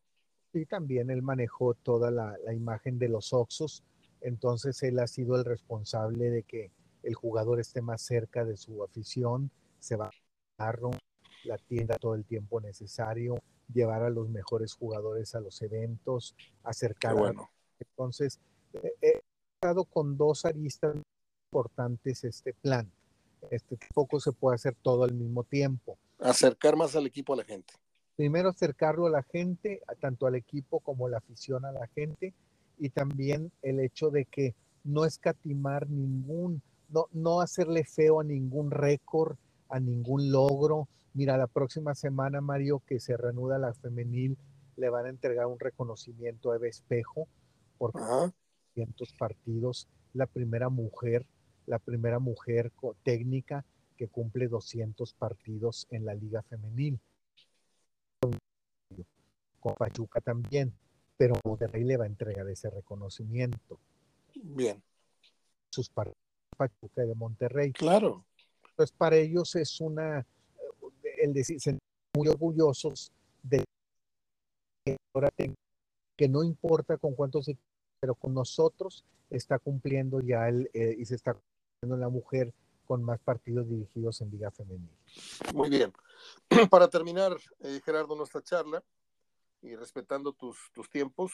Y 0.52 0.66
también 0.66 1.10
él 1.10 1.22
manejó 1.22 1.74
toda 1.74 2.10
la, 2.10 2.36
imagen 2.52 2.98
de 2.98 3.08
los 3.08 3.32
Oxos, 3.32 3.82
entonces 4.20 4.82
él 4.82 4.98
ha 4.98 5.06
sido 5.06 5.36
el 5.36 5.44
responsable 5.44 6.30
de 6.30 6.42
que 6.42 6.70
el 7.02 7.14
jugador 7.14 7.58
esté 7.58 7.80
más 7.80 8.02
cerca 8.02 8.44
de 8.44 8.56
su 8.56 8.82
afición, 8.84 9.50
se 9.78 9.96
va 9.96 10.10
a 10.58 10.72
la 11.44 11.58
tienda 11.58 11.96
todo 11.98 12.14
el 12.14 12.24
tiempo 12.24 12.60
necesario, 12.60 13.42
llevar 13.72 14.02
a 14.02 14.10
los 14.10 14.28
mejores 14.28 14.74
jugadores 14.74 15.34
a 15.34 15.40
los 15.40 15.60
eventos, 15.62 16.34
acercar. 16.62 17.14
Bueno. 17.14 17.50
Entonces, 17.78 18.40
he 19.00 19.20
estado 19.54 19.84
con 19.84 20.16
dos 20.16 20.44
aristas 20.44 20.96
importantes 21.50 22.24
este 22.24 22.54
plan. 22.54 22.90
Este 23.50 23.76
poco 23.92 24.20
se 24.20 24.32
puede 24.32 24.54
hacer 24.54 24.76
todo 24.82 25.04
al 25.04 25.14
mismo 25.14 25.42
tiempo. 25.44 25.98
Acercar 26.18 26.76
más 26.76 26.94
al 26.94 27.06
equipo 27.06 27.34
a 27.34 27.36
la 27.36 27.44
gente 27.44 27.74
primero 28.16 28.50
acercarlo 28.50 29.06
a 29.06 29.10
la 29.10 29.22
gente, 29.22 29.82
tanto 30.00 30.26
al 30.26 30.34
equipo 30.34 30.80
como 30.80 31.08
la 31.08 31.18
afición 31.18 31.64
a 31.64 31.72
la 31.72 31.86
gente, 31.88 32.34
y 32.78 32.90
también 32.90 33.50
el 33.62 33.80
hecho 33.80 34.10
de 34.10 34.24
que 34.26 34.54
no 34.84 35.04
escatimar 35.04 35.88
ningún, 35.88 36.62
no, 36.88 37.06
no 37.12 37.40
hacerle 37.40 37.84
feo 37.84 38.20
a 38.20 38.24
ningún 38.24 38.70
récord, 38.70 39.36
a 39.68 39.78
ningún 39.80 40.30
logro. 40.30 40.88
Mira, 41.14 41.36
la 41.36 41.46
próxima 41.46 41.94
semana, 41.94 42.40
Mario, 42.40 42.82
que 42.86 43.00
se 43.00 43.16
reanuda 43.16 43.58
la 43.58 43.74
femenil, 43.74 44.38
le 44.76 44.88
van 44.88 45.06
a 45.06 45.10
entregar 45.10 45.46
un 45.46 45.58
reconocimiento 45.58 46.50
a 46.50 46.56
Eva 46.56 46.68
Espejo 46.68 47.28
por 47.78 47.92
200 47.92 49.12
partidos, 49.18 49.88
la 50.14 50.26
primera 50.26 50.68
mujer, 50.68 51.26
la 51.66 51.78
primera 51.78 52.18
mujer 52.18 52.72
técnica 53.02 53.64
que 53.96 54.08
cumple 54.08 54.48
200 54.48 55.12
partidos 55.14 55.86
en 55.90 56.06
la 56.06 56.14
liga 56.14 56.42
femenil 56.42 56.98
con 59.62 59.74
Pachuca 59.74 60.20
también, 60.20 60.74
pero 61.16 61.34
Monterrey 61.44 61.84
le 61.84 61.96
va 61.96 62.04
a 62.04 62.08
entregar 62.08 62.48
ese 62.48 62.68
reconocimiento. 62.68 63.78
Bien. 64.34 64.82
Sus 65.70 65.88
partidos 65.88 66.18
Pachuca 66.56 67.02
de 67.02 67.14
Monterrey. 67.14 67.72
Claro. 67.72 68.24
Entonces, 68.70 68.94
para 68.96 69.16
ellos 69.16 69.54
es 69.54 69.80
una, 69.80 70.26
el 71.22 71.32
decir, 71.32 71.58
muy 72.14 72.28
orgullosos 72.28 73.12
de 73.42 73.64
que 76.16 76.28
no 76.28 76.42
importa 76.42 76.96
con 76.98 77.14
cuántos, 77.14 77.50
pero 78.00 78.14
con 78.14 78.34
nosotros 78.34 79.04
está 79.30 79.58
cumpliendo 79.58 80.20
ya 80.20 80.48
el, 80.48 80.70
eh, 80.74 80.94
y 80.98 81.04
se 81.04 81.14
está 81.14 81.34
cumpliendo 81.34 82.04
la 82.04 82.08
mujer 82.08 82.52
con 82.86 83.02
más 83.02 83.20
partidos 83.20 83.68
dirigidos 83.68 84.20
en 84.20 84.30
Liga 84.30 84.50
Femenil. 84.50 84.90
Muy 85.54 85.70
bien. 85.70 85.92
Para 86.70 86.88
terminar, 86.88 87.36
eh, 87.60 87.80
Gerardo, 87.84 88.16
nuestra 88.16 88.42
charla, 88.42 88.82
y 89.62 89.76
respetando 89.76 90.32
tus, 90.32 90.70
tus 90.72 90.90
tiempos, 90.90 91.32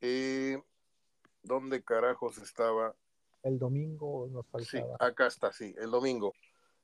eh, 0.00 0.62
¿dónde 1.42 1.82
carajos 1.82 2.38
estaba? 2.38 2.94
El 3.42 3.58
domingo 3.58 4.28
nos 4.30 4.46
faltaba. 4.46 4.66
Sí, 4.66 4.96
acá 5.00 5.26
está, 5.26 5.52
sí, 5.52 5.74
el 5.78 5.90
domingo. 5.90 6.34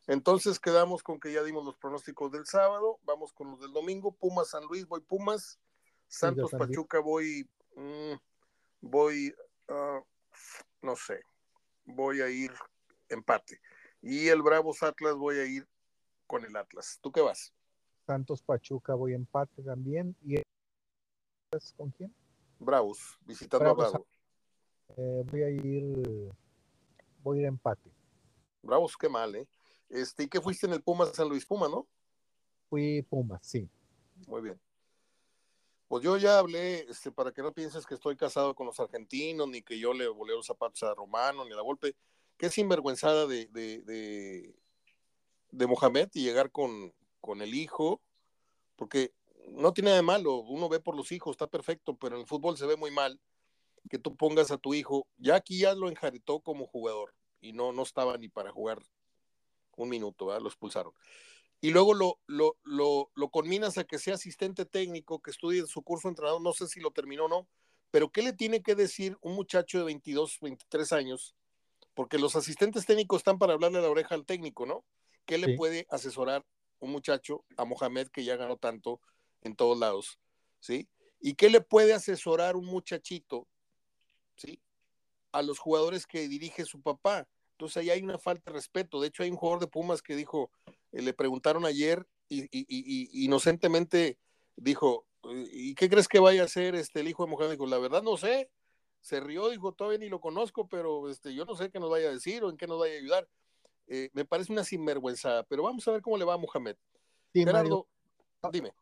Entonces 0.06 0.60
quedamos 0.60 1.02
con 1.02 1.18
que 1.18 1.32
ya 1.32 1.42
dimos 1.42 1.64
los 1.64 1.76
pronósticos 1.76 2.30
del 2.30 2.46
sábado, 2.46 2.98
vamos 3.02 3.32
con 3.32 3.50
los 3.50 3.60
del 3.60 3.72
domingo, 3.72 4.12
Pumas 4.12 4.50
San 4.50 4.64
Luis, 4.64 4.86
voy 4.86 5.00
Pumas, 5.00 5.58
Santos 6.06 6.52
Pachuca 6.52 7.00
voy, 7.00 7.48
mm, 7.74 8.14
voy, 8.82 9.34
uh, 9.68 10.04
no 10.82 10.94
sé, 10.94 11.20
voy 11.84 12.20
a 12.20 12.28
ir 12.28 12.52
empate. 13.08 13.60
Y 14.00 14.28
el 14.28 14.42
Bravos 14.42 14.84
Atlas 14.84 15.16
voy 15.16 15.38
a 15.38 15.44
ir 15.44 15.66
con 16.28 16.44
el 16.44 16.54
Atlas. 16.56 16.98
¿Tú 17.02 17.10
qué 17.10 17.20
vas? 17.20 17.52
Santos 18.06 18.42
Pachuca 18.42 18.94
voy 18.94 19.14
empate 19.14 19.62
también. 19.62 20.16
¿Y 20.22 20.40
con 21.76 21.90
quién? 21.90 22.14
Bravos, 22.60 23.18
visitando 23.22 23.70
a 23.70 23.74
Bravos. 23.74 24.02
Eh, 24.96 25.24
voy 25.30 25.42
a 25.42 25.50
ir 25.50 26.32
voy 27.22 27.38
a 27.38 27.40
ir 27.40 27.46
empate. 27.46 27.90
Bravos, 28.62 28.96
qué 28.96 29.08
mal, 29.08 29.34
¿eh? 29.34 29.48
Este, 29.88 30.24
¿y 30.24 30.28
qué 30.28 30.40
fuiste 30.40 30.66
en 30.66 30.72
el 30.72 30.82
Pumas 30.82 31.14
San 31.14 31.28
Luis 31.28 31.46
Puma, 31.46 31.68
no? 31.68 31.86
Fui 32.68 33.02
Pumas, 33.02 33.46
sí. 33.46 33.68
Muy 34.26 34.42
bien. 34.42 34.60
Pues 35.88 36.02
yo 36.02 36.16
ya 36.16 36.38
hablé, 36.38 36.80
este, 36.90 37.12
para 37.12 37.32
que 37.32 37.42
no 37.42 37.52
pienses 37.52 37.86
que 37.86 37.94
estoy 37.94 38.16
casado 38.16 38.54
con 38.54 38.66
los 38.66 38.80
argentinos, 38.80 39.48
ni 39.48 39.62
que 39.62 39.78
yo 39.78 39.92
le 39.92 40.08
volé 40.08 40.34
los 40.34 40.46
zapatos 40.46 40.82
a 40.82 40.94
Romano, 40.94 41.44
ni 41.44 41.52
a 41.52 41.56
la 41.56 41.62
golpe, 41.62 41.94
que 42.36 42.46
es 42.46 42.54
sinvergüenzada 42.54 43.26
de, 43.26 43.46
de, 43.46 43.82
de, 43.82 44.54
de 45.52 45.66
Mohamed 45.66 46.08
y 46.14 46.24
llegar 46.24 46.50
con, 46.50 46.92
con 47.20 47.40
el 47.40 47.54
hijo, 47.54 48.00
porque 48.74 49.12
no 49.48 49.72
tiene 49.72 49.90
nada 49.90 49.98
de 49.98 50.06
malo, 50.06 50.38
uno 50.38 50.68
ve 50.68 50.80
por 50.80 50.96
los 50.96 51.12
hijos, 51.12 51.32
está 51.32 51.46
perfecto, 51.46 51.96
pero 51.96 52.16
en 52.16 52.22
el 52.22 52.26
fútbol 52.26 52.56
se 52.56 52.66
ve 52.66 52.76
muy 52.76 52.90
mal 52.90 53.20
que 53.88 53.98
tú 53.98 54.16
pongas 54.16 54.50
a 54.50 54.58
tu 54.58 54.74
hijo, 54.74 55.06
ya 55.18 55.36
aquí 55.36 55.60
ya 55.60 55.74
lo 55.74 55.88
enjaretó 55.88 56.40
como 56.40 56.66
jugador 56.66 57.14
y 57.40 57.52
no, 57.52 57.72
no 57.72 57.82
estaba 57.82 58.18
ni 58.18 58.28
para 58.28 58.50
jugar 58.50 58.82
un 59.76 59.88
minuto, 59.88 60.26
¿verdad? 60.26 60.42
lo 60.42 60.48
expulsaron. 60.48 60.92
Y 61.60 61.70
luego 61.70 61.94
lo, 61.94 62.18
lo, 62.26 62.56
lo, 62.64 63.10
lo 63.14 63.30
conminas 63.30 63.78
a 63.78 63.84
que 63.84 63.98
sea 63.98 64.14
asistente 64.14 64.66
técnico, 64.66 65.20
que 65.20 65.30
estudie 65.30 65.66
su 65.66 65.82
curso 65.82 66.08
de 66.08 66.12
entrenador, 66.12 66.42
no 66.42 66.52
sé 66.52 66.66
si 66.66 66.80
lo 66.80 66.90
terminó 66.90 67.24
o 67.24 67.28
no, 67.28 67.48
pero 67.90 68.10
¿qué 68.10 68.22
le 68.22 68.32
tiene 68.32 68.62
que 68.62 68.74
decir 68.74 69.16
un 69.22 69.34
muchacho 69.34 69.78
de 69.78 69.84
22, 69.84 70.38
23 70.40 70.92
años? 70.92 71.34
Porque 71.94 72.18
los 72.18 72.36
asistentes 72.36 72.84
técnicos 72.84 73.18
están 73.18 73.38
para 73.38 73.54
hablarle 73.54 73.78
a 73.78 73.82
la 73.82 73.88
oreja 73.88 74.14
al 74.14 74.26
técnico, 74.26 74.66
¿no? 74.66 74.84
¿Qué 75.24 75.38
le 75.38 75.56
puede 75.56 75.86
asesorar 75.90 76.44
un 76.78 76.90
muchacho 76.90 77.44
a 77.56 77.64
Mohamed 77.64 78.08
que 78.08 78.22
ya 78.22 78.36
ganó 78.36 78.58
tanto 78.58 79.00
en 79.40 79.56
todos 79.56 79.78
lados? 79.78 80.18
¿Sí? 80.60 80.88
¿Y 81.20 81.34
qué 81.34 81.48
le 81.48 81.60
puede 81.60 81.94
asesorar 81.94 82.54
un 82.56 82.66
muchachito, 82.66 83.48
¿sí? 84.36 84.60
A 85.32 85.42
los 85.42 85.58
jugadores 85.58 86.06
que 86.06 86.28
dirige 86.28 86.64
su 86.64 86.80
papá. 86.80 87.26
Entonces 87.56 87.78
ahí 87.78 87.90
hay 87.90 88.02
una 88.02 88.18
falta 88.18 88.50
de 88.50 88.54
respeto. 88.54 89.00
De 89.00 89.08
hecho, 89.08 89.22
hay 89.22 89.30
un 89.30 89.36
jugador 89.36 89.60
de 89.60 89.66
Pumas 89.66 90.02
que 90.02 90.14
dijo, 90.14 90.50
eh, 90.92 91.02
le 91.02 91.12
preguntaron 91.14 91.64
ayer 91.64 92.06
y, 92.28 93.24
inocentemente 93.24 94.18
dijo, 94.56 95.06
¿y 95.52 95.74
qué 95.74 95.88
crees 95.88 96.08
que 96.08 96.18
vaya 96.18 96.42
a 96.42 96.46
hacer 96.46 96.74
este, 96.74 97.00
el 97.00 97.08
hijo 97.08 97.24
de 97.24 97.30
Mohamed? 97.30 97.52
Dijo, 97.52 97.66
la 97.66 97.78
verdad 97.78 98.02
no 98.02 98.16
sé. 98.16 98.50
Se 99.00 99.20
rió, 99.20 99.48
dijo, 99.50 99.72
todavía 99.72 99.98
ni 99.98 100.08
lo 100.08 100.20
conozco, 100.20 100.68
pero 100.68 101.08
este, 101.08 101.32
yo 101.34 101.44
no 101.44 101.54
sé 101.54 101.70
qué 101.70 101.78
nos 101.78 101.90
vaya 101.90 102.08
a 102.08 102.12
decir 102.12 102.42
o 102.42 102.50
en 102.50 102.56
qué 102.56 102.66
nos 102.66 102.78
vaya 102.78 102.94
a 102.94 102.98
ayudar. 102.98 103.28
Eh, 103.86 104.10
me 104.14 104.24
parece 104.24 104.52
una 104.52 104.64
sinvergüenza, 104.64 105.44
pero 105.44 105.62
vamos 105.62 105.86
a 105.86 105.92
ver 105.92 106.02
cómo 106.02 106.18
le 106.18 106.24
va 106.24 106.34
a 106.34 106.38
Mohamed. 106.38 106.76
Gerardo, 107.32 107.86
dime 108.50 108.72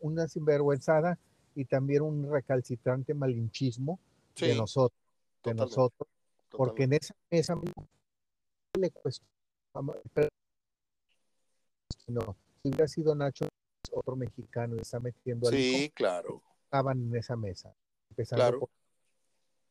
una 0.00 0.28
sinvergüenzada 0.28 1.18
y 1.54 1.64
también 1.64 2.02
un 2.02 2.30
recalcitrante 2.30 3.14
malinchismo 3.14 3.98
de 4.38 4.54
nosotros, 4.54 4.98
de 5.44 5.54
nosotros, 5.54 6.08
porque 6.56 6.84
en 6.84 6.94
esa 6.94 7.14
mesa 7.30 7.54
le 8.78 8.90
cuesta 8.90 9.24
no, 12.08 12.36
si 12.62 12.68
hubiera 12.68 12.88
sido 12.88 13.14
Nacho 13.14 13.46
otro 13.92 14.16
mexicano 14.16 14.76
está 14.76 15.00
metiendo 15.00 15.48
al 15.48 15.54
sí, 15.54 15.90
claro. 15.94 16.42
acaban 16.68 17.00
en 17.00 17.16
esa 17.16 17.36
mesa, 17.36 17.74
empezando 18.10 18.60
por 18.60 18.70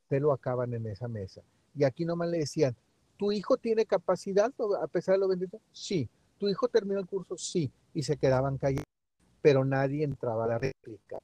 pelo 0.08 0.34
acaban 0.34 0.74
en 0.74 0.86
esa 0.88 1.08
mesa. 1.08 1.42
Y 1.74 1.86
aquí 1.86 2.04
nomás 2.04 2.30
le 2.30 2.40
decían, 2.40 2.76
¿tu 3.18 3.32
hijo 3.32 3.56
tiene 3.58 3.86
capacidad 3.86 4.52
a 4.82 4.88
pesar 4.88 5.16
de 5.16 5.20
lo 5.20 5.28
bendito? 5.30 5.62
Sí. 5.72 6.10
¿Tu 6.38 6.50
hijo 6.50 6.68
terminó 6.68 7.00
el 7.00 7.08
curso? 7.08 7.38
Sí. 7.38 7.72
Y 7.94 8.04
se 8.04 8.18
quedaban 8.18 8.58
callados 8.58 8.84
pero 9.42 9.66
nadie 9.66 10.04
entraba 10.04 10.46
a 10.46 10.48
la 10.48 10.58
réplica. 10.60 11.20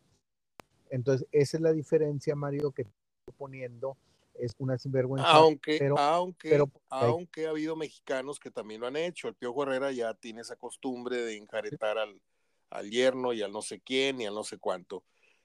Entonces, 0.90 1.28
esa 1.32 1.58
es 1.58 1.62
la 1.62 1.72
diferencia, 1.72 2.36
Mario, 2.36 2.72
que 2.72 2.84
estoy 2.84 3.36
poniendo. 3.38 3.98
Es 4.40 4.54
una 4.58 4.78
sinvergüenza. 4.78 5.30
Aunque, 5.30 5.92
aunque, 5.98 6.64
aunque 6.90 7.48
ha 7.48 7.50
habido 7.50 7.76
mexicanos 7.76 8.40
que 8.40 8.52
también 8.52 8.82
lo 8.82 8.88
han 8.88 8.96
hecho. 8.96 9.28
El 9.28 9.36
Piojo 9.36 9.64
Herrera 9.64 9.92
ya 9.92 10.14
tiene 10.14 10.42
esa 10.42 10.56
costumbre 10.56 11.18
de 11.18 11.38
enjaretar 11.38 11.98
al, 11.98 12.22
al 12.70 12.90
yerno 12.90 13.34
y 13.34 13.42
al 13.42 13.52
no 13.52 13.62
sé 13.62 13.80
quién 13.80 14.22
y 14.22 14.26
al 14.26 14.36
no 14.36 14.44
sé 14.44 14.58
cuánto. 14.58 15.04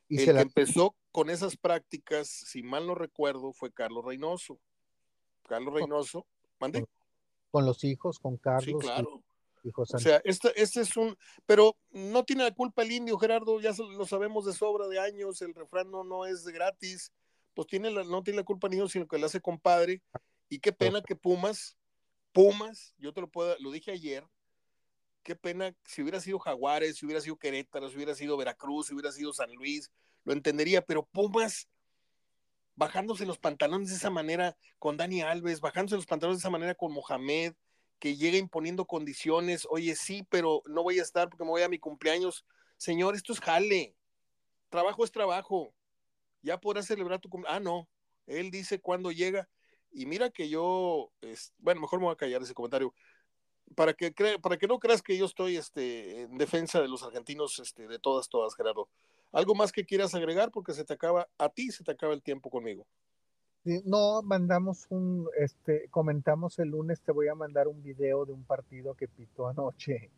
Y 0.08 0.20
el 0.22 0.34
que 0.34 0.42
empezó 0.42 0.94
con 1.10 1.30
esas 1.30 1.56
prácticas, 1.56 2.28
si 2.28 2.62
mal 2.62 2.86
no 2.86 2.94
recuerdo, 2.94 3.52
fue 3.52 3.72
Carlos 3.72 4.04
Reynoso. 4.04 4.58
Carlos 5.48 5.74
Reynoso, 5.74 6.26
¿mande? 6.58 6.84
Con 7.50 7.64
los 7.64 7.82
hijos, 7.84 8.18
con 8.18 8.36
Carlos. 8.36 8.82
Sí, 8.82 8.86
claro. 8.86 9.22
O 9.76 9.98
sea, 9.98 10.20
este, 10.24 10.52
este 10.60 10.80
es 10.80 10.96
un, 10.96 11.16
pero 11.46 11.76
no 11.92 12.24
tiene 12.24 12.42
la 12.42 12.50
culpa 12.50 12.82
el 12.82 12.90
indio, 12.90 13.16
Gerardo, 13.16 13.60
ya 13.60 13.72
lo 13.96 14.04
sabemos 14.06 14.44
de 14.44 14.52
sobra 14.52 14.88
de 14.88 14.98
años, 14.98 15.40
el 15.40 15.54
refrán 15.54 15.90
no, 15.90 16.02
no 16.02 16.26
es 16.26 16.44
gratis, 16.46 17.12
pues 17.54 17.66
tiene 17.66 17.90
la, 17.90 18.04
no 18.04 18.22
tiene 18.22 18.38
la 18.38 18.44
culpa 18.44 18.68
indio, 18.68 18.88
sino 18.88 19.06
que 19.06 19.18
le 19.18 19.26
hace 19.26 19.40
compadre, 19.40 20.02
y 20.48 20.58
qué 20.58 20.72
pena 20.72 21.02
que 21.02 21.16
Pumas, 21.16 21.76
Pumas, 22.32 22.94
yo 22.98 23.12
te 23.12 23.20
lo 23.20 23.28
puedo, 23.28 23.56
lo 23.60 23.70
dije 23.70 23.92
ayer, 23.92 24.24
qué 25.22 25.36
pena 25.36 25.74
si 25.84 26.02
hubiera 26.02 26.20
sido 26.20 26.38
Jaguares, 26.38 26.96
si 26.96 27.06
hubiera 27.06 27.20
sido 27.20 27.36
Querétaro, 27.36 27.88
si 27.88 27.96
hubiera 27.96 28.14
sido 28.14 28.36
Veracruz, 28.36 28.86
si 28.88 28.94
hubiera 28.94 29.12
sido 29.12 29.32
San 29.32 29.52
Luis, 29.54 29.90
lo 30.24 30.32
entendería, 30.32 30.82
pero 30.82 31.04
Pumas 31.04 31.68
bajándose 32.74 33.26
los 33.26 33.38
pantalones 33.38 33.90
de 33.90 33.96
esa 33.96 34.10
manera 34.10 34.56
con 34.78 34.96
Dani 34.96 35.22
Alves, 35.22 35.60
bajándose 35.60 35.96
los 35.96 36.06
pantalones 36.06 36.38
de 36.38 36.42
esa 36.42 36.50
manera 36.50 36.74
con 36.74 36.92
Mohamed, 36.92 37.54
que 37.98 38.16
llega 38.16 38.36
imponiendo 38.36 38.84
condiciones, 38.84 39.66
oye, 39.70 39.94
sí, 39.94 40.26
pero 40.28 40.62
no 40.66 40.82
voy 40.82 40.98
a 40.98 41.02
estar 41.02 41.28
porque 41.28 41.44
me 41.44 41.50
voy 41.50 41.62
a 41.62 41.68
mi 41.68 41.78
cumpleaños. 41.78 42.44
Señor, 42.76 43.14
esto 43.14 43.32
es 43.32 43.40
jale. 43.40 43.94
Trabajo 44.70 45.04
es 45.04 45.12
trabajo. 45.12 45.72
Ya 46.42 46.58
podrás 46.58 46.86
celebrar 46.86 47.20
tu 47.20 47.28
cumpleaños. 47.28 47.56
Ah, 47.56 47.60
no. 47.60 47.88
Él 48.26 48.50
dice 48.50 48.80
cuándo 48.80 49.10
llega. 49.10 49.48
Y 49.92 50.06
mira 50.06 50.30
que 50.30 50.48
yo, 50.48 51.10
es, 51.20 51.52
bueno, 51.58 51.80
mejor 51.80 51.98
me 51.98 52.06
voy 52.06 52.14
a 52.14 52.16
callar 52.16 52.42
ese 52.42 52.54
comentario. 52.54 52.94
Para 53.74 53.94
que, 53.94 54.12
para 54.40 54.56
que 54.58 54.66
no 54.66 54.78
creas 54.78 55.02
que 55.02 55.16
yo 55.16 55.24
estoy 55.24 55.56
este, 55.56 56.22
en 56.22 56.36
defensa 56.36 56.80
de 56.80 56.88
los 56.88 57.02
argentinos 57.02 57.58
este, 57.58 57.86
de 57.86 57.98
todas, 57.98 58.28
todas, 58.28 58.54
Gerardo. 58.54 58.88
¿Algo 59.32 59.54
más 59.54 59.72
que 59.72 59.84
quieras 59.84 60.14
agregar? 60.14 60.50
Porque 60.50 60.74
se 60.74 60.84
te 60.84 60.92
acaba, 60.92 61.28
a 61.38 61.48
ti 61.48 61.70
se 61.70 61.84
te 61.84 61.92
acaba 61.92 62.12
el 62.12 62.22
tiempo 62.22 62.50
conmigo. 62.50 62.86
No, 63.64 64.22
mandamos 64.22 64.86
un, 64.90 65.28
este, 65.38 65.88
comentamos 65.88 66.58
el 66.58 66.70
lunes, 66.70 67.00
te 67.00 67.12
voy 67.12 67.28
a 67.28 67.34
mandar 67.34 67.68
un 67.68 67.80
video 67.82 68.26
de 68.26 68.32
un 68.32 68.44
partido 68.44 68.94
que 68.94 69.06
pitó 69.06 69.46
anoche 69.46 70.10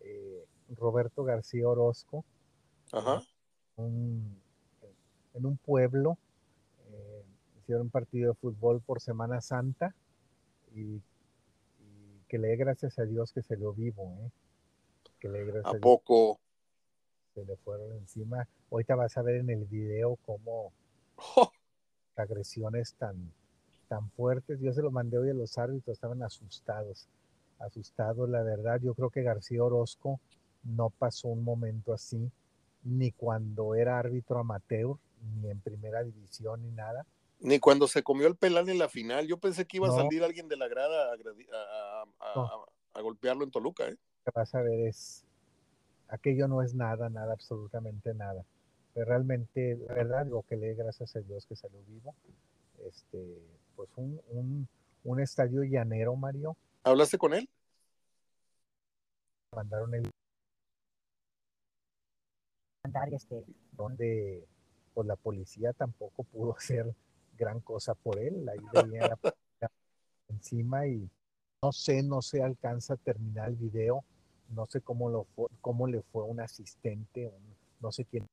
eh, 0.00 0.46
Roberto 0.70 1.24
García 1.24 1.68
Orozco. 1.68 2.24
Ajá. 2.92 3.22
En 5.36 5.46
un 5.46 5.56
pueblo, 5.56 6.18
eh, 6.90 7.24
hicieron 7.60 7.84
un 7.84 7.90
partido 7.90 8.32
de 8.32 8.34
fútbol 8.34 8.80
por 8.80 9.00
Semana 9.00 9.40
Santa 9.40 9.94
y, 10.74 11.00
que 12.28 12.38
le 12.38 12.48
dé 12.48 12.56
gracias 12.56 12.98
a 12.98 13.04
Dios 13.04 13.32
que 13.32 13.42
se 13.42 13.56
lo 13.56 13.72
vivo, 13.72 14.16
¿eh? 14.20 14.30
Que 15.20 15.28
le 15.28 15.44
gracias 15.44 15.76
a, 15.76 15.78
poco? 15.78 16.40
Se 17.34 17.44
le 17.44 17.56
fueron 17.56 17.92
encima. 17.92 18.48
Ahorita 18.70 18.96
vas 18.96 19.16
a 19.16 19.22
ver 19.22 19.36
en 19.36 19.50
el 19.50 19.64
video 19.64 20.16
cómo... 20.26 20.72
agresiones 22.16 22.94
tan, 22.94 23.32
tan 23.88 24.10
fuertes. 24.10 24.60
Yo 24.60 24.72
se 24.72 24.82
lo 24.82 24.90
mandé 24.90 25.18
hoy 25.18 25.30
a 25.30 25.34
los 25.34 25.56
árbitros, 25.58 25.96
estaban 25.96 26.22
asustados, 26.22 27.06
asustados, 27.58 28.28
la 28.28 28.42
verdad. 28.42 28.80
Yo 28.82 28.94
creo 28.94 29.10
que 29.10 29.22
García 29.22 29.62
Orozco 29.62 30.20
no 30.64 30.90
pasó 30.90 31.28
un 31.28 31.44
momento 31.44 31.92
así, 31.92 32.30
ni 32.84 33.12
cuando 33.12 33.74
era 33.74 33.98
árbitro 33.98 34.38
amateur, 34.38 34.96
ni 35.20 35.50
en 35.50 35.60
primera 35.60 36.02
división, 36.02 36.62
ni 36.62 36.70
nada. 36.70 37.06
Ni 37.40 37.58
cuando 37.58 37.86
se 37.86 38.02
comió 38.02 38.26
el 38.26 38.36
pelán 38.36 38.68
en 38.68 38.78
la 38.78 38.88
final. 38.88 39.26
Yo 39.26 39.38
pensé 39.38 39.66
que 39.66 39.76
iba 39.76 39.88
a 39.88 39.92
salir 39.92 40.24
alguien 40.24 40.48
de 40.48 40.56
la 40.56 40.68
grada 40.68 41.12
a, 42.94 43.00
golpearlo 43.00 43.44
en 43.44 43.50
Toluca. 43.50 43.86
¿eh? 43.86 43.96
Lo 44.24 44.32
que 44.32 44.38
vas 44.38 44.54
a 44.54 44.62
ver 44.62 44.80
es, 44.80 45.24
aquello 46.08 46.48
no 46.48 46.62
es 46.62 46.74
nada, 46.74 47.10
nada, 47.10 47.32
absolutamente 47.32 48.14
nada 48.14 48.44
realmente, 49.04 49.76
la 49.86 49.94
verdad, 49.94 50.24
digo 50.24 50.42
que 50.42 50.56
le 50.56 50.74
gracias 50.74 51.16
a 51.16 51.20
Dios 51.20 51.46
que 51.46 51.56
salió 51.56 51.80
vivo. 51.82 52.14
Este, 52.86 53.42
pues 53.74 53.90
un, 53.96 54.20
un, 54.28 54.68
un 55.04 55.20
estadio 55.20 55.62
llanero, 55.62 56.16
Mario. 56.16 56.56
¿Hablaste 56.82 57.18
con 57.18 57.34
él? 57.34 57.48
Mandaron 59.54 59.94
el 59.94 60.10
este, 63.12 63.44
donde 63.72 64.46
pues 64.96 65.06
la 65.06 65.16
policía 65.16 65.74
tampoco 65.74 66.24
pudo 66.24 66.56
hacer 66.56 66.94
gran 67.36 67.60
cosa 67.60 67.94
por 67.94 68.18
él, 68.18 68.48
ahí 68.48 68.58
venía 68.72 69.08
la 69.08 69.70
encima 70.28 70.86
y 70.86 71.08
no 71.62 71.70
sé, 71.70 72.02
no 72.02 72.22
se 72.22 72.42
alcanza 72.42 72.94
a 72.94 72.96
terminar 72.96 73.50
el 73.50 73.56
video, 73.56 74.04
no 74.48 74.66
sé 74.66 74.80
cómo 74.80 75.10
lo 75.10 75.26
cómo 75.60 75.86
le 75.86 76.00
fue 76.00 76.24
un 76.24 76.40
asistente, 76.40 77.30
no 77.80 77.92
sé 77.92 78.06
quién 78.06 78.26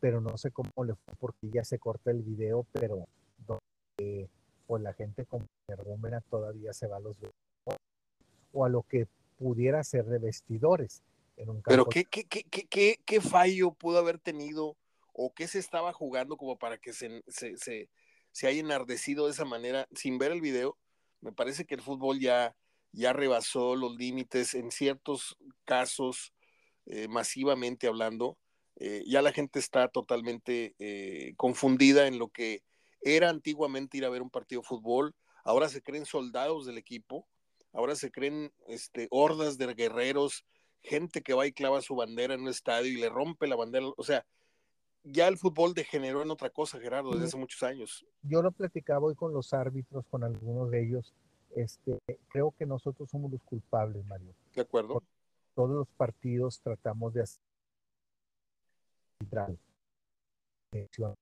pero 0.00 0.22
no 0.22 0.36
sé 0.38 0.50
cómo 0.50 0.70
le 0.82 0.94
fue 0.94 1.14
porque 1.20 1.50
ya 1.50 1.62
se 1.62 1.78
corta 1.78 2.10
el 2.10 2.22
video, 2.22 2.66
pero 2.72 3.06
donde 3.46 4.30
pues 4.66 4.82
la 4.82 4.94
gente 4.94 5.26
con 5.26 5.46
vergüenza 5.68 6.22
todavía 6.30 6.72
se 6.72 6.86
va 6.86 6.96
a 6.96 7.00
los 7.00 7.14
o 8.52 8.64
a 8.64 8.70
lo 8.70 8.82
que 8.82 9.08
pudiera 9.36 9.84
ser 9.84 10.06
de 10.06 10.18
vestidores 10.18 11.02
en 11.36 11.50
un 11.50 11.62
Pero 11.62 11.86
¿qué, 11.86 12.04
qué, 12.04 12.24
qué, 12.24 12.44
qué, 12.44 13.00
qué 13.04 13.20
fallo 13.20 13.72
pudo 13.72 13.98
haber 13.98 14.18
tenido 14.18 14.76
o 15.12 15.32
qué 15.34 15.48
se 15.48 15.58
estaba 15.58 15.92
jugando 15.92 16.36
como 16.36 16.58
para 16.58 16.78
que 16.78 16.92
se, 16.92 17.22
se, 17.28 17.56
se, 17.56 17.88
se 18.32 18.46
haya 18.46 18.60
enardecido 18.60 19.26
de 19.26 19.32
esa 19.32 19.44
manera 19.44 19.88
sin 19.94 20.18
ver 20.18 20.32
el 20.32 20.40
video? 20.40 20.76
Me 21.20 21.32
parece 21.32 21.64
que 21.64 21.74
el 21.74 21.82
fútbol 21.82 22.20
ya, 22.20 22.54
ya 22.92 23.12
rebasó 23.12 23.76
los 23.76 23.96
límites 23.96 24.54
en 24.54 24.70
ciertos 24.70 25.36
casos 25.64 26.34
eh, 26.86 27.08
masivamente 27.08 27.86
hablando, 27.86 28.36
eh, 28.76 29.02
ya 29.06 29.22
la 29.22 29.32
gente 29.32 29.58
está 29.58 29.88
totalmente 29.88 30.74
eh, 30.78 31.32
confundida 31.36 32.06
en 32.06 32.18
lo 32.18 32.28
que 32.28 32.62
era 33.00 33.30
antiguamente 33.30 33.96
ir 33.96 34.04
a 34.04 34.10
ver 34.10 34.20
un 34.20 34.28
partido 34.28 34.60
de 34.60 34.68
fútbol, 34.68 35.14
ahora 35.44 35.70
se 35.70 35.82
creen 35.82 36.04
soldados 36.04 36.66
del 36.66 36.76
equipo, 36.76 37.26
ahora 37.72 37.96
se 37.96 38.10
creen 38.10 38.52
este, 38.66 39.08
hordas 39.10 39.56
de 39.56 39.72
guerreros, 39.72 40.44
gente 40.84 41.22
que 41.22 41.34
va 41.34 41.46
y 41.46 41.52
clava 41.52 41.80
su 41.80 41.96
bandera 41.96 42.34
en 42.34 42.42
un 42.42 42.48
estadio 42.48 42.92
y 42.92 43.00
le 43.00 43.08
rompe 43.08 43.46
la 43.46 43.56
bandera, 43.56 43.86
o 43.96 44.02
sea, 44.04 44.24
ya 45.02 45.28
el 45.28 45.36
fútbol 45.36 45.74
degeneró 45.74 46.22
en 46.22 46.30
otra 46.30 46.50
cosa, 46.50 46.78
Gerardo, 46.78 47.12
desde 47.12 47.26
hace 47.26 47.36
muchos 47.36 47.62
años. 47.62 48.06
Yo 48.22 48.42
lo 48.42 48.52
platicaba 48.52 49.06
hoy 49.06 49.14
con 49.14 49.32
los 49.32 49.52
árbitros, 49.52 50.06
con 50.10 50.24
algunos 50.24 50.70
de 50.70 50.82
ellos, 50.82 51.14
este, 51.54 51.98
creo 52.28 52.52
que 52.58 52.66
nosotros 52.66 53.08
somos 53.10 53.30
los 53.30 53.42
culpables, 53.42 54.04
Mario. 54.06 54.34
De 54.54 54.62
acuerdo. 54.62 55.02
todos 55.54 55.70
los 55.70 55.88
partidos 55.96 56.60
tratamos 56.60 57.14
de 57.14 57.22
hacer 57.22 57.40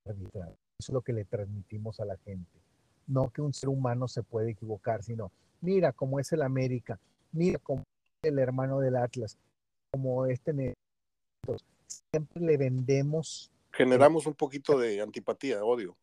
arbitral. 0.05 0.57
Eso 0.79 0.91
es 0.91 0.93
lo 0.93 1.01
que 1.01 1.13
le 1.13 1.25
transmitimos 1.25 1.99
a 1.99 2.05
la 2.05 2.17
gente. 2.17 2.59
No 3.05 3.29
que 3.29 3.41
un 3.41 3.53
ser 3.53 3.69
humano 3.69 4.07
se 4.07 4.23
puede 4.23 4.51
equivocar, 4.51 5.03
sino, 5.03 5.31
mira 5.61 5.91
cómo 5.91 6.19
es 6.19 6.31
el 6.31 6.41
América, 6.41 6.99
mira 7.31 7.59
cómo 7.59 7.81
es 8.21 8.29
el 8.29 8.39
hermano 8.39 8.79
del 8.79 8.95
Atlas, 8.95 9.37
como 9.93 10.25
este. 10.25 10.75
Siempre 12.11 12.41
le 12.41 12.57
vendemos. 12.57 13.51
Generamos 13.71 14.25
un 14.25 14.33
poquito 14.33 14.77
de 14.77 14.99
antipatía, 15.01 15.63
odio. 15.63 15.95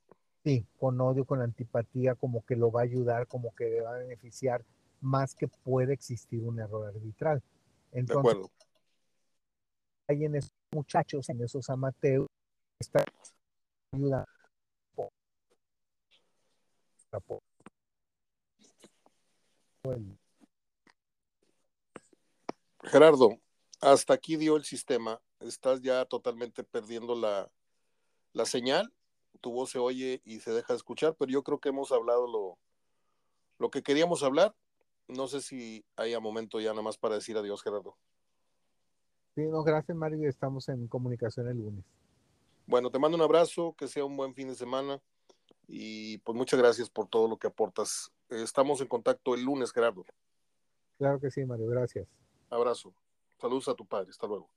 Sí, 0.44 0.64
con 0.78 1.00
odio, 1.00 1.24
con 1.24 1.42
antipatía, 1.42 2.14
como 2.14 2.44
que 2.46 2.54
lo 2.54 2.70
va 2.70 2.82
a 2.82 2.84
ayudar, 2.84 3.26
como 3.26 3.54
que 3.54 3.64
le 3.64 3.80
va 3.80 3.96
a 3.96 3.98
beneficiar, 3.98 4.64
más 5.00 5.34
que 5.34 5.48
puede 5.48 5.92
existir 5.92 6.40
un 6.42 6.60
error 6.60 6.86
arbitral. 6.86 7.42
Entonces, 7.92 8.14
de 8.14 8.18
acuerdo. 8.18 8.50
Hay 10.08 10.24
en 10.24 10.36
esos 10.36 10.52
muchachos, 10.72 11.28
en 11.28 11.42
esos 11.42 11.68
amateurs, 11.68 12.26
está 12.78 13.04
ayudando. 13.92 14.26
Gerardo, 22.84 23.38
hasta 23.80 24.14
aquí 24.14 24.36
dio 24.36 24.56
el 24.56 24.64
sistema. 24.64 25.20
Estás 25.40 25.80
ya 25.80 26.04
totalmente 26.04 26.64
perdiendo 26.64 27.14
la, 27.14 27.50
la 28.32 28.46
señal 28.46 28.92
tu 29.40 29.52
voz 29.52 29.70
se 29.70 29.78
oye 29.78 30.20
y 30.24 30.40
se 30.40 30.52
deja 30.52 30.72
de 30.72 30.76
escuchar, 30.76 31.14
pero 31.18 31.30
yo 31.30 31.42
creo 31.42 31.58
que 31.58 31.70
hemos 31.70 31.92
hablado 31.92 32.26
lo, 32.26 32.58
lo 33.58 33.70
que 33.70 33.82
queríamos 33.82 34.22
hablar. 34.22 34.54
No 35.08 35.26
sé 35.26 35.40
si 35.40 35.84
haya 35.96 36.20
momento 36.20 36.60
ya 36.60 36.70
nada 36.70 36.82
más 36.82 36.98
para 36.98 37.16
decir 37.16 37.36
adiós, 37.36 37.62
Gerardo. 37.62 37.96
Sí, 39.34 39.42
no, 39.42 39.62
gracias, 39.62 39.96
Mario. 39.96 40.28
Estamos 40.28 40.68
en 40.68 40.86
comunicación 40.86 41.48
el 41.48 41.58
lunes. 41.58 41.84
Bueno, 42.66 42.90
te 42.90 42.98
mando 42.98 43.16
un 43.16 43.22
abrazo, 43.22 43.74
que 43.76 43.88
sea 43.88 44.04
un 44.04 44.16
buen 44.16 44.34
fin 44.34 44.48
de 44.48 44.54
semana 44.54 45.00
y 45.66 46.18
pues 46.18 46.36
muchas 46.36 46.60
gracias 46.60 46.88
por 46.90 47.08
todo 47.08 47.28
lo 47.28 47.36
que 47.36 47.48
aportas. 47.48 48.12
Estamos 48.28 48.80
en 48.80 48.88
contacto 48.88 49.34
el 49.34 49.42
lunes, 49.42 49.72
Gerardo. 49.72 50.04
Claro 50.98 51.18
que 51.18 51.30
sí, 51.30 51.44
Mario, 51.44 51.66
gracias. 51.66 52.06
Abrazo. 52.50 52.92
Saludos 53.40 53.68
a 53.68 53.74
tu 53.74 53.86
padre. 53.86 54.10
Hasta 54.10 54.26
luego. 54.26 54.50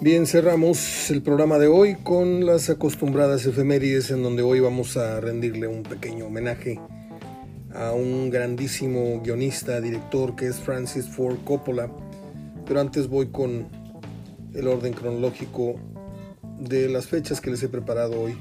Bien, 0.00 0.26
cerramos 0.26 1.10
el 1.10 1.22
programa 1.22 1.58
de 1.58 1.68
hoy 1.68 1.94
con 1.94 2.44
las 2.44 2.68
acostumbradas 2.68 3.46
efemérides 3.46 4.10
en 4.10 4.22
donde 4.22 4.42
hoy 4.42 4.60
vamos 4.60 4.98
a 4.98 5.18
rendirle 5.18 5.66
un 5.66 5.82
pequeño 5.82 6.26
homenaje 6.26 6.78
a 7.72 7.92
un 7.92 8.28
grandísimo 8.28 9.22
guionista, 9.22 9.80
director 9.80 10.36
que 10.36 10.48
es 10.48 10.56
Francis 10.56 11.08
Ford 11.08 11.38
Coppola. 11.44 11.90
Pero 12.66 12.80
antes 12.80 13.08
voy 13.08 13.28
con 13.28 13.66
el 14.52 14.68
orden 14.68 14.92
cronológico 14.92 15.76
de 16.58 16.90
las 16.90 17.06
fechas 17.06 17.40
que 17.40 17.50
les 17.50 17.62
he 17.62 17.68
preparado 17.70 18.20
hoy. 18.20 18.36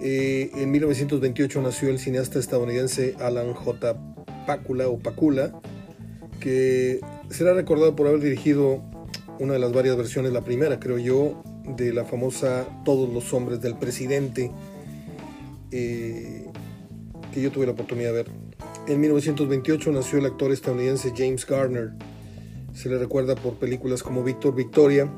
Eh, 0.00 0.50
en 0.54 0.70
1928 0.70 1.62
nació 1.62 1.88
el 1.88 1.98
cineasta 1.98 2.38
estadounidense 2.38 3.14
Alan 3.20 3.52
J. 3.54 3.96
Pakula 4.46 4.88
o 4.88 5.00
que 6.40 7.00
será 7.30 7.54
recordado 7.54 7.96
por 7.96 8.06
haber 8.06 8.20
dirigido 8.20 8.82
una 9.38 9.54
de 9.54 9.58
las 9.58 9.72
varias 9.72 9.96
versiones, 9.96 10.32
la 10.32 10.42
primera 10.42 10.78
creo 10.78 10.98
yo, 10.98 11.42
de 11.76 11.92
la 11.92 12.04
famosa 12.04 12.66
Todos 12.84 13.12
los 13.12 13.32
hombres 13.32 13.60
del 13.60 13.76
presidente, 13.76 14.50
eh, 15.70 16.46
que 17.32 17.40
yo 17.40 17.50
tuve 17.50 17.66
la 17.66 17.72
oportunidad 17.72 18.10
de 18.10 18.16
ver. 18.16 18.30
En 18.86 19.00
1928 19.00 19.92
nació 19.92 20.18
el 20.18 20.26
actor 20.26 20.52
estadounidense 20.52 21.12
James 21.16 21.46
Garner. 21.46 21.92
Se 22.74 22.88
le 22.88 22.98
recuerda 22.98 23.34
por 23.34 23.54
películas 23.54 24.02
como 24.02 24.22
Víctor 24.22 24.54
Victoria. 24.54 25.10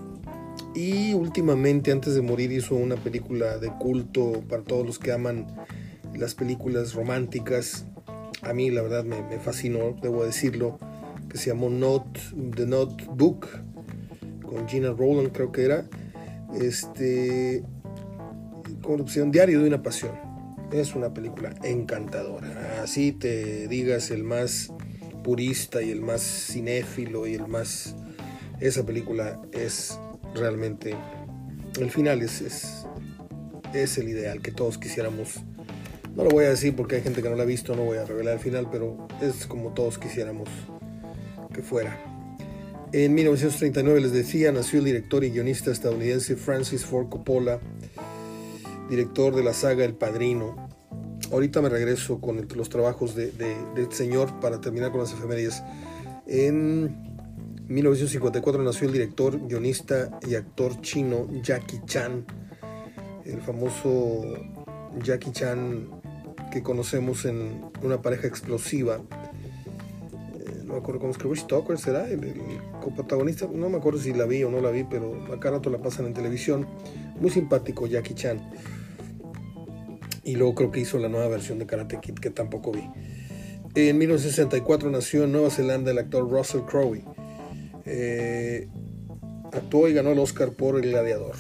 Y 0.77 1.15
últimamente, 1.15 1.91
antes 1.91 2.15
de 2.15 2.21
morir, 2.21 2.53
hizo 2.53 2.75
una 2.75 2.97
película 2.97 3.57
de 3.57 3.69
culto 3.69 4.45
para 4.47 4.63
todos 4.63 4.85
los 4.85 4.99
que 4.99 5.11
aman 5.11 5.47
las 6.15 6.35
películas 6.35 6.93
románticas. 6.93 7.87
A 8.43 8.53
mí, 8.53 8.71
la 8.71 8.83
verdad, 8.83 9.03
me, 9.03 9.23
me 9.23 9.39
fascinó, 9.39 9.97
debo 10.03 10.27
decirlo, 10.27 10.79
que 11.31 11.39
se 11.39 11.49
llamó 11.49 11.71
Not, 11.71 12.19
The 12.55 12.67
Notebook 12.67 13.49
con 14.45 14.69
Gina 14.69 14.93
Rowland, 14.93 15.33
creo 15.33 15.51
que 15.51 15.65
era. 15.65 15.89
Este, 16.61 17.65
Corrupción 18.83 19.31
Diario 19.31 19.63
de 19.63 19.69
una 19.69 19.83
Pasión. 19.83 20.13
Es 20.73 20.95
una 20.95 21.15
película 21.15 21.55
encantadora. 21.63 22.83
Así 22.83 23.13
te 23.13 23.67
digas 23.69 24.11
el 24.11 24.25
más 24.25 24.73
purista 25.25 25.81
y 25.83 25.91
el 25.91 26.03
más 26.03 26.21
cinéfilo 26.23 27.27
y 27.27 27.35
el 27.35 27.49
más... 27.49 27.97
Esa 28.61 28.85
película 28.85 29.41
es 29.53 29.99
realmente... 30.37 30.95
El 31.81 31.91
final 31.91 32.23
es, 32.23 32.87
es, 33.75 33.99
el 33.99 34.09
ideal 34.09 34.41
que 34.41 34.51
todos 34.51 34.79
quisiéramos. 34.79 35.41
No 36.15 36.25
lo 36.25 36.31
voy 36.31 36.47
a 36.47 36.49
decir 36.49 36.75
porque 36.75 36.97
hay 36.97 37.03
gente 37.03 37.23
que 37.23 37.29
no 37.29 37.37
la 37.37 37.43
ha 37.43 37.47
visto, 37.47 37.77
no 37.77 37.85
voy 37.85 37.99
a 37.99 38.07
revelar 38.07 38.35
el 38.35 38.41
final, 38.41 38.69
pero 38.71 39.07
es 39.21 39.45
como 39.47 39.75
todos 39.75 39.99
quisiéramos 39.99 40.49
que 41.53 41.63
fuera. 41.63 41.99
En 42.93 43.15
1939, 43.15 44.01
les 44.01 44.13
decía, 44.13 44.53
nació 44.53 44.79
el 44.79 44.87
director 44.87 45.23
y 45.23 45.31
guionista 45.31 45.71
estadounidense 45.71 46.37
Francis 46.37 46.87
Ford 46.87 47.11
Coppola, 47.11 47.61
director 48.89 49.35
de 49.35 49.45
la 49.45 49.53
saga 49.53 49.85
El 49.85 49.95
Padrino. 49.95 50.69
Ahorita 51.31 51.61
me 51.61 51.69
regreso 51.69 52.21
con 52.23 52.47
los 52.55 52.69
trabajos 52.71 53.15
de, 53.15 53.33
del 53.33 53.93
señor 53.93 54.41
para 54.41 54.63
terminar 54.63 54.93
con 54.93 55.01
las 55.01 55.13
efemérides. 55.13 55.63
En 56.27 57.06
1954 57.69 58.63
nació 58.63 58.87
el 58.87 58.93
director, 58.93 59.41
guionista 59.47 60.19
y 60.27 60.35
actor 60.35 60.81
chino 60.81 61.29
Jackie 61.43 61.81
Chan, 61.85 62.25
el 63.25 63.41
famoso 63.43 64.23
Jackie 65.03 65.33
Chan 65.33 65.89
que 66.53 66.63
conocemos 66.63 67.25
en 67.25 67.61
una 67.83 68.01
pareja 68.01 68.27
explosiva 68.29 69.01
no 70.67 70.75
me 70.75 70.81
acuerdo 70.81 71.01
cómo 71.01 71.13
es, 71.13 71.19
que 71.19 71.37
Stoker 71.37 71.79
será 71.79 72.09
el, 72.11 72.35
coprotagonista, 72.83 73.49
no 73.53 73.69
me 73.69 73.79
acuerdo 73.79 74.01
si 74.01 74.13
la 74.13 74.27
vi 74.27 74.43
o 74.43 74.51
no 74.51 74.61
la 74.61 74.71
vi, 74.71 74.83
pero 74.83 75.33
acá 75.33 75.51
rato 75.51 75.71
la 75.71 75.79
pasan 75.79 76.07
en 76.07 76.15
televisión. 76.15 76.67
Muy 77.21 77.31
simpático 77.31 77.87
Jackie 77.87 78.15
Chan. 78.15 78.51
Y 80.25 80.35
luego 80.35 80.57
creo 80.57 80.71
que 80.73 80.81
hizo 80.81 80.99
la 80.99 81.09
nueva 81.09 81.29
versión 81.29 81.61
de 81.61 81.67
Karate 81.67 82.01
Kid 82.01 82.15
que 82.15 82.31
tampoco 82.31 82.73
vi. 82.73 82.83
En 83.77 83.97
1964 83.99 84.91
nació 84.91 85.25
en 85.25 85.33
Nueva 85.33 85.51
Zelanda 85.51 85.93
el 85.93 85.99
actor 85.99 86.29
Russell 86.29 86.63
Crowe. 86.63 87.05
Eh, 87.87 88.69
actuó 89.53 89.89
y 89.89 89.95
ganó 89.95 90.11
el 90.11 90.19
Oscar 90.19 90.53
por 90.53 90.77
El 90.77 90.91
Gladiador. 90.91 91.37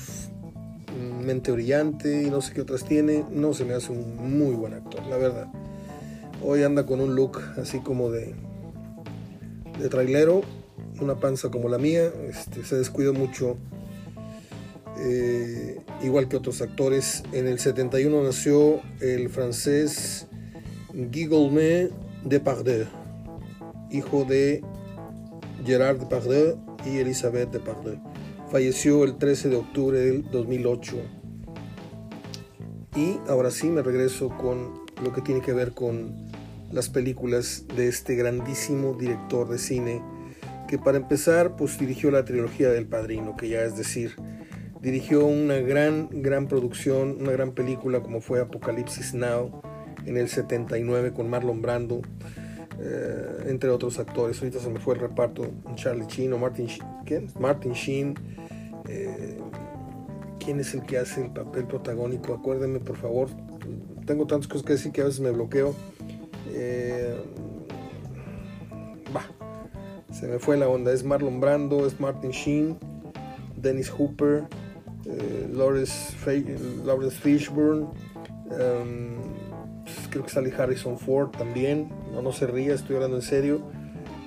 Mente 1.24 1.51
brillante 1.51 2.22
y 2.22 2.30
no 2.30 2.40
sé 2.40 2.55
qué 2.55 2.61
otras 2.62 2.84
tiene. 2.84 3.24
No 3.30 3.53
se 3.53 3.64
me 3.64 3.74
hace 3.74 3.92
un 3.92 4.38
muy 4.38 4.55
buen 4.55 4.74
actor, 4.74 5.05
la 5.07 5.16
verdad. 5.16 5.49
Hoy 6.42 6.62
anda 6.62 6.86
con 6.86 7.01
un 7.01 7.14
look 7.14 7.40
así 7.59 7.80
como 7.80 8.11
de 8.11 8.34
de 9.78 9.88
trailero, 9.88 10.42
una 11.01 11.16
panza 11.20 11.51
como 11.51 11.68
la 11.68 11.78
mía, 11.78 12.11
este, 12.28 12.64
se 12.64 12.76
descuidó 12.76 13.12
mucho, 13.12 13.57
eh, 14.99 15.78
igual 16.03 16.28
que 16.28 16.36
otros 16.36 16.62
actores. 16.62 17.22
En 17.32 17.47
el 17.47 17.59
71 17.59 18.22
nació 18.22 18.80
el 19.01 19.28
francés 19.28 20.26
Guy 20.94 21.90
Depardieu, 22.24 22.86
hijo 23.90 24.24
de 24.24 24.62
Gerard 25.66 25.98
Depardieu 25.98 26.58
y 26.84 26.98
Elisabeth 26.98 27.50
Depardieu. 27.50 27.98
Falleció 28.52 29.02
el 29.02 29.18
13 29.18 29.48
de 29.48 29.56
octubre 29.56 29.98
del 29.98 30.30
2008. 30.30 30.96
Y 32.94 33.18
ahora 33.28 33.50
sí 33.50 33.66
me 33.66 33.82
regreso 33.82 34.28
con 34.28 34.86
lo 35.02 35.12
que 35.12 35.22
tiene 35.22 35.40
que 35.40 35.52
ver 35.52 35.72
con 35.72 36.14
las 36.70 36.88
películas 36.88 37.64
de 37.76 37.88
este 37.88 38.14
grandísimo 38.14 38.94
director 38.94 39.48
de 39.48 39.58
cine 39.58 40.02
que 40.68 40.78
para 40.78 40.98
empezar 40.98 41.56
pues 41.56 41.78
dirigió 41.78 42.10
la 42.10 42.24
trilogía 42.24 42.70
del 42.70 42.86
Padrino, 42.86 43.36
que 43.36 43.48
ya 43.48 43.62
es 43.62 43.76
decir, 43.76 44.16
dirigió 44.80 45.26
una 45.26 45.56
gran, 45.56 46.08
gran 46.10 46.46
producción, 46.48 47.16
una 47.20 47.32
gran 47.32 47.52
película 47.52 48.02
como 48.02 48.20
fue 48.20 48.40
Apocalipsis 48.40 49.14
Now 49.14 49.62
en 50.04 50.16
el 50.16 50.28
79 50.28 51.12
con 51.12 51.28
Marlon 51.28 51.60
Brando, 51.60 52.02
eh, 52.78 53.44
entre 53.46 53.70
otros 53.70 53.98
actores. 53.98 54.38
Ahorita 54.38 54.60
se 54.60 54.68
me 54.68 54.78
fue 54.78 54.94
el 54.94 55.00
reparto, 55.00 55.46
Charlie 55.74 56.06
Sheen 56.06 56.32
o 56.32 56.38
Martin, 56.38 56.68
¿quién? 57.04 57.28
Martin 57.38 57.72
Sheen. 57.72 58.14
Eh, 58.88 59.38
¿Quién 60.38 60.60
es 60.60 60.74
el 60.74 60.82
que 60.82 60.98
hace 60.98 61.24
el 61.24 61.30
papel 61.32 61.66
protagónico? 61.66 62.34
Acuérdenme 62.34 62.78
por 62.78 62.96
favor. 62.96 63.28
Tengo 64.04 64.26
tantas 64.26 64.46
cosas 64.46 64.64
que 64.64 64.74
decir 64.74 64.92
que 64.92 65.00
a 65.00 65.04
veces 65.04 65.20
me 65.20 65.30
bloqueo. 65.30 65.74
Eh, 66.48 67.16
se 70.12 70.28
me 70.28 70.38
fue 70.38 70.56
la 70.56 70.68
onda. 70.68 70.92
Es 70.92 71.02
Marlon 71.02 71.40
Brando, 71.40 71.86
es 71.86 71.98
Martin 71.98 72.30
Sheen, 72.30 72.78
Dennis 73.56 73.90
Hooper, 73.90 74.44
Lawrence, 75.52 76.14
Fishburne, 77.22 77.88
em, 78.52 79.16
creo 80.16 80.24
que 80.24 80.32
sale 80.32 80.54
Harrison 80.54 80.98
Ford 80.98 81.30
también, 81.30 81.90
no, 82.10 82.22
no 82.22 82.32
se 82.32 82.46
ría, 82.46 82.72
estoy 82.72 82.96
hablando 82.96 83.16
en 83.16 83.22
serio, 83.22 83.60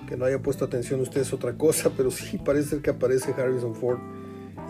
que 0.08 0.18
no 0.18 0.26
haya 0.26 0.40
puesto 0.40 0.66
atención 0.66 1.02
usted 1.02 1.22
es 1.22 1.34
otra 1.34 1.58
cosa, 1.58 1.92
pero 1.98 2.12
sí 2.12 2.38
parece 2.38 2.80
que 2.82 2.92
aparece 2.92 3.32
Harrison 3.32 3.74
Ford 3.74 4.00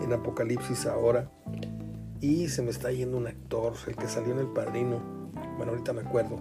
en 0.02 0.12
Apocalipsis 0.12 0.86
ahora. 0.86 1.30
Y 2.22 2.48
se 2.48 2.62
me 2.62 2.70
está 2.70 2.90
yendo 2.90 3.16
un 3.16 3.26
actor, 3.26 3.74
el 3.86 3.96
que 3.96 4.06
salió 4.06 4.32
en 4.32 4.40
El 4.40 4.48
Padrino. 4.48 4.98
Bueno, 5.56 5.72
ahorita 5.72 5.92
me 5.92 6.02
acuerdo. 6.02 6.38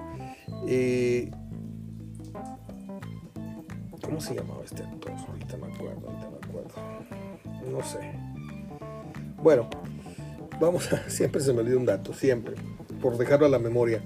Eh, 0.67 1.31
¿Cómo 4.03 4.19
se 4.19 4.35
llamaba 4.35 4.61
este 4.63 4.83
actor? 4.83 5.11
Ahorita 5.11 5.57
me 5.57 5.73
acuerdo, 5.73 6.09
ahorita 6.09 6.29
me 6.29 6.37
acuerdo. 6.37 6.73
No 7.69 7.83
sé. 7.83 7.99
Bueno, 9.41 9.69
vamos 10.59 10.91
a. 10.91 11.09
Siempre 11.09 11.41
se 11.41 11.53
me 11.53 11.61
olvida 11.61 11.77
un 11.77 11.85
dato, 11.85 12.13
siempre. 12.13 12.55
Por 13.01 13.17
dejarlo 13.17 13.45
a 13.45 13.49
la 13.49 13.59
memoria. 13.59 14.01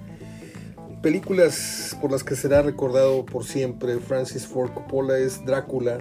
Películas 1.04 1.98
por 2.00 2.14
las 2.14 2.24
que 2.24 2.34
será 2.34 2.62
recordado 2.62 3.26
por 3.26 3.44
siempre 3.44 4.00
Francis 4.00 4.48
Ford 4.48 4.72
Coppola 4.74 5.18
es 5.18 5.44
Drácula, 5.44 5.98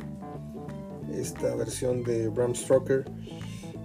esta 1.12 1.56
versión 1.56 2.04
de 2.04 2.28
Bram 2.28 2.54
Stoker. 2.54 3.04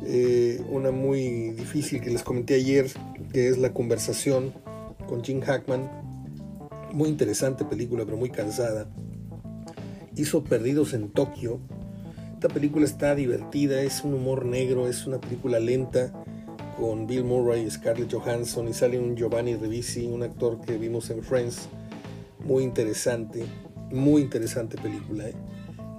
Eh, 0.06 0.62
una 0.70 0.92
muy 0.92 1.54
difícil 1.54 2.02
que 2.02 2.12
les 2.12 2.22
comenté 2.22 2.54
ayer, 2.54 2.92
que 3.34 3.48
es 3.48 3.58
La 3.58 3.74
conversación 3.74 4.54
con 5.08 5.24
Jim 5.24 5.42
Hackman. 5.42 5.90
Muy 6.94 7.10
interesante 7.10 7.66
película, 7.66 8.06
pero 8.06 8.18
muy 8.18 8.30
cansada. 8.30 8.88
Hizo 10.16 10.44
Perdidos 10.44 10.94
en 10.94 11.10
Tokio. 11.10 11.60
Esta 12.36 12.50
película 12.50 12.86
está 12.86 13.16
divertida, 13.16 13.82
es 13.82 14.04
un 14.04 14.14
humor 14.14 14.46
negro, 14.46 14.88
es 14.88 15.08
una 15.08 15.20
película 15.20 15.60
lenta 15.60 16.14
con 16.78 17.08
Bill 17.08 17.24
Murray 17.24 17.70
Scarlett 17.70 18.14
Johansson 18.14 18.68
y 18.68 18.74
sale 18.74 19.00
un 19.00 19.16
Giovanni 19.16 19.56
Ribisi, 19.56 20.06
un 20.06 20.24
actor 20.24 20.62
que 20.62 20.78
vimos 20.78 21.10
en 21.10 21.24
Friends. 21.24 21.70
Muy 22.46 22.64
interesante, 22.64 23.46
muy 23.92 24.22
interesante 24.22 24.78
película. 24.78 25.30
¿eh? 25.30 25.34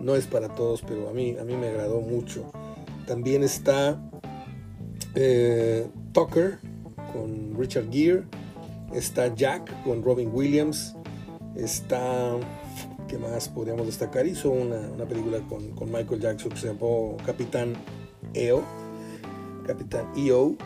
No 0.01 0.15
es 0.15 0.27
para 0.27 0.55
todos, 0.55 0.83
pero 0.83 1.09
a 1.09 1.13
mí, 1.13 1.37
a 1.39 1.45
mí 1.45 1.57
me 1.57 1.69
agradó 1.69 2.01
mucho. 2.01 2.51
También 3.07 3.43
está 3.43 4.01
eh, 5.15 5.89
Tucker 6.13 6.59
con 7.13 7.59
Richard 7.59 7.91
Gere. 7.91 8.25
Está 8.93 9.35
Jack 9.35 9.83
con 9.83 10.03
Robin 10.03 10.31
Williams. 10.33 10.95
Está. 11.57 12.37
¿Qué 13.09 13.19
más 13.19 13.49
podríamos 13.49 13.87
destacar? 13.87 14.27
Hizo 14.27 14.51
una, 14.51 15.05
película 15.07 15.41
con, 15.49 15.91
Michael 15.91 16.21
Jackson 16.21 16.51
que 16.51 16.57
se 16.59 16.67
llamó 16.69 17.17
Capitán 17.25 17.75
EO. 18.35 18.63
Capitán 19.69 20.11
EO. 20.17 20.57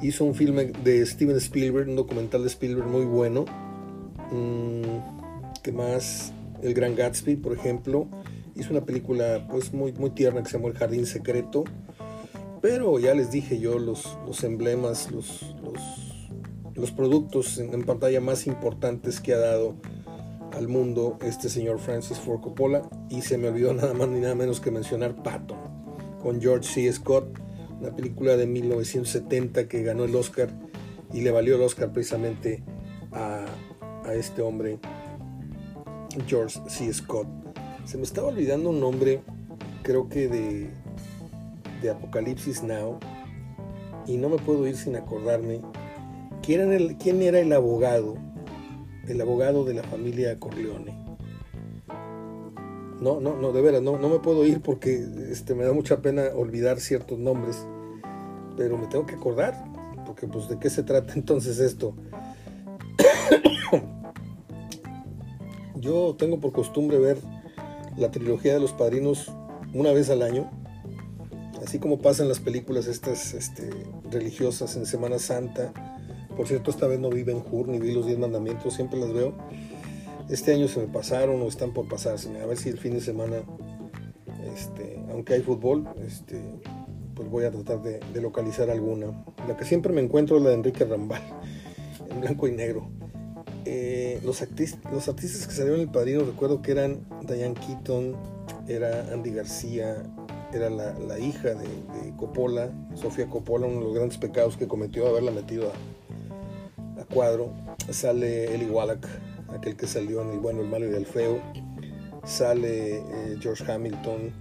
Hizo 0.00 0.24
un 0.24 0.34
filme 0.34 0.72
de 0.84 1.04
Steven 1.04 1.36
Spielberg, 1.36 1.88
un 1.88 1.96
documental 1.96 2.42
de 2.42 2.48
Spielberg 2.48 2.88
muy 2.88 3.04
bueno. 3.04 3.44
Mm, 4.30 5.60
¿Qué 5.62 5.72
más? 5.72 6.32
El 6.62 6.72
Gran 6.72 6.94
Gatsby, 6.94 7.36
por 7.36 7.52
ejemplo 7.52 8.08
hizo 8.56 8.70
una 8.70 8.84
película 8.84 9.46
pues 9.50 9.72
muy, 9.72 9.92
muy 9.92 10.10
tierna 10.10 10.42
que 10.42 10.50
se 10.50 10.56
llamó 10.56 10.68
El 10.68 10.76
Jardín 10.76 11.06
Secreto. 11.06 11.64
Pero 12.60 12.98
ya 12.98 13.14
les 13.14 13.30
dije 13.30 13.58
yo 13.58 13.78
los, 13.78 14.18
los 14.26 14.42
emblemas, 14.42 15.10
los, 15.10 15.54
los, 16.74 16.90
productos 16.90 17.58
en, 17.58 17.84
pantalla 17.84 18.20
más 18.20 18.46
importantes 18.46 19.20
que 19.20 19.34
ha 19.34 19.38
dado 19.38 19.76
al 20.52 20.68
mundo 20.68 21.18
este 21.20 21.48
señor 21.48 21.78
Francis 21.78 22.18
Ford 22.18 22.40
Coppola. 22.40 22.88
Y 23.10 23.22
se 23.22 23.38
me 23.38 23.48
olvidó 23.48 23.72
nada 23.74 23.94
más 23.94 24.08
ni 24.08 24.20
nada 24.20 24.34
menos 24.34 24.60
que 24.60 24.70
mencionar 24.70 25.22
Patton 25.22 25.58
con 26.22 26.40
George 26.40 26.68
C. 26.68 26.92
Scott, 26.92 27.38
una 27.80 27.94
película 27.94 28.36
de 28.36 28.46
1970 28.46 29.68
que 29.68 29.82
ganó 29.82 30.04
el 30.04 30.14
Oscar 30.14 30.48
y 31.12 31.20
le 31.20 31.30
valió 31.30 31.56
el 31.56 31.62
Oscar 31.62 31.92
precisamente 31.92 32.62
a, 33.12 33.44
a 34.04 34.14
este 34.14 34.42
hombre, 34.42 34.78
George 36.26 36.60
C. 36.68 36.92
Scott. 36.92 37.28
Se 37.84 37.96
me 37.96 38.04
estaba 38.04 38.28
olvidando 38.28 38.70
un 38.70 38.80
nombre, 38.80 39.22
creo 39.82 40.08
que 40.08 40.28
de, 40.28 40.70
de 41.82 41.90
Apocalipsis 41.90 42.62
Now, 42.62 42.98
y 44.06 44.16
no 44.16 44.28
me 44.28 44.38
puedo 44.38 44.66
ir 44.66 44.76
sin 44.76 44.96
acordarme. 44.96 45.60
¿Quién 46.42 46.60
era 46.60 46.76
el, 46.76 46.96
quién 46.96 47.22
era 47.22 47.40
el 47.40 47.52
abogado? 47.52 48.16
El 49.08 49.20
abogado 49.20 49.64
de 49.64 49.74
la 49.74 49.82
familia 49.82 50.38
Corleone. 50.38 51.05
No, 53.00 53.20
no, 53.20 53.36
no, 53.36 53.52
de 53.52 53.60
veras, 53.60 53.82
no, 53.82 53.98
no 53.98 54.08
me 54.08 54.18
puedo 54.20 54.46
ir 54.46 54.62
porque 54.62 55.06
este, 55.30 55.54
me 55.54 55.64
da 55.64 55.72
mucha 55.72 56.00
pena 56.00 56.30
olvidar 56.34 56.80
ciertos 56.80 57.18
nombres, 57.18 57.66
pero 58.56 58.78
me 58.78 58.86
tengo 58.86 59.04
que 59.04 59.16
acordar, 59.16 59.54
porque 60.06 60.26
pues 60.26 60.48
de 60.48 60.58
qué 60.58 60.70
se 60.70 60.82
trata 60.82 61.12
entonces 61.16 61.58
esto. 61.58 61.94
Yo 65.76 66.16
tengo 66.18 66.40
por 66.40 66.52
costumbre 66.52 66.98
ver 66.98 67.18
la 67.98 68.10
trilogía 68.10 68.54
de 68.54 68.60
los 68.60 68.72
padrinos 68.72 69.30
una 69.74 69.92
vez 69.92 70.08
al 70.08 70.22
año, 70.22 70.50
así 71.62 71.78
como 71.78 71.98
pasan 71.98 72.28
las 72.28 72.40
películas 72.40 72.86
estas 72.86 73.34
este, 73.34 73.68
religiosas 74.10 74.74
en 74.76 74.86
Semana 74.86 75.18
Santa. 75.18 75.72
Por 76.34 76.48
cierto, 76.48 76.70
esta 76.70 76.86
vez 76.86 76.98
no 76.98 77.10
vi 77.10 77.22
Ben 77.24 77.42
Hur 77.50 77.68
ni 77.68 77.78
vi 77.78 77.92
los 77.92 78.06
Diez 78.06 78.18
Mandamientos, 78.18 78.74
siempre 78.74 78.98
las 78.98 79.12
veo. 79.12 79.34
Este 80.28 80.52
año 80.54 80.66
se 80.68 80.80
me 80.80 80.86
pasaron 80.88 81.40
o 81.40 81.46
están 81.46 81.72
por 81.72 81.88
pasarse. 81.88 82.40
A 82.40 82.46
ver 82.46 82.56
si 82.56 82.68
el 82.68 82.78
fin 82.78 82.94
de 82.94 83.00
semana, 83.00 83.36
este, 84.54 84.98
aunque 85.10 85.34
hay 85.34 85.42
fútbol, 85.42 85.88
este, 86.04 86.40
pues 87.14 87.30
voy 87.30 87.44
a 87.44 87.50
tratar 87.50 87.82
de, 87.82 88.00
localizar 88.20 88.70
alguna. 88.70 89.24
La 89.46 89.56
que 89.56 89.64
siempre 89.64 89.92
me 89.92 90.00
encuentro 90.00 90.36
es 90.36 90.42
la 90.42 90.50
de 90.50 90.56
Enrique 90.56 90.84
Rambal, 90.84 91.22
en 92.10 92.20
blanco 92.20 92.48
y 92.48 92.52
negro. 92.52 92.88
Eh, 93.64 94.20
los, 94.24 94.42
artistas, 94.42 94.92
los 94.92 95.08
artistas 95.08 95.46
que 95.46 95.52
salieron 95.52 95.80
en 95.80 95.88
El 95.88 95.92
Padrino 95.92 96.24
recuerdo 96.24 96.62
que 96.62 96.72
eran 96.72 97.06
Diane 97.26 97.54
Keaton, 97.54 98.14
era 98.68 99.12
Andy 99.12 99.30
García, 99.30 100.04
era 100.52 100.70
la, 100.70 101.18
hija 101.18 101.54
de, 101.54 101.66
Coppola, 102.16 102.70
Sofía 102.94 103.26
Coppola, 103.28 103.66
uno 103.66 103.78
de 103.78 103.84
los 103.84 103.94
grandes 103.94 104.18
pecados 104.18 104.56
que 104.56 104.66
cometió 104.66 105.06
haberla 105.06 105.30
metido 105.30 105.70
a, 105.70 107.04
cuadro. 107.12 107.52
Sale 107.90 108.52
Eli 108.54 108.66
Wallach, 108.66 109.06
aquel 109.48 109.76
que 109.76 109.86
salió 109.86 110.22
en 110.22 110.30
El 110.30 110.38
bueno, 110.40 110.62
el 110.62 110.68
malo 110.68 110.90
y 110.90 110.94
el 110.94 111.06
feo. 111.06 111.40
Sale 112.24 112.98
eh, 112.98 113.36
George 113.40 113.70
Hamilton, 113.70 114.32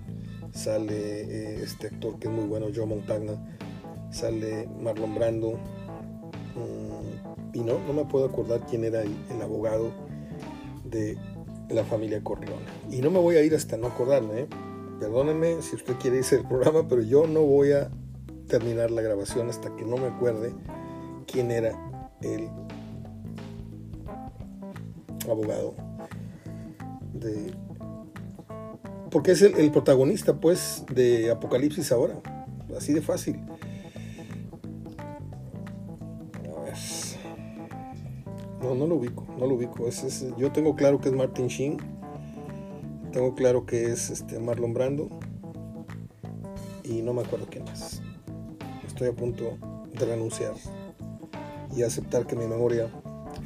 sale 0.51 1.21
eh, 1.21 1.63
este 1.63 1.87
actor 1.87 2.17
que 2.19 2.27
es 2.27 2.33
muy 2.33 2.45
bueno, 2.45 2.67
Joe 2.73 2.85
Montagna, 2.85 3.33
sale 4.11 4.67
Marlon 4.81 5.13
Brando. 5.15 5.59
Mm, 6.55 7.55
y 7.55 7.59
no, 7.59 7.79
no 7.79 7.93
me 7.93 8.05
puedo 8.05 8.25
acordar 8.25 8.65
quién 8.67 8.83
era 8.83 9.01
el, 9.01 9.41
abogado 9.41 9.91
de 10.83 11.17
la 11.69 11.83
familia 11.83 12.23
Corleone. 12.23 12.65
Y 12.89 13.01
no 13.01 13.11
me 13.11 13.19
voy 13.19 13.37
a 13.37 13.43
ir 13.43 13.55
hasta 13.55 13.77
no 13.77 13.87
acordarme, 13.87 14.41
¿eh? 14.41 14.47
perdónenme 14.99 15.61
si 15.61 15.75
usted 15.75 15.95
quiere 15.95 16.17
irse 16.17 16.37
del 16.37 16.47
programa, 16.47 16.87
pero 16.87 17.01
yo 17.01 17.27
no 17.27 17.41
voy 17.41 17.71
a 17.71 17.91
terminar 18.47 18.91
la 18.91 19.01
grabación 19.01 19.49
hasta 19.49 19.75
que 19.75 19.83
no 19.85 19.97
me 19.97 20.07
acuerde 20.07 20.53
quién 21.27 21.51
era 21.51 21.71
el 22.21 22.49
abogado 25.31 25.75
de 27.13 27.53
porque 29.11 29.31
es 29.31 29.41
el, 29.41 29.71
protagonista 29.71 30.35
pues 30.35 30.83
de 30.93 31.31
Apocalipsis 31.31 31.91
ahora 31.91 32.15
así 32.75 32.93
de 32.93 33.01
fácil 33.01 33.39
No, 38.65 38.73
no 38.73 38.87
lo 38.87 38.95
ubico, 38.95 39.27
no 39.37 39.45
lo 39.45 39.53
ubico. 39.53 39.87
Es, 39.87 40.25
yo 40.37 40.51
tengo 40.51 40.75
claro 40.75 40.99
que 40.99 41.09
es 41.09 41.15
Martin 41.15 41.47
Sheen. 41.47 41.77
Tengo 43.11 43.35
claro 43.35 43.67
que 43.67 43.91
es 43.91 44.09
este 44.09 44.39
Marlon 44.39 44.73
Brando. 44.73 45.07
Y 46.83 47.03
no 47.03 47.13
me 47.13 47.21
acuerdo 47.21 47.45
quién 47.47 47.63
más. 47.65 48.01
Estoy 48.87 49.09
a 49.09 49.13
punto 49.13 49.59
de 49.93 50.05
renunciar 50.05 50.53
y 51.75 51.83
aceptar 51.83 52.25
que 52.25 52.35
mi 52.35 52.47
memoria 52.47 52.89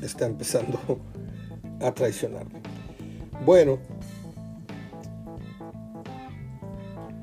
está 0.02 0.26
empezando 0.26 0.80
a 1.82 1.92
traicionarme. 1.94 2.62
Bueno, 3.46 3.80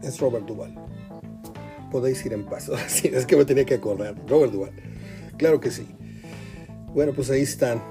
es 0.03 0.19
Robert 0.21 0.47
Duval. 0.47 0.75
Podéis 1.91 2.25
ir 2.25 2.33
en 2.33 2.45
paz. 2.45 2.71
Es 3.05 3.27
que 3.27 3.37
me 3.37 3.45
tenía 3.45 3.65
que 3.65 3.75
acordar. 3.75 4.15
Robert 4.27 4.53
Duval. 4.53 4.73
Claro 5.37 5.61
que 5.61 5.71
sí. 5.71 5.87
Bueno, 6.95 7.13
pues 7.13 7.31
ahí 7.31 7.43
están 7.43 7.83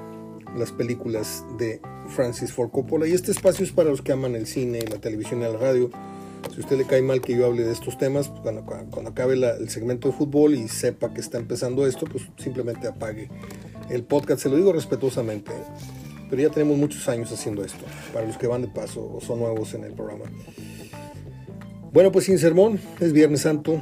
las 0.57 0.71
películas 0.71 1.43
de 1.57 1.81
Francis 2.09 2.51
Ford 2.51 2.71
Coppola. 2.71 3.07
Y 3.07 3.13
este 3.13 3.31
espacio 3.31 3.63
es 3.63 3.71
para 3.71 3.89
los 3.89 4.01
que 4.01 4.11
aman 4.11 4.35
el 4.35 4.47
cine, 4.47 4.79
la 4.89 4.97
televisión 4.97 5.41
y 5.41 5.43
la 5.43 5.53
radio. 5.53 5.91
Si 6.51 6.57
a 6.57 6.59
usted 6.59 6.77
le 6.77 6.85
cae 6.85 7.01
mal 7.01 7.21
que 7.21 7.35
yo 7.35 7.45
hable 7.45 7.63
de 7.63 7.71
estos 7.71 7.97
temas, 7.97 8.29
pues 8.29 8.41
cuando, 8.91 9.09
acabe 9.09 9.33
el 9.33 9.69
segmento 9.69 10.07
de 10.07 10.13
fútbol 10.13 10.53
y 10.55 10.67
sepa 10.67 11.13
que 11.13 11.21
está 11.21 11.37
empezando 11.37 11.85
esto, 11.87 12.05
pues 12.05 12.23
simplemente 12.37 12.87
apague 12.87 13.29
el 13.89 14.03
podcast. 14.03 14.41
Se 14.41 14.49
lo 14.49 14.55
digo 14.55 14.71
respetuosamente. 14.71 15.51
Pero 16.29 16.41
ya 16.41 16.49
tenemos 16.49 16.77
muchos 16.77 17.07
años 17.07 17.31
haciendo 17.31 17.63
esto, 17.63 17.85
para 18.13 18.25
los 18.25 18.37
que 18.37 18.47
van 18.47 18.61
de 18.61 18.67
paso 18.67 19.13
o 19.15 19.21
son 19.21 19.39
nuevos 19.39 19.73
en 19.73 19.83
el 19.83 19.93
programa. 19.93 20.25
Bueno, 21.91 22.11
pues 22.11 22.25
sin 22.25 22.37
sermón, 22.39 22.79
es 22.99 23.13
Viernes 23.13 23.41
Santo. 23.41 23.81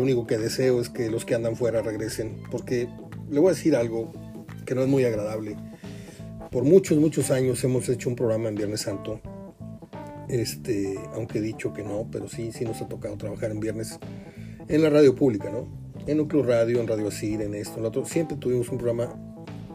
lo 0.00 0.04
único 0.04 0.26
que 0.26 0.38
deseo 0.38 0.80
es 0.80 0.88
que 0.88 1.10
los 1.10 1.26
que 1.26 1.34
andan 1.34 1.56
fuera 1.56 1.82
regresen, 1.82 2.42
porque 2.50 2.88
le 3.28 3.38
voy 3.38 3.50
a 3.50 3.54
decir 3.54 3.76
algo 3.76 4.10
que 4.64 4.74
no 4.74 4.82
es 4.82 4.88
muy 4.88 5.04
agradable. 5.04 5.56
Por 6.50 6.64
muchos, 6.64 6.96
muchos 6.96 7.30
años 7.30 7.62
hemos 7.64 7.86
hecho 7.88 8.08
un 8.08 8.16
programa 8.16 8.48
en 8.48 8.54
Viernes 8.54 8.80
Santo, 8.80 9.20
este, 10.28 10.98
aunque 11.12 11.38
he 11.38 11.42
dicho 11.42 11.72
que 11.74 11.82
no, 11.82 12.08
pero 12.10 12.28
sí, 12.28 12.50
sí 12.52 12.64
nos 12.64 12.80
ha 12.80 12.88
tocado 12.88 13.16
trabajar 13.18 13.50
en 13.50 13.60
viernes 13.60 13.98
en 14.68 14.82
la 14.82 14.88
radio 14.88 15.14
pública, 15.14 15.50
¿no? 15.50 15.79
En 16.06 16.16
Núcleo 16.16 16.42
Radio, 16.42 16.80
en 16.80 16.88
Radio 16.88 17.08
Asir, 17.08 17.42
en 17.42 17.54
esto, 17.54 17.78
en 17.78 17.86
otro. 17.86 18.04
Siempre 18.04 18.36
tuvimos 18.36 18.68
un 18.70 18.78
programa 18.78 19.14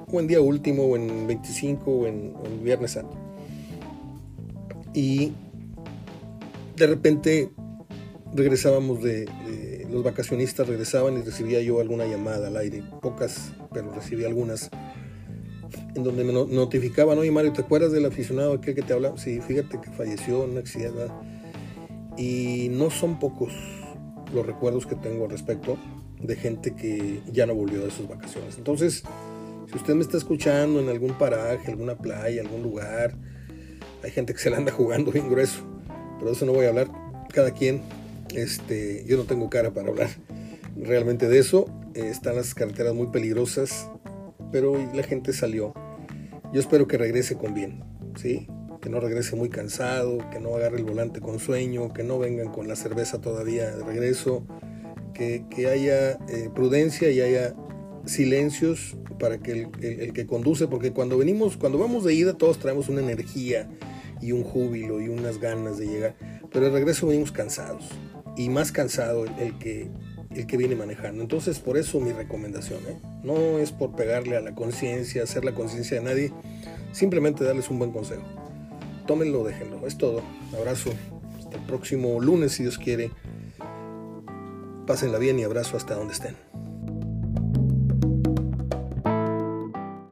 o 0.07 0.19
en 0.19 0.27
día 0.27 0.41
último, 0.41 0.83
o 0.83 0.95
en 0.95 1.27
25, 1.27 1.91
o 1.91 2.07
en, 2.07 2.33
en 2.43 2.63
Viernes 2.63 2.91
Santo. 2.91 3.17
Y 4.93 5.33
de 6.75 6.87
repente 6.87 7.51
regresábamos 8.33 9.01
de, 9.01 9.25
los 9.89 10.03
vacacionistas 10.03 10.67
regresaban 10.67 11.17
y 11.17 11.21
recibía 11.21 11.61
yo 11.61 11.79
alguna 11.79 12.05
llamada 12.05 12.47
al 12.47 12.57
aire, 12.57 12.83
pocas, 13.01 13.53
pero 13.73 13.91
recibí 13.93 14.25
algunas, 14.25 14.69
en 15.95 16.03
donde 16.03 16.23
me 16.23 16.33
notificaban, 16.33 17.17
oye 17.17 17.31
Mario, 17.31 17.53
¿te 17.53 17.61
acuerdas 17.61 17.93
del 17.93 18.05
aficionado 18.05 18.53
aquel 18.53 18.75
que 18.75 18.81
te 18.81 18.93
hablaba? 18.93 19.17
Sí, 19.17 19.39
fíjate 19.39 19.79
que 19.79 19.89
falleció 19.91 20.43
en 20.43 20.51
un 20.51 20.57
accidente. 20.57 21.07
Y 22.17 22.69
no 22.71 22.89
son 22.89 23.19
pocos 23.19 23.53
los 24.33 24.45
recuerdos 24.45 24.85
que 24.85 24.95
tengo 24.95 25.25
al 25.25 25.31
respecto 25.31 25.77
de 26.21 26.35
gente 26.35 26.75
que 26.75 27.21
ya 27.31 27.45
no 27.45 27.55
volvió 27.55 27.83
de 27.83 27.91
sus 27.91 28.07
vacaciones. 28.07 28.57
Entonces, 28.57 29.03
si 29.69 29.75
usted 29.75 29.95
me 29.95 30.01
está 30.01 30.17
escuchando 30.17 30.79
en 30.79 30.89
algún 30.89 31.17
paraje, 31.17 31.71
alguna 31.71 31.95
playa, 31.95 32.41
algún 32.41 32.63
lugar, 32.63 33.15
hay 34.03 34.11
gente 34.11 34.33
que 34.33 34.39
se 34.39 34.49
la 34.49 34.57
anda 34.57 34.71
jugando 34.71 35.11
bien 35.11 35.29
grueso, 35.29 35.63
pero 36.17 36.27
de 36.27 36.35
eso 36.35 36.45
no 36.45 36.53
voy 36.53 36.65
a 36.65 36.69
hablar. 36.69 36.87
Cada 37.33 37.51
quien 37.51 37.81
este, 38.33 39.03
yo 39.07 39.17
no 39.17 39.23
tengo 39.23 39.49
cara 39.49 39.73
para 39.73 39.89
hablar 39.89 40.09
realmente 40.75 41.27
de 41.27 41.39
eso. 41.39 41.65
Eh, 41.93 42.07
están 42.09 42.35
las 42.35 42.53
carreteras 42.53 42.93
muy 42.93 43.07
peligrosas, 43.07 43.89
pero 44.51 44.75
la 44.93 45.03
gente 45.03 45.33
salió. 45.33 45.73
Yo 46.53 46.59
espero 46.59 46.87
que 46.87 46.97
regrese 46.97 47.35
con 47.35 47.53
bien, 47.53 47.83
¿sí? 48.15 48.47
Que 48.81 48.89
no 48.89 48.99
regrese 48.99 49.35
muy 49.35 49.49
cansado, 49.49 50.19
que 50.31 50.39
no 50.39 50.55
agarre 50.55 50.77
el 50.77 50.85
volante 50.85 51.19
con 51.19 51.39
sueño, 51.39 51.91
que 51.93 52.03
no 52.03 52.19
vengan 52.19 52.51
con 52.51 52.67
la 52.67 52.75
cerveza 52.75 53.19
todavía 53.19 53.75
de 53.75 53.83
regreso, 53.83 54.45
que, 55.15 55.67
haya 55.67 56.11
eh, 56.27 56.49
prudencia 56.53 57.09
y 57.09 57.21
haya 57.21 57.55
silencios 58.05 58.95
para 59.19 59.39
que 59.39 59.69
el, 59.81 60.13
que 60.13 60.25
conduce, 60.27 60.67
porque 60.67 60.91
cuando 60.91 61.17
venimos, 61.17 61.57
cuando 61.57 61.79
vamos 61.79 62.03
de 62.03 62.13
ida 62.13 62.37
todos 62.37 62.59
traemos 62.59 62.89
una 62.89 63.01
energía 63.01 63.67
y 64.21 64.31
un 64.31 64.43
júbilo 64.43 65.01
y 65.01 65.07
unas 65.09 65.39
ganas 65.39 65.77
de 65.77 65.87
llegar, 65.87 66.15
pero 66.51 66.65
de 66.65 66.71
regreso 66.71 67.07
venimos 67.07 67.31
cansados 67.31 67.85
y 68.37 68.49
más 68.49 68.71
cansado 68.71 69.25
el, 69.39 69.57
que, 69.57 69.89
el 70.31 70.45
que 70.45 70.57
viene 70.57 70.75
manejando. 70.75 71.21
Entonces, 71.21 71.59
por 71.59 71.77
eso 71.77 71.99
mi 71.99 72.11
recomendación, 72.11 72.79
¿eh? 72.87 72.97
no 73.23 73.59
es 73.59 73.71
por 73.71 73.95
pegarle 73.95 74.35
a 74.35 74.41
la 74.41 74.53
conciencia, 74.53 75.23
hacer 75.23 75.45
la 75.45 75.53
conciencia 75.53 75.97
de 75.97 76.03
nadie, 76.03 76.31
simplemente 76.91 77.43
darles 77.43 77.69
un 77.69 77.79
buen 77.79 77.91
consejo. 77.91 78.23
Tómenlo, 79.07 79.43
déjenlo, 79.43 79.85
es 79.87 79.97
todo. 79.97 80.21
Abrazo, 80.57 80.91
hasta 81.39 81.57
el 81.57 81.63
próximo 81.63 82.19
lunes 82.19 82.53
si 82.53 82.63
Dios 82.63 82.77
quiere. 82.77 83.11
Pásenla 84.85 85.17
bien 85.17 85.39
y 85.39 85.43
abrazo 85.43 85.77
hasta 85.77 85.95
donde 85.95 86.13
estén. 86.13 86.35